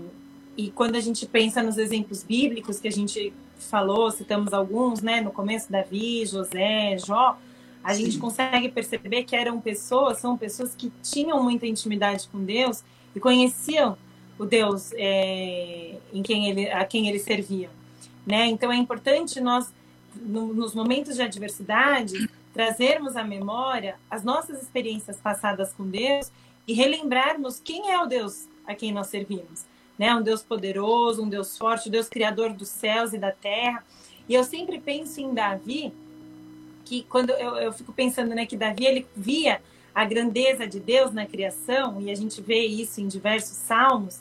E 0.57 0.71
quando 0.71 0.97
a 0.97 1.01
gente 1.01 1.27
pensa 1.27 1.63
nos 1.63 1.79
exemplos 1.79 2.23
bíblicos 2.23 2.79
que 2.79 2.89
a 2.89 2.93
gente 2.93 3.33
falou, 3.59 4.11
citamos 4.11 4.53
alguns, 4.53 5.01
né? 5.01 5.21
No 5.21 5.33
começo, 5.33 5.73
Davi, 5.73 6.27
José, 6.27 6.99
Jó 6.99 7.39
a 7.87 7.95
Sim. 7.95 8.07
gente 8.07 8.19
consegue 8.19 8.69
perceber 8.69 9.23
que 9.23 9.37
eram 9.37 9.61
pessoas, 9.61 10.19
são 10.19 10.37
pessoas 10.37 10.75
que 10.75 10.93
tinham 11.05 11.41
muita 11.41 11.69
intimidade 11.69 12.29
com 12.33 12.45
Deus 12.45 12.83
e 13.15 13.21
conheciam 13.21 13.97
o 14.37 14.45
Deus 14.45 14.91
é, 14.95 15.97
em 16.13 16.21
quem 16.21 16.51
ele, 16.51 16.69
a 16.69 16.85
quem 16.85 17.09
eles 17.09 17.23
serviam. 17.23 17.71
Né? 18.27 18.47
Então 18.49 18.73
é 18.73 18.77
importante 18.77 19.41
nós, 19.41 19.73
no, 20.17 20.53
nos 20.53 20.75
momentos 20.75 21.15
de 21.15 21.23
adversidade, 21.23 22.29
trazermos 22.53 23.15
à 23.15 23.23
memória 23.23 23.95
as 24.11 24.25
nossas 24.25 24.61
experiências 24.61 25.19
passadas 25.19 25.73
com 25.73 25.89
Deus 25.89 26.33
e 26.67 26.73
relembrarmos 26.73 27.61
quem 27.61 27.93
é 27.93 28.03
o 28.03 28.07
Deus 28.07 28.49
a 28.67 28.75
quem 28.75 28.91
nós 28.91 29.07
servimos. 29.07 29.65
Né? 29.97 30.13
Um 30.13 30.23
Deus 30.23 30.43
poderoso, 30.43 31.23
um 31.23 31.29
Deus 31.29 31.57
forte, 31.57 31.89
um 31.89 31.93
Deus 31.93 32.09
criador 32.09 32.53
dos 32.53 32.69
céus 32.69 33.13
e 33.13 33.19
da 33.19 33.31
terra. 33.31 33.85
E 34.29 34.35
eu 34.35 34.43
sempre 34.43 34.81
penso 34.81 35.21
em 35.21 35.33
Davi 35.33 35.95
que 36.87 37.03
quando 37.03 37.31
eu, 37.31 37.57
eu 37.57 37.73
fico 37.73 37.93
pensando 37.93 38.35
né, 38.35 38.47
que 38.47 38.57
Davi 38.57 38.87
ele 38.87 39.07
via 39.15 39.61
a 39.95 40.05
grandeza 40.05 40.67
de 40.67 40.79
Deus 40.79 41.13
na 41.13 41.27
criação, 41.27 42.01
e 42.01 42.11
a 42.11 42.15
gente 42.15 42.41
vê 42.41 42.65
isso 42.65 43.01
em 43.01 43.09
diversos 43.09 43.57
salmos, 43.57 44.21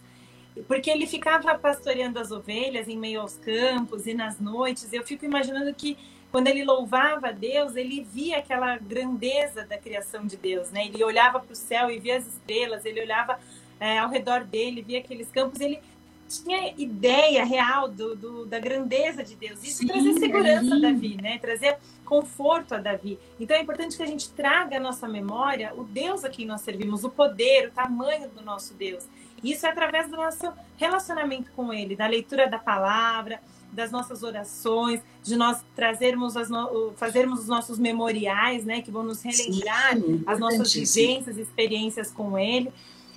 porque 0.68 0.90
ele 0.90 1.06
ficava 1.06 1.54
pastoreando 1.58 2.18
as 2.18 2.32
ovelhas 2.32 2.88
em 2.88 2.98
meio 2.98 3.22
aos 3.22 3.36
campos 3.38 4.08
e 4.08 4.14
nas 4.14 4.40
noites. 4.40 4.92
Eu 4.94 5.04
fico 5.04 5.26
imaginando 5.26 5.74
que 5.74 5.98
quando 6.32 6.48
ele 6.48 6.64
louvava 6.64 7.28
a 7.28 7.32
Deus, 7.32 7.76
ele 7.76 8.08
via 8.10 8.38
aquela 8.38 8.78
grandeza 8.78 9.66
da 9.66 9.78
criação 9.78 10.26
de 10.26 10.38
Deus, 10.38 10.72
né? 10.72 10.86
Ele 10.88 11.04
olhava 11.04 11.40
para 11.40 11.52
o 11.52 11.56
céu 11.56 11.92
e 11.92 12.00
via 12.00 12.18
as 12.18 12.26
estrelas, 12.26 12.86
ele 12.86 13.02
olhava 13.02 13.38
é, 13.80 14.00
ao 14.00 14.10
redor 14.10 14.46
dele, 14.46 14.82
via 14.82 15.00
aqueles 15.00 15.30
campos, 15.30 15.60
ele 15.60 15.80
tinha 16.28 16.74
ideia 16.78 17.44
real 17.46 17.88
do, 17.88 18.16
do, 18.16 18.46
da 18.46 18.60
grandeza 18.60 19.24
de 19.24 19.36
Deus. 19.36 19.64
Isso 19.64 19.80
Sim, 19.80 19.88
trazia 19.88 20.14
segurança 20.14 20.80
Davi, 20.80 21.18
né? 21.22 21.38
Trazer 21.38 21.78
conforto 22.06 22.74
a 22.74 22.78
Davi. 22.78 23.20
Então 23.40 23.58
é 23.58 23.62
importante 23.62 23.98
que 23.98 24.04
a 24.04 24.08
gente 24.08 24.30
traga 24.30 24.78
à 24.78 24.80
nossa 24.80 25.08
memória 25.08 25.74
o 25.76 25.84
Deus 25.84 26.24
a 26.24 26.30
quem 26.30 26.46
nós 26.46 26.62
servimos, 26.62 27.04
o 27.04 27.10
poder, 27.10 27.68
o 27.68 27.72
tamanho 27.72 28.30
do 28.30 28.42
nosso 28.42 28.74
Deus. 28.74 29.06
Isso 29.44 29.66
é 29.66 29.70
através 29.70 30.10
do 30.10 30.16
nosso 30.16 30.52
relacionamento 30.78 31.52
com 31.52 31.74
Ele, 31.74 31.96
da 31.96 32.08
leitura 32.08 32.48
da 32.48 32.58
palavra, 32.58 33.42
das 33.72 33.92
nossas 33.92 34.24
orações, 34.24 35.02
de 35.22 35.36
nós 35.36 35.62
trazermos 35.76 36.38
as 36.38 36.50
no... 36.50 36.94
fazermos 36.96 37.42
os 37.42 37.48
nossos 37.48 37.78
memoriais, 37.78 38.64
né, 38.64 38.82
que 38.82 38.90
vão 38.90 39.04
nos 39.04 39.22
relembrar 39.22 39.98
Sim, 39.98 40.24
as 40.26 40.40
nossas 40.40 40.74
vivências, 40.74 41.38
experiências 41.38 42.12
com 42.12 42.40
Ele. 42.40 42.72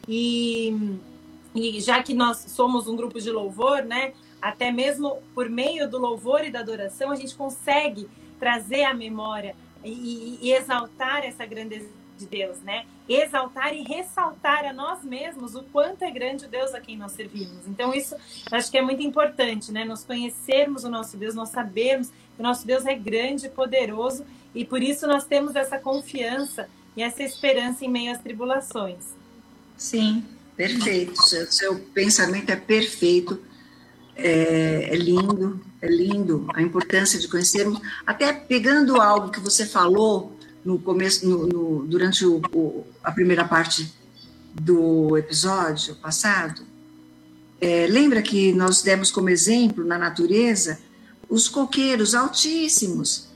E, 0.06 0.98
e 1.54 1.80
já 1.80 2.02
que 2.02 2.12
nós 2.12 2.38
somos 2.48 2.88
um 2.88 2.96
grupo 2.96 3.20
de 3.20 3.30
louvor, 3.30 3.82
né, 3.82 4.12
até 4.42 4.72
mesmo 4.72 5.18
por 5.34 5.48
meio 5.48 5.88
do 5.88 5.98
louvor 5.98 6.44
e 6.44 6.50
da 6.50 6.60
adoração, 6.60 7.10
a 7.10 7.16
gente 7.16 7.34
consegue 7.34 8.08
trazer 8.38 8.84
à 8.84 8.94
memória 8.94 9.54
e, 9.84 10.38
e 10.40 10.52
exaltar 10.52 11.24
essa 11.24 11.44
grandeza 11.46 11.88
de 12.18 12.26
Deus, 12.26 12.58
né? 12.58 12.84
Exaltar 13.08 13.72
e 13.74 13.82
ressaltar 13.82 14.64
a 14.64 14.72
nós 14.72 15.04
mesmos 15.04 15.54
o 15.54 15.62
quanto 15.62 16.02
é 16.02 16.10
grande 16.10 16.44
o 16.44 16.48
Deus 16.48 16.74
a 16.74 16.80
quem 16.80 16.96
nós 16.96 17.12
servimos. 17.12 17.66
Então, 17.66 17.94
isso 17.94 18.16
acho 18.50 18.70
que 18.70 18.76
é 18.76 18.82
muito 18.82 19.02
importante, 19.02 19.70
né? 19.70 19.84
Nós 19.84 20.04
conhecermos 20.04 20.84
o 20.84 20.90
nosso 20.90 21.16
Deus, 21.16 21.34
nós 21.34 21.50
sabermos 21.50 22.08
que 22.08 22.40
o 22.40 22.42
nosso 22.42 22.66
Deus 22.66 22.84
é 22.84 22.94
grande 22.94 23.46
e 23.46 23.50
poderoso 23.50 24.24
e 24.54 24.64
por 24.64 24.82
isso 24.82 25.06
nós 25.06 25.24
temos 25.24 25.54
essa 25.54 25.78
confiança 25.78 26.68
e 26.96 27.02
essa 27.02 27.22
esperança 27.22 27.84
em 27.84 27.88
meio 27.88 28.10
às 28.10 28.20
tribulações. 28.20 29.16
Sim, 29.76 30.24
perfeito. 30.56 31.16
Seu, 31.22 31.46
seu 31.46 31.78
pensamento 31.94 32.50
é 32.50 32.56
perfeito. 32.56 33.40
É, 34.20 34.88
é, 34.90 34.96
lindo, 34.96 35.60
é 35.80 35.88
lindo 35.88 36.44
a 36.52 36.60
importância 36.60 37.20
de 37.20 37.28
conhecermos. 37.28 37.80
Até 38.04 38.32
pegando 38.32 39.00
algo 39.00 39.30
que 39.30 39.38
você 39.38 39.64
falou 39.64 40.36
no 40.64 40.76
começo, 40.78 41.26
no, 41.26 41.46
no, 41.46 41.86
durante 41.86 42.26
o, 42.26 42.42
o, 42.52 42.84
a 43.02 43.12
primeira 43.12 43.44
parte 43.44 43.92
do 44.52 45.16
episódio 45.16 45.94
passado, 45.94 46.62
é, 47.60 47.86
lembra 47.86 48.20
que 48.20 48.52
nós 48.52 48.82
demos 48.82 49.10
como 49.10 49.28
exemplo 49.28 49.84
na 49.84 49.96
natureza 49.96 50.80
os 51.28 51.48
coqueiros 51.48 52.14
altíssimos, 52.14 53.28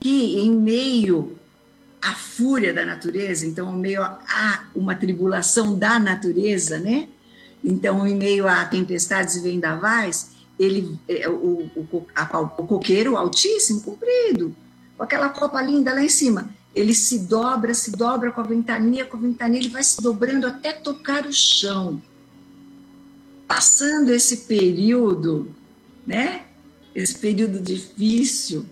que 0.00 0.38
em 0.38 0.50
meio 0.50 1.36
à 2.00 2.14
fúria 2.14 2.72
da 2.72 2.86
natureza, 2.86 3.46
então 3.46 3.74
em 3.74 3.78
meio 3.78 4.02
a 4.02 4.64
uma 4.74 4.94
tribulação 4.94 5.78
da 5.78 5.98
natureza, 5.98 6.78
né? 6.78 7.08
Então, 7.62 8.06
em 8.06 8.14
meio 8.14 8.48
a 8.48 8.64
tempestades 8.64 9.36
e 9.36 9.40
vendavais, 9.40 10.30
ele, 10.58 10.98
é, 11.08 11.28
o, 11.28 11.70
o, 11.74 12.06
a, 12.14 12.40
o 12.40 12.66
coqueiro 12.66 13.16
altíssimo, 13.16 13.80
comprido, 13.80 14.54
com 14.96 15.02
aquela 15.02 15.28
copa 15.28 15.60
linda 15.62 15.92
lá 15.94 16.02
em 16.02 16.08
cima, 16.08 16.50
ele 16.74 16.94
se 16.94 17.20
dobra, 17.20 17.74
se 17.74 17.90
dobra 17.90 18.30
com 18.30 18.40
a 18.40 18.44
ventania, 18.44 19.04
com 19.04 19.16
a 19.16 19.20
ventania, 19.20 19.58
ele 19.58 19.68
vai 19.68 19.82
se 19.82 20.00
dobrando 20.00 20.46
até 20.46 20.72
tocar 20.72 21.26
o 21.26 21.32
chão. 21.32 22.00
Passando 23.46 24.10
esse 24.10 24.38
período, 24.38 25.52
né? 26.06 26.44
Esse 26.94 27.18
período 27.18 27.60
difícil 27.60 28.66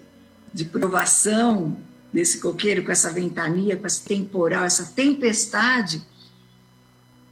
de 0.53 0.65
provação 0.65 1.77
desse 2.13 2.39
coqueiro 2.41 2.85
com 2.85 2.93
essa 2.93 3.11
ventania, 3.11 3.77
com 3.77 3.87
esse 3.87 4.03
temporal, 4.03 4.65
essa 4.65 4.85
tempestade, 4.87 6.03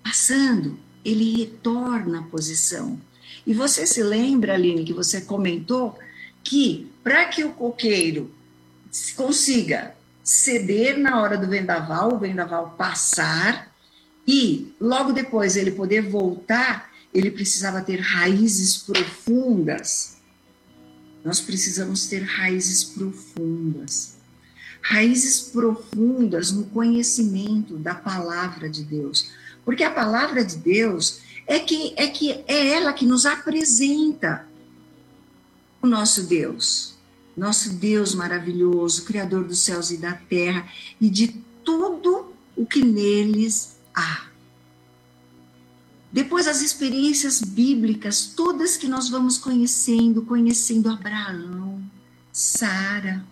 passando, 0.02 0.78
ele 1.09 1.36
retorna 1.36 2.20
à 2.20 2.22
posição. 2.22 3.00
E 3.46 3.54
você 3.54 3.86
se 3.86 4.02
lembra, 4.02 4.54
Aline, 4.54 4.84
que 4.84 4.92
você 4.92 5.20
comentou 5.20 5.98
que 6.42 6.90
para 7.02 7.26
que 7.26 7.44
o 7.44 7.52
coqueiro 7.52 8.30
consiga 9.14 9.94
ceder 10.24 10.98
na 10.98 11.20
hora 11.20 11.38
do 11.38 11.46
vendaval, 11.46 12.14
o 12.14 12.18
vendaval 12.18 12.74
passar 12.76 13.72
e 14.26 14.74
logo 14.80 15.12
depois 15.12 15.57
ele 15.57 15.70
poder 15.70 16.02
voltar, 16.02 16.90
ele 17.14 17.30
precisava 17.30 17.80
ter 17.80 18.00
raízes 18.00 18.76
profundas. 18.78 20.16
Nós 21.24 21.40
precisamos 21.40 22.07
ter 22.07 22.22
raízes 22.22 22.82
profundas. 22.82 24.16
Raízes 24.82 25.40
profundas 25.40 26.50
no 26.50 26.64
conhecimento 26.66 27.76
da 27.76 27.94
palavra 27.94 28.68
de 28.68 28.82
Deus. 28.82 29.30
Porque 29.67 29.85
a 29.85 29.91
palavra 29.91 30.43
de 30.43 30.57
Deus 30.57 31.21
é 31.47 31.59
que 31.59 31.93
é 31.97 32.07
que 32.07 32.33
é 32.49 32.69
ela 32.69 32.95
que 32.95 33.05
nos 33.05 33.27
apresenta 33.27 34.49
o 35.83 35.87
nosso 35.87 36.23
Deus 36.23 36.97
nosso 37.37 37.75
Deus 37.75 38.14
maravilhoso, 38.14 39.05
Criador 39.05 39.45
dos 39.45 39.59
céus 39.59 39.91
e 39.91 39.99
da 39.99 40.14
terra 40.14 40.67
e 41.01 41.11
de 41.11 41.29
tudo 41.62 42.33
o 42.57 42.64
que 42.64 42.83
neles 42.83 43.77
há. 43.95 44.29
Depois 46.11 46.49
as 46.49 46.62
experiências 46.62 47.43
bíblicas, 47.43 48.33
todas 48.35 48.79
que 48.79 48.89
nós 48.89 49.11
vamos 49.11 49.37
conhecendo, 49.37 50.23
conhecendo 50.23 50.89
Abraão, 50.89 51.83
Sara. 52.33 53.23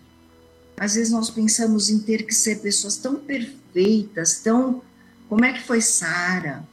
Às 0.77 0.93
vezes 0.93 1.11
nós 1.11 1.31
pensamos 1.31 1.89
em 1.89 1.97
ter 1.97 2.23
que 2.23 2.35
ser 2.35 2.61
pessoas 2.61 2.97
tão 2.97 3.15
perfeitas, 3.15 4.39
tão. 4.39 4.83
Como 5.29 5.43
é 5.43 5.53
que 5.53 5.61
foi 5.61 5.81
Sara? 5.81 6.67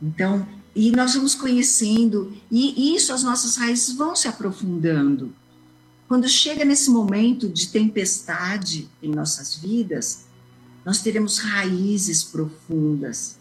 Então, 0.00 0.46
e 0.74 0.90
nós 0.90 1.14
vamos 1.14 1.34
conhecendo, 1.34 2.32
e 2.50 2.94
isso 2.96 3.12
as 3.12 3.22
nossas 3.22 3.56
raízes 3.56 3.94
vão 3.94 4.16
se 4.16 4.26
aprofundando. 4.26 5.34
Quando 6.08 6.28
chega 6.28 6.64
nesse 6.64 6.90
momento 6.90 7.48
de 7.48 7.68
tempestade 7.68 8.90
em 9.02 9.08
nossas 9.08 9.56
vidas, 9.56 10.26
nós 10.84 11.00
teremos 11.00 11.38
raízes 11.38 12.24
profundas, 12.24 13.38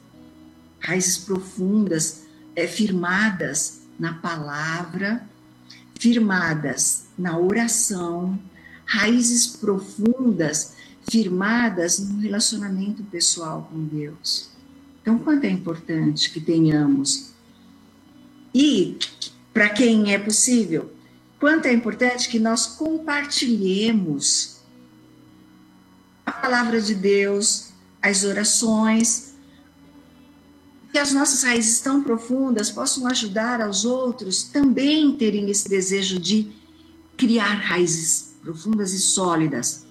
raízes 0.79 1.17
profundas, 1.17 2.21
é, 2.55 2.67
firmadas 2.67 3.81
na 3.97 4.13
palavra, 4.13 5.27
firmadas 5.99 7.05
na 7.17 7.37
oração, 7.37 8.39
raízes 8.85 9.47
profundas, 9.47 10.73
firmadas 11.09 11.99
no 11.99 12.19
relacionamento 12.19 13.03
pessoal 13.03 13.69
com 13.71 13.83
Deus. 13.85 14.49
Então, 15.01 15.17
quanto 15.17 15.45
é 15.45 15.49
importante 15.49 16.29
que 16.31 16.39
tenhamos. 16.39 17.31
E, 18.53 18.97
para 19.53 19.69
quem 19.69 20.13
é 20.13 20.19
possível, 20.19 20.91
quanto 21.39 21.65
é 21.65 21.73
importante 21.73 22.29
que 22.29 22.39
nós 22.39 22.67
compartilhemos 22.67 24.61
a 26.25 26.31
palavra 26.31 26.79
de 26.79 26.93
Deus, 26.93 27.71
as 28.01 28.23
orações, 28.23 29.33
que 30.91 30.99
as 30.99 31.13
nossas 31.13 31.43
raízes 31.43 31.79
tão 31.79 32.03
profundas 32.03 32.69
possam 32.69 33.07
ajudar 33.07 33.61
aos 33.61 33.85
outros 33.85 34.43
também 34.43 35.15
terem 35.15 35.49
esse 35.49 35.67
desejo 35.67 36.19
de 36.19 36.51
criar 37.17 37.53
raízes 37.53 38.35
profundas 38.41 38.93
e 38.93 38.99
sólidas, 38.99 39.85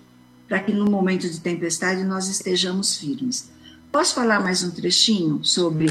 para 0.50 0.58
que 0.58 0.72
no 0.72 0.90
momento 0.90 1.30
de 1.30 1.40
tempestade 1.40 2.02
nós 2.02 2.26
estejamos 2.26 2.98
firmes. 2.98 3.52
Posso 3.92 4.16
falar 4.16 4.40
mais 4.40 4.64
um 4.64 4.70
trechinho 4.72 5.44
sobre 5.44 5.86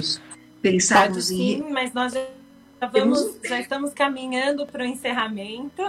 pensarmos 0.62 1.30
Pode, 1.30 1.42
em. 1.42 1.64
Sim, 1.64 1.72
mas 1.72 1.94
nós 1.94 2.12
já 2.12 2.28
vamos, 2.92 3.40
já 3.42 3.62
estamos 3.62 3.94
caminhando 3.94 4.68
para 4.68 4.84
o 4.84 4.86
encerramento. 4.86 5.82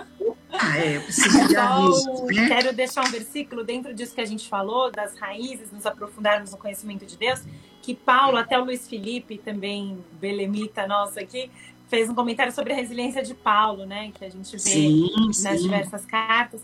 Ah, 0.52 0.78
é, 0.78 0.98
eu 0.98 1.02
preciso 1.02 1.48
de 1.48 1.56
aviso, 1.56 2.26
né? 2.26 2.46
Quero 2.46 2.72
deixar 2.72 3.04
um 3.04 3.10
versículo 3.10 3.64
dentro 3.64 3.92
disso 3.92 4.14
que 4.14 4.20
a 4.20 4.24
gente 4.24 4.48
falou, 4.48 4.88
das 4.88 5.18
raízes, 5.18 5.72
nos 5.72 5.84
aprofundarmos 5.84 6.52
no 6.52 6.56
conhecimento 6.56 7.04
de 7.04 7.16
Deus, 7.16 7.42
que 7.82 7.92
Paulo, 7.92 8.36
até 8.36 8.56
o 8.56 8.64
Luiz 8.64 8.86
Felipe, 8.86 9.36
também 9.36 9.98
belemita 10.20 10.86
nosso 10.86 11.18
aqui, 11.18 11.50
fez 11.88 12.08
um 12.08 12.14
comentário 12.14 12.52
sobre 12.52 12.72
a 12.72 12.76
resiliência 12.76 13.24
de 13.24 13.34
Paulo, 13.34 13.84
né? 13.84 14.12
Que 14.14 14.24
a 14.24 14.28
gente 14.28 14.52
vê 14.52 14.58
sim, 14.60 15.10
nas 15.26 15.36
sim. 15.36 15.56
diversas 15.56 16.06
cartas. 16.06 16.62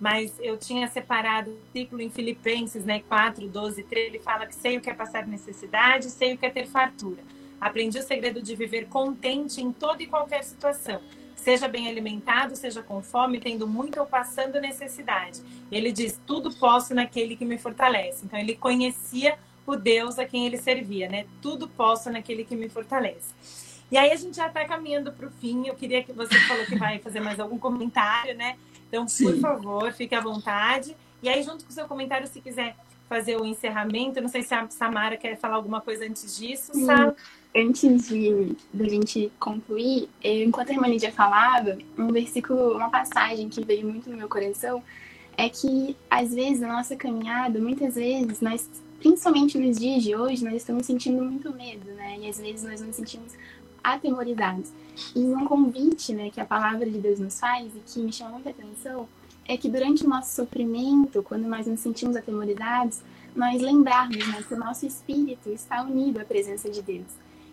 Mas 0.00 0.32
eu 0.38 0.56
tinha 0.56 0.86
separado 0.86 1.50
o 1.50 1.58
ciclo 1.72 2.00
em 2.00 2.08
Filipenses, 2.10 2.84
né? 2.84 3.00
4, 3.08 3.48
12, 3.48 3.82
13, 3.82 4.06
ele 4.06 4.18
fala 4.20 4.46
que 4.46 4.54
sei 4.54 4.76
o 4.76 4.80
que 4.80 4.88
é 4.88 4.94
passar 4.94 5.26
necessidade, 5.26 6.10
sei 6.10 6.34
o 6.34 6.38
que 6.38 6.46
é 6.46 6.50
ter 6.50 6.66
fartura. 6.66 7.22
Aprendi 7.60 7.98
o 7.98 8.02
segredo 8.02 8.40
de 8.40 8.54
viver 8.54 8.86
contente 8.86 9.60
em 9.60 9.72
toda 9.72 10.02
e 10.02 10.06
qualquer 10.06 10.44
situação. 10.44 11.00
Seja 11.34 11.66
bem 11.66 11.88
alimentado, 11.88 12.54
seja 12.54 12.82
com 12.82 13.02
fome, 13.02 13.40
tendo 13.40 13.66
muito 13.66 13.98
ou 13.98 14.06
passando 14.06 14.60
necessidade. 14.60 15.40
Ele 15.70 15.90
diz: 15.90 16.20
tudo 16.26 16.54
posso 16.54 16.94
naquele 16.94 17.36
que 17.36 17.44
me 17.44 17.58
fortalece. 17.58 18.24
Então 18.24 18.38
ele 18.38 18.54
conhecia 18.54 19.38
o 19.66 19.76
Deus 19.76 20.18
a 20.18 20.24
quem 20.24 20.46
ele 20.46 20.56
servia, 20.56 21.08
né? 21.08 21.26
Tudo 21.42 21.68
posso 21.68 22.10
naquele 22.10 22.44
que 22.44 22.56
me 22.56 22.68
fortalece. 22.68 23.34
E 23.90 23.96
aí 23.96 24.12
a 24.12 24.16
gente 24.16 24.36
já 24.36 24.48
está 24.48 24.64
caminhando 24.64 25.12
para 25.12 25.26
o 25.26 25.30
fim. 25.30 25.66
Eu 25.66 25.74
queria 25.74 26.02
que 26.02 26.12
você 26.12 26.38
falou 26.40 26.66
que 26.66 26.76
vai 26.76 26.98
fazer 26.98 27.20
mais 27.20 27.40
algum 27.40 27.58
comentário, 27.58 28.36
né? 28.36 28.56
Então, 28.88 29.06
Sim. 29.06 29.24
por 29.24 29.40
favor, 29.40 29.92
fique 29.92 30.14
à 30.14 30.20
vontade. 30.20 30.96
E 31.22 31.28
aí, 31.28 31.42
junto 31.42 31.64
com 31.64 31.70
o 31.70 31.74
seu 31.74 31.86
comentário, 31.86 32.26
se 32.26 32.40
quiser 32.40 32.76
fazer 33.08 33.40
o 33.40 33.44
encerramento, 33.44 34.20
não 34.20 34.28
sei 34.28 34.42
se 34.42 34.54
a 34.54 34.68
Samara 34.68 35.16
quer 35.16 35.36
falar 35.36 35.56
alguma 35.56 35.80
coisa 35.80 36.04
antes 36.04 36.36
disso, 36.36 36.72
Sam 36.74 37.14
antes 37.56 38.08
de 38.08 38.56
da 38.72 38.88
gente 38.88 39.32
concluir, 39.38 40.08
eu, 40.22 40.44
enquanto 40.44 40.70
a 40.70 40.72
irmã 40.72 40.86
Lídia 40.86 41.10
falava, 41.10 41.78
um 41.96 42.12
versículo, 42.12 42.76
uma 42.76 42.90
passagem 42.90 43.48
que 43.48 43.64
veio 43.64 43.86
muito 43.86 44.10
no 44.10 44.16
meu 44.16 44.28
coração 44.28 44.82
é 45.36 45.48
que 45.48 45.96
às 46.10 46.34
vezes 46.34 46.60
na 46.60 46.68
nossa 46.68 46.96
caminhada, 46.96 47.58
muitas 47.58 47.94
vezes 47.94 48.40
nós, 48.40 48.68
principalmente 48.98 49.56
nos 49.56 49.78
dias 49.78 50.02
de 50.02 50.14
hoje, 50.14 50.44
nós 50.44 50.54
estamos 50.54 50.84
sentindo 50.84 51.22
muito 51.22 51.52
medo, 51.54 51.90
né? 51.92 52.18
E 52.20 52.28
às 52.28 52.38
vezes 52.38 52.64
nós 52.64 52.80
nos 52.80 52.96
sentimos 52.96 53.32
atemorizados. 53.82 54.72
E 55.14 55.20
um 55.20 55.46
convite 55.46 56.12
né, 56.12 56.30
que 56.30 56.40
a 56.40 56.44
palavra 56.44 56.88
de 56.88 56.98
Deus 56.98 57.18
nos 57.18 57.38
faz 57.38 57.66
e 57.74 57.80
que 57.80 58.00
me 58.00 58.12
chama 58.12 58.32
muita 58.32 58.50
atenção 58.50 59.08
é 59.46 59.56
que 59.56 59.68
durante 59.68 60.04
o 60.04 60.08
nosso 60.08 60.34
sofrimento, 60.34 61.22
quando 61.22 61.46
nós 61.46 61.66
nos 61.66 61.80
sentimos 61.80 62.16
atemorizados, 62.16 63.00
nós 63.34 63.62
lembrarmos 63.62 64.26
né, 64.28 64.42
que 64.46 64.54
o 64.54 64.58
nosso 64.58 64.84
espírito 64.84 65.48
está 65.50 65.82
unido 65.82 66.20
à 66.20 66.24
presença 66.24 66.68
de 66.68 66.82
Deus. 66.82 67.06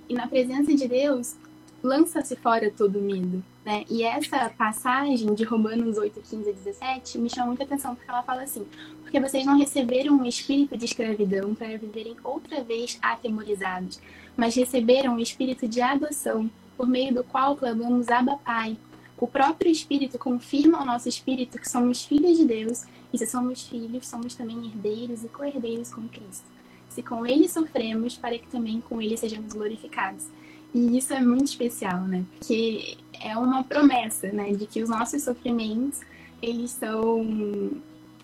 E 0.10 0.14
na 0.14 0.28
presença 0.28 0.76
de 0.76 0.88
Deus, 0.88 1.36
lança-se 1.82 2.36
fora 2.36 2.72
todo 2.76 3.00
medo. 3.00 3.44
Né? 3.64 3.86
E 3.90 4.04
essa 4.04 4.50
passagem 4.50 5.34
de 5.34 5.44
Romanos 5.44 5.98
8, 5.98 6.22
15 6.22 6.50
a 6.50 6.54
17 6.54 7.18
me 7.18 7.30
chama 7.30 7.48
muita 7.48 7.64
atenção, 7.64 7.96
porque 7.96 8.10
ela 8.10 8.24
fala 8.24 8.44
assim: 8.44 8.66
Porque 9.02 9.20
vocês 9.20 9.46
não 9.46 9.58
receberam 9.58 10.16
um 10.16 10.26
espírito 10.26 10.78
de 10.78 10.86
escravidão 10.86 11.56
para 11.56 11.78
viverem 11.78 12.16
outra 12.24 12.64
vez 12.64 12.98
atemorizados, 13.02 14.00
mas 14.36 14.56
receberam 14.56 15.16
o 15.16 15.20
espírito 15.20 15.68
de 15.68 15.82
adoção, 15.82 16.50
por 16.78 16.88
meio 16.88 17.14
do 17.14 17.24
qual 17.24 17.56
clamamos 17.56 18.10
Abba 18.10 18.38
Pai. 18.38 18.78
O 19.18 19.28
próprio 19.28 19.72
Espírito 19.72 20.20
confirma 20.20 20.80
ao 20.80 20.86
nosso 20.86 21.08
espírito 21.08 21.58
que 21.58 21.70
somos 21.70 22.04
filhos 22.04 22.38
de 22.38 22.46
Deus, 22.46 22.84
e 23.14 23.18
se 23.18 23.26
somos 23.26 23.66
filhos, 23.66 24.08
somos 24.08 24.36
também 24.36 24.66
herdeiros 24.66 25.24
e 25.24 25.30
co-herdeiros 25.30 25.94
com 25.94 26.08
Cristo. 26.08 26.46
Se 26.90 27.02
com 27.02 27.26
ele 27.26 27.48
sofremos, 27.48 28.18
para 28.18 28.38
que 28.38 28.48
também 28.48 28.82
com 28.82 29.02
ele 29.02 29.16
sejamos 29.16 29.54
glorificados. 29.54 30.28
E 30.74 30.98
isso 30.98 31.14
é 31.14 31.22
muito 31.22 31.46
especial, 31.46 32.02
né? 32.02 32.26
Porque 32.38 32.98
é 33.22 33.38
uma 33.38 33.64
promessa, 33.64 34.28
né, 34.34 34.52
de 34.52 34.66
que 34.66 34.84
os 34.84 34.90
nossos 34.90 35.24
sofrimentos, 35.24 36.02
eles 36.42 36.72
são 36.72 37.72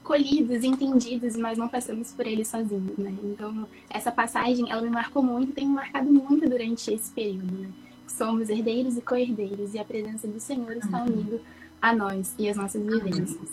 colhidos, 0.04 0.64
entendidos, 0.64 1.36
mas 1.36 1.58
não 1.58 1.68
passamos 1.68 2.12
por 2.12 2.26
eles 2.26 2.47
sozinhos, 2.47 2.97
né? 2.97 3.14
Então, 3.24 3.68
essa 3.89 4.12
passagem, 4.12 4.70
ela 4.72 4.82
me 4.82 4.89
marcou 4.89 5.22
muito, 5.22 5.54
tem 5.54 5.68
me 5.68 5.76
marcado 5.76 6.12
muito 6.12 6.49
durante 6.49 6.93
esse 6.93 7.12
período, 7.12 7.52
né? 7.52 7.70
somos 8.08 8.49
herdeiros 8.49 8.97
e 8.97 9.02
co-herdeiros, 9.02 9.74
e 9.74 9.80
a 9.80 9.86
presença 9.86 10.28
do 10.28 10.39
Senhor 10.39 10.72
está 10.74 10.99
uhum. 10.99 11.06
unido 11.06 11.41
a 11.82 11.95
nós 11.95 12.34
e 12.38 12.49
as 12.49 12.58
nossas 12.58 12.82
vivências. 12.84 13.49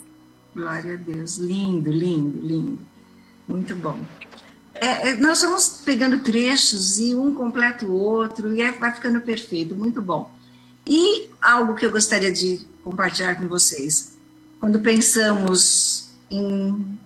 Glória 0.53 0.93
a 0.93 0.97
Deus. 0.97 1.37
Lindo, 1.37 1.91
lindo, 1.91 2.45
lindo. 2.45 2.79
Muito 3.47 3.75
bom. 3.75 3.97
É, 4.75 5.09
é, 5.09 5.15
nós 5.15 5.41
vamos 5.41 5.81
pegando 5.83 6.19
trechos 6.19 6.99
e 6.99 7.15
um 7.15 7.33
completa 7.33 7.85
o 7.85 7.93
outro, 7.93 8.55
e 8.55 8.71
vai 8.71 8.93
ficando 8.93 9.19
perfeito, 9.21 9.75
muito 9.75 10.01
bom. 10.01 10.31
E 10.85 11.29
algo 11.41 11.75
que 11.75 11.85
eu 11.85 11.91
gostaria 11.91 12.31
de 12.31 12.61
compartilhar 12.83 13.35
com 13.35 13.47
vocês. 13.47 14.17
Quando 14.59 14.79
pensamos 14.79 16.08
em 16.29 16.99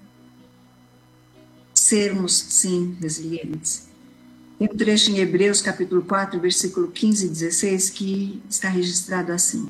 sermos, 1.73 2.33
sim, 2.33 2.97
resilientes, 3.01 3.87
tem 4.63 4.71
um 4.71 4.77
trecho 4.77 5.11
em 5.11 5.17
Hebreus, 5.17 5.61
capítulo 5.61 6.03
4, 6.03 6.39
versículo 6.39 6.89
15 6.89 7.25
e 7.25 7.29
16, 7.29 7.89
que 7.89 8.41
está 8.49 8.69
registrado 8.69 9.33
assim: 9.33 9.67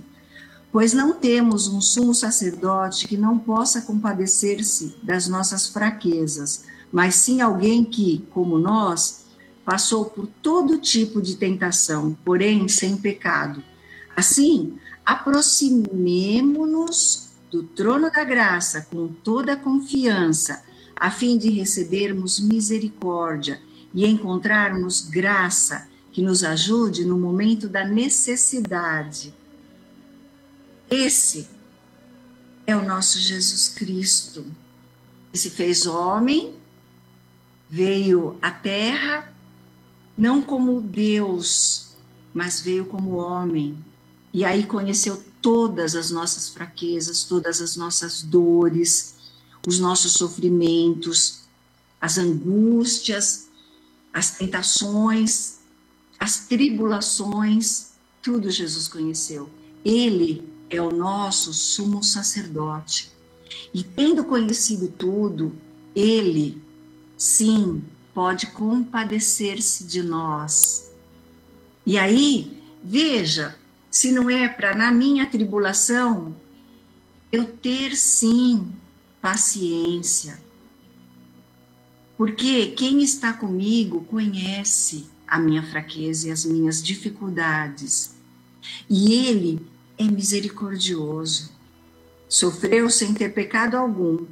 Pois 0.72 0.94
não 0.94 1.14
temos 1.14 1.68
um 1.68 1.82
sumo 1.82 2.14
sacerdote 2.14 3.08
que 3.08 3.18
não 3.18 3.40
possa 3.40 3.82
compadecer-se 3.82 4.96
das 5.02 5.28
nossas 5.28 5.68
fraquezas, 5.68 6.66
mas 6.92 7.16
sim 7.16 7.42
alguém 7.42 7.84
que, 7.84 8.24
como 8.32 8.60
nós, 8.60 9.26
passou 9.66 10.06
por 10.06 10.28
todo 10.42 10.78
tipo 10.78 11.20
de 11.22 11.36
tentação, 11.38 12.16
porém 12.24 12.68
sem 12.68 12.96
pecado. 12.96 13.64
Assim, 14.16 14.78
aproximemo-nos 15.06 17.23
do 17.54 17.62
trono 17.62 18.10
da 18.10 18.24
graça 18.24 18.88
com 18.90 19.08
toda 19.08 19.54
a 19.54 19.56
confiança, 19.56 20.64
a 20.96 21.12
fim 21.12 21.38
de 21.38 21.52
recebermos 21.52 22.40
misericórdia 22.40 23.62
e 23.94 24.08
encontrarmos 24.08 25.02
graça 25.02 25.88
que 26.12 26.20
nos 26.20 26.44
ajude 26.44 27.06
no 27.06 27.16
momento 27.16 27.70
da 27.70 27.86
necessidade. 27.86 29.32
Esse 30.90 31.48
é 32.66 32.76
o 32.76 32.84
nosso 32.84 33.20
Jesus 33.20 33.70
Cristo, 33.70 34.44
que 35.32 35.38
se 35.38 35.52
fez 35.52 35.86
homem, 35.86 36.56
veio 37.70 38.36
à 38.42 38.50
terra, 38.50 39.32
não 40.18 40.42
como 40.42 40.82
Deus, 40.82 41.96
mas 42.34 42.62
veio 42.62 42.86
como 42.86 43.18
homem. 43.18 43.78
E 44.34 44.44
aí 44.44 44.66
conheceu 44.66 45.22
todas 45.44 45.94
as 45.94 46.10
nossas 46.10 46.50
fraquezas, 46.50 47.26
todas 47.26 47.62
as 47.62 47.76
nossas 47.76 48.24
dores, 48.24 49.16
os 49.68 49.78
nossos 49.78 50.14
sofrimentos, 50.14 51.42
as 52.00 52.18
angústias, 52.18 53.50
as 54.14 54.38
tentações, 54.38 55.60
as 56.18 56.48
tribulações, 56.48 57.92
tudo 58.22 58.50
Jesus 58.50 58.88
conheceu. 58.88 59.50
Ele 59.84 60.48
é 60.70 60.82
o 60.82 60.92
nosso 60.92 61.54
sumo 61.54 62.02
sacerdote. 62.02 63.12
E 63.74 63.84
tendo 63.84 64.24
conhecido 64.24 64.88
tudo, 64.88 65.54
ele, 65.94 66.62
sim, 67.18 67.84
pode 68.14 68.48
compadecer-se 68.48 69.84
de 69.84 70.02
nós. 70.02 70.90
E 71.86 71.98
aí, 71.98 72.62
veja, 72.82 73.58
se 73.94 74.12
não 74.12 74.28
é 74.28 74.50
para 74.50 74.76
na 74.76 74.92
minha 74.92 75.24
tribulação 75.28 76.36
eu 77.32 77.46
ter 77.46 77.96
sim 77.96 78.74
paciência, 79.22 80.42
porque 82.18 82.72
quem 82.72 83.04
está 83.04 83.32
comigo 83.32 84.04
conhece 84.06 85.06
a 85.28 85.38
minha 85.38 85.62
fraqueza 85.62 86.28
e 86.28 86.32
as 86.32 86.44
minhas 86.44 86.82
dificuldades. 86.82 88.16
E 88.90 89.14
ele 89.14 89.64
é 89.96 90.06
misericordioso. 90.06 91.52
Sofreu 92.28 92.90
sem 92.90 93.14
ter 93.14 93.30
pecado 93.30 93.78
algum, 93.78 94.26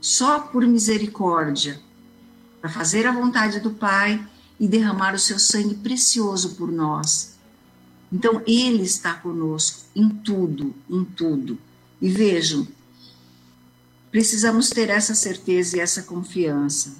só 0.00 0.38
por 0.38 0.64
misericórdia, 0.64 1.80
para 2.60 2.70
fazer 2.70 3.08
a 3.08 3.12
vontade 3.12 3.58
do 3.58 3.72
Pai 3.72 4.24
e 4.58 4.68
derramar 4.68 5.16
o 5.16 5.18
seu 5.18 5.38
sangue 5.40 5.74
precioso 5.74 6.54
por 6.54 6.70
nós. 6.70 7.39
Então, 8.12 8.42
Ele 8.46 8.82
está 8.82 9.14
conosco 9.14 9.84
em 9.94 10.08
tudo, 10.08 10.74
em 10.88 11.04
tudo. 11.04 11.58
E 12.00 12.08
vejam, 12.08 12.66
precisamos 14.10 14.70
ter 14.70 14.90
essa 14.90 15.14
certeza 15.14 15.76
e 15.76 15.80
essa 15.80 16.02
confiança. 16.02 16.96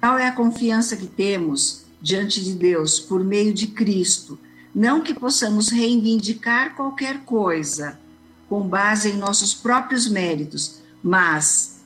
Tal 0.00 0.18
é 0.18 0.28
a 0.28 0.32
confiança 0.32 0.96
que 0.96 1.06
temos 1.06 1.84
diante 2.00 2.44
de 2.44 2.54
Deus 2.54 3.00
por 3.00 3.24
meio 3.24 3.54
de 3.54 3.68
Cristo. 3.68 4.38
Não 4.74 5.00
que 5.00 5.14
possamos 5.14 5.70
reivindicar 5.70 6.76
qualquer 6.76 7.24
coisa 7.24 7.98
com 8.48 8.68
base 8.68 9.10
em 9.10 9.16
nossos 9.16 9.54
próprios 9.54 10.06
méritos, 10.06 10.76
mas 11.02 11.80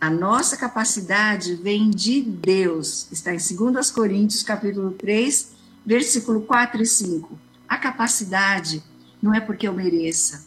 a 0.00 0.08
nossa 0.08 0.56
capacidade 0.56 1.54
vem 1.56 1.90
de 1.90 2.22
Deus. 2.22 3.06
Está 3.10 3.34
em 3.34 3.38
2 3.38 3.90
Coríntios, 3.90 4.42
capítulo 4.42 4.92
3, 4.92 5.50
versículo 5.84 6.40
4 6.42 6.82
e 6.82 6.86
5. 6.86 7.38
A 7.70 7.78
capacidade 7.78 8.82
não 9.22 9.32
é 9.32 9.38
porque 9.38 9.68
eu 9.68 9.72
mereça, 9.72 10.44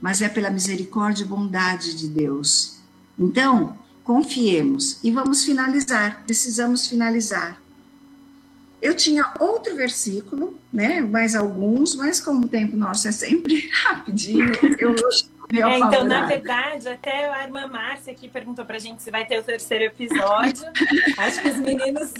mas 0.00 0.22
é 0.22 0.28
pela 0.28 0.50
misericórdia 0.50 1.24
e 1.24 1.26
bondade 1.26 1.96
de 1.96 2.06
Deus. 2.06 2.78
Então, 3.18 3.76
confiemos. 4.04 5.00
E 5.02 5.10
vamos 5.10 5.42
finalizar, 5.44 6.22
precisamos 6.24 6.86
finalizar. 6.86 7.60
Eu 8.80 8.94
tinha 8.94 9.34
outro 9.40 9.74
versículo, 9.74 10.56
né? 10.72 11.00
Mais 11.00 11.34
alguns, 11.34 11.96
mas 11.96 12.20
como 12.20 12.46
o 12.46 12.48
tempo 12.48 12.76
nosso 12.76 13.08
é 13.08 13.12
sempre 13.12 13.68
rapidinho, 13.84 14.52
eu 14.78 14.94
é, 15.52 15.78
então, 15.78 16.04
na 16.04 16.26
verdade, 16.26 16.88
até 16.88 17.28
a 17.28 17.42
irmã 17.42 17.66
Márcia 17.66 18.12
aqui 18.12 18.28
perguntou 18.28 18.64
pra 18.64 18.78
gente 18.78 19.02
se 19.02 19.10
vai 19.10 19.26
ter 19.26 19.38
o 19.38 19.42
terceiro 19.42 19.84
episódio. 19.84 20.64
Acho 21.18 21.42
que 21.42 21.48
os 21.48 21.56
meninos 21.56 22.12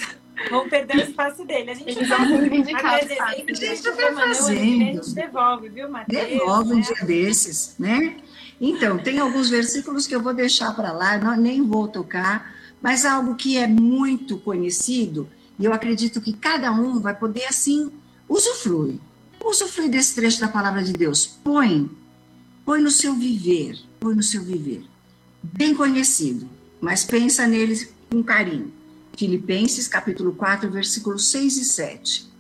vão 0.49 0.68
perder 0.68 0.97
o 0.97 1.01
espaço 1.03 1.45
dele. 1.45 1.70
A 1.70 1.74
gente 1.74 1.91
Eles 1.91 2.09
vão 2.09 2.18
reivindicar. 2.18 2.95
A 2.95 3.01
gente 3.01 3.91
vai 3.91 4.14
fazendo. 4.14 4.83
A 4.83 4.93
gente 4.93 5.14
devolve, 5.14 5.68
viu, 5.68 5.89
Matheus? 5.89 6.28
Devolve 6.28 6.72
um 6.72 6.76
né? 6.76 6.83
dia 6.83 7.07
desses, 7.07 7.76
né? 7.78 8.16
Então, 8.61 8.99
tem 8.99 9.18
alguns 9.18 9.49
versículos 9.49 10.07
que 10.07 10.14
eu 10.14 10.20
vou 10.20 10.35
deixar 10.35 10.74
para 10.74 10.93
lá, 10.93 11.16
não, 11.16 11.37
nem 11.37 11.66
vou 11.66 11.89
tocar, 11.89 12.55
mas 12.83 13.07
algo 13.07 13.35
que 13.35 13.57
é 13.57 13.66
muito 13.66 14.39
conhecido, 14.39 15.28
e 15.59 15.64
eu 15.64 15.72
acredito 15.72 16.20
que 16.20 16.33
cada 16.33 16.70
um 16.70 17.01
vai 17.01 17.14
poder, 17.14 17.47
assim, 17.47 17.91
usufruir. 18.28 18.99
Usufruir 19.43 19.91
desse 19.91 20.14
trecho 20.14 20.41
da 20.41 20.49
palavra 20.49 20.83
de 20.83 20.93
Deus. 20.93 21.26
Põe, 21.26 21.91
põe 22.70 22.80
no 22.80 22.90
seu 22.92 23.16
viver, 23.16 23.76
põe 23.98 24.14
no 24.14 24.22
seu 24.22 24.44
viver. 24.44 24.84
Bem 25.42 25.74
conhecido, 25.74 26.48
mas 26.80 27.02
pensa 27.02 27.44
nele 27.44 27.88
com 28.08 28.22
carinho. 28.22 28.72
Filipenses 29.16 29.88
capítulo 29.88 30.32
4, 30.34 30.70
versículos 30.70 31.26
6 31.32 31.56
e 31.56 31.64
7. 31.64 32.30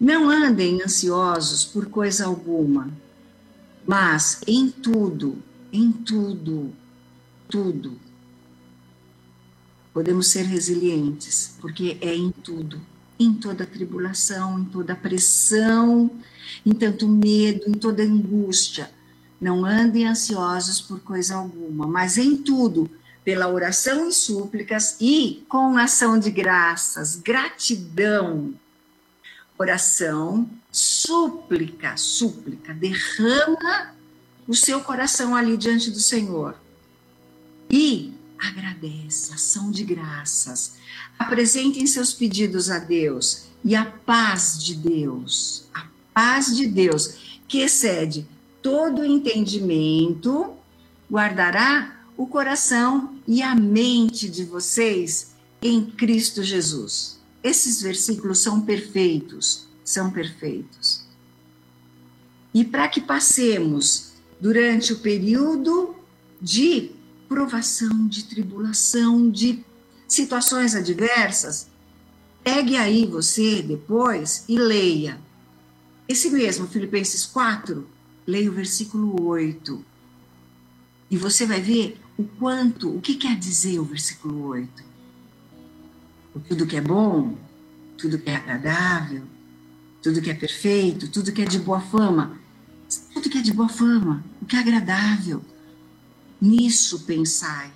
Não 0.00 0.30
andem 0.30 0.80
ansiosos 0.80 1.62
por 1.62 1.90
coisa 1.90 2.24
alguma, 2.24 2.90
mas 3.86 4.40
em 4.46 4.70
tudo, 4.70 5.42
em 5.70 5.92
tudo, 5.92 6.72
tudo, 7.50 8.00
podemos 9.92 10.28
ser 10.28 10.44
resilientes, 10.44 11.54
porque 11.60 11.98
é 12.00 12.16
em 12.16 12.30
tudo. 12.30 12.80
em 13.20 13.34
toda 13.34 13.66
tribulação, 13.66 14.60
em 14.60 14.64
toda 14.64 14.94
pressão, 14.94 16.08
em 16.64 16.72
tanto 16.72 17.06
medo, 17.06 17.64
em 17.68 17.72
toda 17.72 18.02
angústia. 18.02 18.96
Não 19.40 19.64
andem 19.64 20.06
ansiosos 20.06 20.80
por 20.80 21.00
coisa 21.00 21.36
alguma, 21.36 21.86
mas 21.86 22.18
em 22.18 22.36
tudo, 22.36 22.90
pela 23.24 23.48
oração 23.48 24.08
e 24.08 24.12
súplicas 24.12 24.96
e 25.00 25.44
com 25.48 25.76
ação 25.76 26.18
de 26.18 26.30
graças, 26.30 27.16
gratidão. 27.16 28.54
Oração, 29.56 30.48
súplica, 30.72 31.96
súplica, 31.96 32.72
derrama 32.72 33.94
o 34.46 34.54
seu 34.54 34.80
coração 34.80 35.36
ali 35.36 35.56
diante 35.56 35.90
do 35.90 36.00
Senhor. 36.00 36.54
E 37.70 38.14
agradece, 38.38 39.34
ação 39.34 39.70
de 39.70 39.84
graças. 39.84 40.76
Apresentem 41.18 41.86
seus 41.86 42.14
pedidos 42.14 42.70
a 42.70 42.78
Deus 42.78 43.44
e 43.64 43.74
a 43.76 43.84
paz 43.84 44.62
de 44.62 44.74
Deus, 44.74 45.66
a 45.74 45.86
paz 46.14 46.56
de 46.56 46.66
Deus, 46.66 47.40
que 47.46 47.58
excede 47.58 48.26
todo 48.68 49.02
entendimento, 49.02 50.52
guardará 51.10 52.02
o 52.18 52.26
coração 52.26 53.18
e 53.26 53.40
a 53.40 53.54
mente 53.54 54.28
de 54.28 54.44
vocês 54.44 55.32
em 55.62 55.86
Cristo 55.86 56.42
Jesus. 56.42 57.18
Esses 57.42 57.80
versículos 57.80 58.40
são 58.40 58.60
perfeitos, 58.60 59.66
são 59.82 60.10
perfeitos. 60.10 61.02
E 62.52 62.62
para 62.62 62.88
que 62.88 63.00
passemos 63.00 64.12
durante 64.38 64.92
o 64.92 64.98
período 64.98 65.96
de 66.38 66.90
provação, 67.26 68.06
de 68.06 68.24
tribulação, 68.24 69.30
de 69.30 69.64
situações 70.06 70.74
adversas, 70.74 71.68
pegue 72.44 72.76
aí 72.76 73.06
você 73.06 73.62
depois 73.62 74.44
e 74.46 74.58
leia. 74.58 75.18
Esse 76.06 76.28
mesmo, 76.28 76.66
Filipenses 76.66 77.24
4, 77.24 77.96
leia 78.28 78.50
o 78.50 78.54
versículo 78.54 79.26
8. 79.26 79.82
E 81.10 81.16
você 81.16 81.46
vai 81.46 81.62
ver 81.62 81.98
o 82.18 82.24
quanto, 82.24 82.94
o 82.94 83.00
que 83.00 83.14
quer 83.14 83.38
dizer 83.38 83.78
o 83.78 83.84
versículo 83.84 84.48
8. 84.48 84.84
Tudo 86.46 86.66
que 86.66 86.76
é 86.76 86.80
bom, 86.82 87.38
tudo 87.96 88.18
que 88.18 88.28
é 88.28 88.36
agradável, 88.36 89.22
tudo 90.02 90.20
que 90.20 90.30
é 90.30 90.34
perfeito, 90.34 91.08
tudo 91.08 91.32
que 91.32 91.40
é 91.40 91.46
de 91.46 91.58
boa 91.58 91.80
fama. 91.80 92.38
Tudo 93.14 93.30
que 93.30 93.38
é 93.38 93.42
de 93.42 93.52
boa 93.52 93.68
fama, 93.68 94.22
o 94.42 94.46
que 94.46 94.56
é 94.56 94.58
agradável, 94.58 95.42
Nisso 96.40 97.00
pensai. 97.00 97.72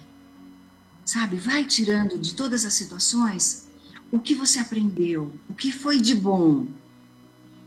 Sabe, 1.04 1.36
vai 1.36 1.64
tirando 1.64 2.16
de 2.18 2.34
todas 2.34 2.64
as 2.64 2.74
situações 2.74 3.66
o 4.10 4.20
que 4.20 4.34
você 4.34 4.58
aprendeu, 4.58 5.32
o 5.48 5.54
que 5.54 5.72
foi 5.72 5.98
de 5.98 6.14
bom. 6.14 6.66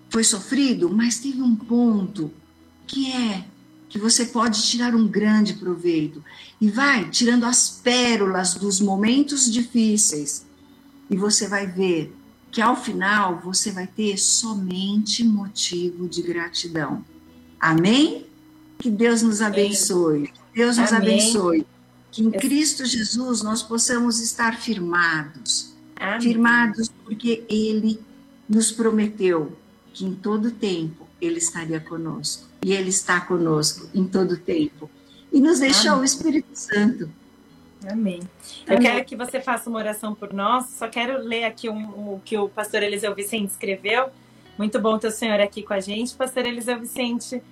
Foi 0.10 0.24
sofrido, 0.24 0.90
mas 0.90 1.20
teve 1.20 1.42
um 1.42 1.56
ponto 1.56 2.32
que 2.86 3.12
é 3.12 3.46
que 3.90 4.00
você 4.00 4.26
pode 4.26 4.62
tirar 4.64 4.94
um 4.94 5.08
grande 5.08 5.54
proveito. 5.54 6.24
E 6.60 6.70
vai 6.70 7.10
tirando 7.10 7.46
as 7.46 7.70
pérolas 7.70 8.56
dos 8.56 8.80
momentos 8.82 9.52
difíceis. 9.52 10.46
E 11.10 11.16
você 11.16 11.48
vai 11.48 11.66
ver 11.66 12.14
que 12.52 12.62
ao 12.62 12.76
final 12.76 13.40
você 13.40 13.72
vai 13.72 13.88
ter 13.88 14.18
somente 14.18 15.24
motivo 15.24 16.08
de 16.08 16.22
gratidão. 16.22 17.06
Amém? 17.60 18.26
Que 18.80 18.90
Deus 18.90 19.22
nos 19.22 19.42
abençoe. 19.42 20.32
Deus 20.54 20.78
nos 20.78 20.92
Amém. 20.92 21.20
abençoe. 21.20 21.66
Que 22.12 22.24
em 22.24 22.32
Cristo 22.32 22.86
Jesus 22.86 23.42
nós 23.42 23.62
possamos 23.62 24.20
estar 24.20 24.60
firmados. 24.60 25.74
Amém. 25.96 26.22
Firmados 26.22 26.90
porque 27.04 27.46
Ele 27.50 28.00
nos 28.48 28.72
prometeu 28.72 29.58
que 29.94 30.06
em 30.06 30.14
todo 30.14 30.52
tempo 30.52 31.05
Ele 31.26 31.38
estaria 31.38 31.80
conosco. 31.80 32.48
E 32.64 32.74
Ele 32.74 32.90
está 32.90 33.22
conosco 33.22 33.90
em 33.94 34.06
todo 34.06 34.38
tempo. 34.38 34.90
E 35.32 35.42
nos 35.42 35.60
deixou 35.60 35.92
Amém. 35.92 36.02
o 36.02 36.06
Espírito 36.06 36.48
Santo. 36.54 37.10
Amém. 37.90 38.22
Eu 38.66 38.78
Amém. 38.78 38.90
quero 38.90 39.06
que 39.06 39.16
você 39.16 39.40
faça 39.42 39.70
uma 39.70 39.80
oração 39.80 40.16
por 40.16 40.34
nós. 40.34 40.68
Só 40.70 40.88
quero 40.88 41.20
ler 41.20 41.44
aqui 41.44 41.70
o 41.70 41.74
um, 41.74 42.14
um, 42.16 42.20
que 42.20 42.38
o 42.38 42.50
pastor 42.50 42.82
Eliseu 42.84 43.14
Vicente 43.14 43.50
escreveu. 43.52 44.10
Muito 44.58 44.80
bom 44.80 44.98
ter 44.98 45.08
o 45.08 45.12
senhor 45.12 45.40
aqui 45.40 45.62
com 45.62 45.74
a 45.74 45.80
gente, 45.80 46.16
pastor 46.16 46.46
Eliseu 46.46 46.80
Vicente. 46.80 47.44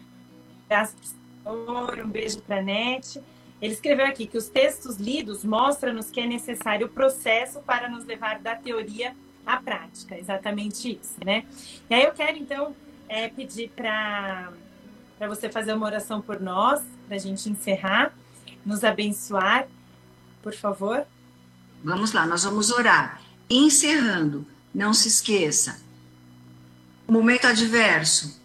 Graças 0.70 1.14
um 1.46 2.08
beijo 2.08 2.42
para 2.42 2.58
a 2.58 2.62
NET. 2.62 3.22
Ele 3.62 3.74
escreveu 3.74 4.06
aqui 4.06 4.26
que 4.26 4.38
os 4.38 4.50
textos 4.50 4.98
lidos 4.98 5.44
mostram-nos 5.44 6.10
que 6.10 6.20
é 6.20 6.28
necessário 6.28 6.88
o 6.88 6.90
processo 6.90 7.60
para 7.62 7.90
nos 7.90 8.06
levar 8.06 8.40
da 8.40 8.56
teoria 8.56 9.16
à 9.46 9.58
prática. 9.58 10.18
Exatamente 10.18 11.00
isso, 11.02 11.16
né? 11.24 11.46
E 11.90 11.94
aí 11.94 12.04
eu 12.04 12.12
quero, 12.12 12.38
então, 12.38 12.76
é, 13.14 13.30
pedir 13.30 13.70
para 13.76 14.52
você 15.28 15.48
fazer 15.48 15.74
uma 15.74 15.86
oração 15.86 16.20
por 16.20 16.42
nós, 16.42 16.82
para 17.06 17.16
a 17.16 17.20
gente 17.20 17.48
encerrar, 17.48 18.12
nos 18.66 18.84
abençoar, 18.84 19.68
por 20.42 20.54
favor. 20.56 21.06
Vamos 21.84 22.12
lá, 22.12 22.26
nós 22.26 22.44
vamos 22.44 22.72
orar. 22.72 23.22
Encerrando, 23.48 24.48
não 24.74 24.96
se 24.96 25.08
esqueça, 25.08 25.80
momento 27.08 27.46
adverso, 27.46 28.42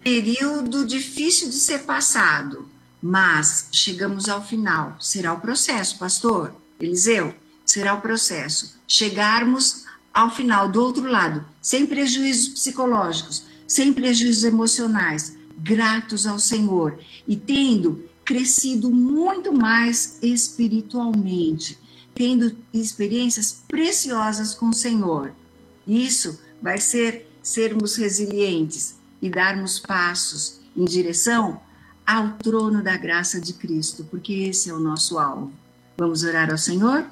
período 0.00 0.86
difícil 0.86 1.48
de 1.48 1.56
ser 1.56 1.80
passado, 1.80 2.70
mas 3.02 3.68
chegamos 3.72 4.28
ao 4.28 4.44
final. 4.44 4.96
Será 5.00 5.32
o 5.32 5.40
processo, 5.40 5.98
pastor 5.98 6.54
Eliseu? 6.78 7.34
Será 7.66 7.94
o 7.94 8.00
processo. 8.00 8.78
Chegarmos 8.86 9.84
ao 10.12 10.30
final, 10.30 10.68
do 10.68 10.80
outro 10.80 11.02
lado, 11.02 11.44
sem 11.60 11.84
prejuízos 11.84 12.50
psicológicos, 12.50 13.53
sem 13.66 13.92
prejuízos 13.92 14.44
emocionais, 14.44 15.36
gratos 15.58 16.26
ao 16.26 16.38
Senhor 16.38 16.98
e 17.26 17.36
tendo 17.36 18.04
crescido 18.24 18.90
muito 18.90 19.52
mais 19.52 20.18
espiritualmente, 20.22 21.78
tendo 22.14 22.56
experiências 22.72 23.62
preciosas 23.68 24.54
com 24.54 24.70
o 24.70 24.74
Senhor. 24.74 25.32
Isso 25.86 26.40
vai 26.62 26.78
ser 26.78 27.30
sermos 27.42 27.96
resilientes, 27.96 28.96
e 29.24 29.30
darmos 29.30 29.78
passos 29.78 30.60
em 30.76 30.84
direção 30.84 31.58
ao 32.06 32.32
trono 32.32 32.82
da 32.82 32.94
graça 32.98 33.40
de 33.40 33.54
Cristo, 33.54 34.04
porque 34.10 34.34
esse 34.34 34.68
é 34.68 34.74
o 34.74 34.78
nosso 34.78 35.18
alvo. 35.18 35.50
Vamos 35.96 36.22
orar 36.22 36.50
ao 36.50 36.58
Senhor? 36.58 37.06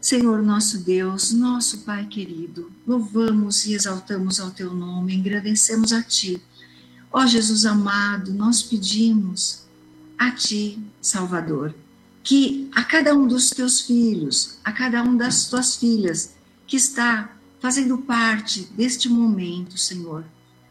Senhor 0.00 0.42
nosso 0.42 0.78
Deus, 0.78 1.32
nosso 1.32 1.78
Pai 1.78 2.06
querido, 2.06 2.72
louvamos 2.86 3.66
e 3.66 3.74
exaltamos 3.74 4.40
ao 4.40 4.50
teu 4.50 4.72
nome, 4.72 5.20
agradecemos 5.20 5.92
a 5.92 6.02
ti. 6.02 6.42
Ó 7.12 7.26
Jesus 7.26 7.64
amado, 7.64 8.32
nós 8.32 8.62
pedimos 8.62 9.64
a 10.18 10.30
ti, 10.30 10.78
Salvador, 11.00 11.74
que 12.22 12.70
a 12.74 12.82
cada 12.82 13.14
um 13.14 13.26
dos 13.26 13.50
teus 13.50 13.80
filhos, 13.82 14.58
a 14.64 14.72
cada 14.72 15.02
um 15.02 15.16
das 15.16 15.48
tuas 15.48 15.76
filhas 15.76 16.34
que 16.66 16.76
está 16.76 17.36
fazendo 17.60 17.98
parte 17.98 18.62
deste 18.74 19.08
momento, 19.08 19.76
Senhor, 19.76 20.24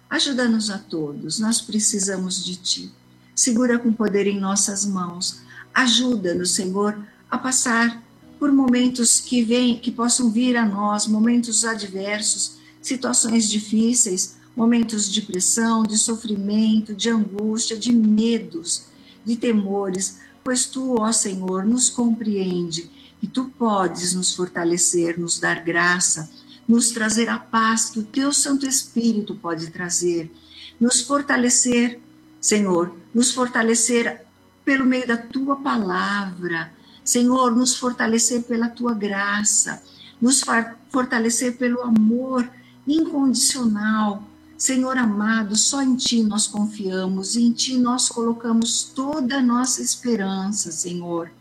Ajuda-nos 0.09 0.71
a 0.71 0.80
todos, 0.80 1.38
nós 1.38 1.61
precisamos 1.61 2.43
de 2.43 2.55
Ti. 2.55 2.91
Segura 3.36 3.77
com 3.77 3.93
poder 3.93 4.25
em 4.25 4.39
nossas 4.39 4.84
mãos. 4.84 5.41
Ajuda-nos, 5.71 6.51
Senhor, 6.55 6.97
a 7.30 7.38
passar 7.38 8.01
por 8.40 8.52
momentos 8.52 9.20
que 9.20 9.44
vêm, 9.44 9.78
que 9.78 9.92
possam 9.92 10.32
vir 10.32 10.56
a 10.56 10.66
nós, 10.66 11.06
momentos 11.06 11.66
adversos, 11.66 12.58
situações 12.82 13.50
difíceis, 13.50 14.38
momentos 14.56 15.12
de 15.12 15.22
pressão, 15.22 15.84
de 15.84 15.98
sofrimento, 15.98 16.96
de 16.96 17.10
angústia, 17.10 17.78
de 17.78 17.92
medos, 17.92 18.86
de 19.26 19.36
temores, 19.36 20.20
pois 20.44 20.66
tu, 20.66 21.02
ó 21.02 21.12
Senhor, 21.12 21.66
nos 21.66 21.90
compreende 21.90 22.90
e 23.22 23.28
tu 23.28 23.52
podes 23.58 24.14
nos 24.14 24.34
fortalecer, 24.34 25.20
nos 25.20 25.40
dar 25.40 25.64
graça 25.64 26.30
nos 26.70 26.92
trazer 26.92 27.28
a 27.30 27.40
paz 27.40 27.90
que 27.90 27.98
o 27.98 28.04
teu 28.04 28.32
Santo 28.32 28.64
Espírito 28.68 29.34
pode 29.34 29.72
trazer, 29.72 30.32
nos 30.80 31.02
fortalecer, 31.02 32.00
Senhor, 32.40 32.96
nos 33.12 33.34
fortalecer 33.34 34.22
pelo 34.64 34.86
meio 34.86 35.08
da 35.08 35.18
tua 35.18 35.56
palavra, 35.56 36.72
Senhor, 37.10 37.55
nos 37.55 37.76
fortalecer 37.76 38.43
pela 38.43 38.70
tua 38.70 38.93
graça, 38.93 39.82
nos 40.22 40.43
fortalecer 40.91 41.57
pelo 41.57 41.82
amor 41.82 42.47
incondicional. 42.88 44.22
Senhor 44.55 44.95
amado, 44.95 45.55
só 45.55 45.82
em 45.82 45.95
Ti 45.95 46.22
nós 46.22 46.45
confiamos, 46.45 47.36
em 47.36 47.51
Ti 47.51 47.80
nós 47.80 48.10
colocamos 48.10 48.84
toda 48.84 49.38
a 49.38 49.41
nossa 49.41 49.82
esperança, 49.82 50.72
Senhor. 50.72 51.32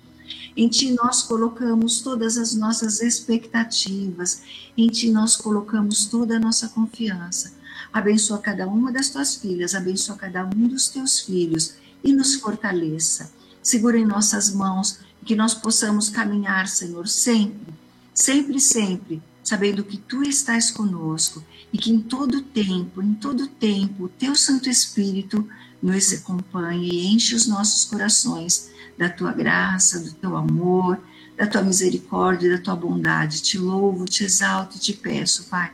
Em 0.57 0.71
Ti 0.71 0.93
nós 0.93 1.23
colocamos 1.23 2.01
todas 2.01 2.39
as 2.39 2.55
nossas 2.55 3.03
expectativas, 3.03 4.41
em 4.75 4.89
Ti 4.89 5.11
nós 5.11 5.37
colocamos 5.37 6.07
toda 6.07 6.39
a 6.39 6.41
nossa 6.41 6.71
confiança. 6.71 7.53
Abençoa 7.93 8.39
cada 8.39 8.67
uma 8.67 8.91
das 8.91 9.11
Tuas 9.11 9.35
filhas, 9.37 9.75
abençoa 9.75 10.17
cada 10.17 10.47
um 10.47 10.67
dos 10.67 10.89
Teus 10.89 11.21
filhos 11.21 11.75
e 12.03 12.11
nos 12.15 12.37
fortaleça. 12.37 13.31
Segura 13.63 13.99
em 13.99 14.07
nossas 14.07 14.51
mãos 14.51 15.01
que 15.29 15.37
nós 15.37 15.53
possamos 15.53 16.09
caminhar, 16.09 16.67
Senhor, 16.67 17.07
sempre, 17.07 17.75
sempre, 18.15 18.59
sempre, 18.59 19.23
sabendo 19.45 19.85
que 19.85 19.99
tu 19.99 20.23
estás 20.23 20.71
conosco 20.71 21.45
e 21.71 21.77
que 21.77 21.91
em 21.91 22.01
todo 22.01 22.41
tempo, 22.41 23.03
em 23.03 23.13
todo 23.13 23.47
tempo, 23.47 24.05
o 24.05 24.09
teu 24.09 24.35
Santo 24.35 24.71
Espírito 24.71 25.47
nos 25.83 26.15
acompanha 26.15 26.83
e 26.83 27.09
enche 27.09 27.35
os 27.35 27.47
nossos 27.47 27.85
corações 27.85 28.71
da 28.97 29.11
tua 29.11 29.31
graça, 29.31 30.01
do 30.01 30.13
teu 30.13 30.35
amor, 30.35 30.99
da 31.37 31.47
tua 31.47 31.61
misericórdia, 31.61 32.57
da 32.57 32.65
tua 32.65 32.75
bondade. 32.75 33.43
Te 33.43 33.59
louvo, 33.59 34.07
te 34.07 34.25
exalto 34.25 34.79
e 34.79 34.81
te 34.81 34.95
peço, 34.95 35.45
Pai. 35.51 35.71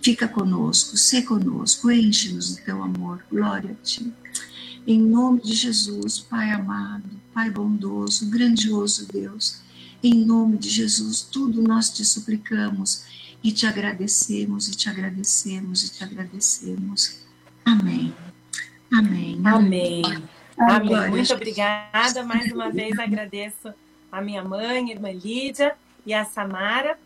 Fica 0.00 0.26
conosco, 0.26 0.96
se 0.96 1.20
conosco, 1.20 1.90
enche-nos 1.90 2.56
do 2.56 2.62
teu 2.62 2.82
amor. 2.82 3.22
Glória 3.30 3.72
a 3.72 3.84
ti. 3.84 4.10
Em 4.86 5.00
nome 5.00 5.40
de 5.40 5.54
Jesus, 5.54 6.18
Pai 6.18 6.50
amado, 6.50 7.08
Pai 7.32 7.50
bondoso, 7.50 8.28
grandioso 8.28 9.08
Deus, 9.10 9.62
em 10.02 10.14
nome 10.14 10.58
de 10.58 10.68
Jesus, 10.68 11.22
tudo 11.22 11.62
nós 11.62 11.88
te 11.88 12.04
suplicamos 12.04 13.06
e 13.42 13.50
te 13.50 13.66
agradecemos, 13.66 14.68
e 14.68 14.72
te 14.72 14.88
agradecemos, 14.90 15.84
e 15.84 15.92
te 15.92 16.04
agradecemos. 16.04 17.20
Amém. 17.64 18.14
Amém. 18.92 19.40
Amém. 19.42 20.02
Amém. 20.04 20.12
Amém. 20.58 21.10
Muito 21.10 21.32
obrigada. 21.32 22.22
Mais 22.22 22.52
uma 22.52 22.70
vez 22.70 22.98
agradeço 22.98 23.72
a 24.12 24.20
minha 24.20 24.44
mãe, 24.44 24.90
a 24.90 24.92
irmã 24.92 25.10
Lídia 25.10 25.74
e 26.04 26.12
a 26.12 26.26
Samara. 26.26 26.98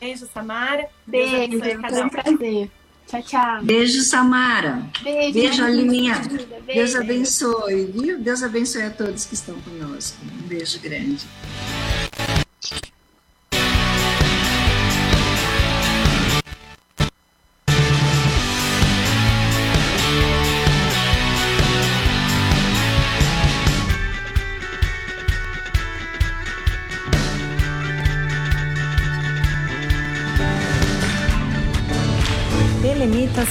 Beijo, 0.00 0.26
Samara. 0.26 0.88
Beijo, 1.06 1.58
foi 1.58 1.76
um 1.76 2.08
prazer. 2.08 2.70
Tchau, 3.08 3.22
tchau. 3.22 3.62
Beijo, 3.62 4.02
Samara. 4.02 4.82
Beijo, 5.02 5.32
Beijo 5.32 5.64
Alininha. 5.64 6.20
Deus 6.66 6.94
abençoe, 6.94 7.86
viu? 7.86 8.20
Deus 8.20 8.42
abençoe 8.42 8.82
a 8.82 8.90
todos 8.90 9.24
que 9.24 9.32
estão 9.32 9.58
conosco. 9.62 10.18
Um 10.22 10.46
beijo 10.46 10.78
grande. 10.78 11.26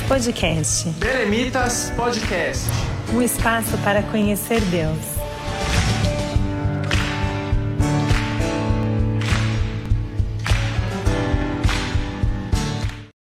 Podcast. 0.07 0.87
Belemitas 0.99 1.91
Podcast. 1.97 2.63
Um 3.13 3.21
espaço 3.21 3.77
para 3.79 4.01
conhecer 4.03 4.61
Deus. 4.61 5.16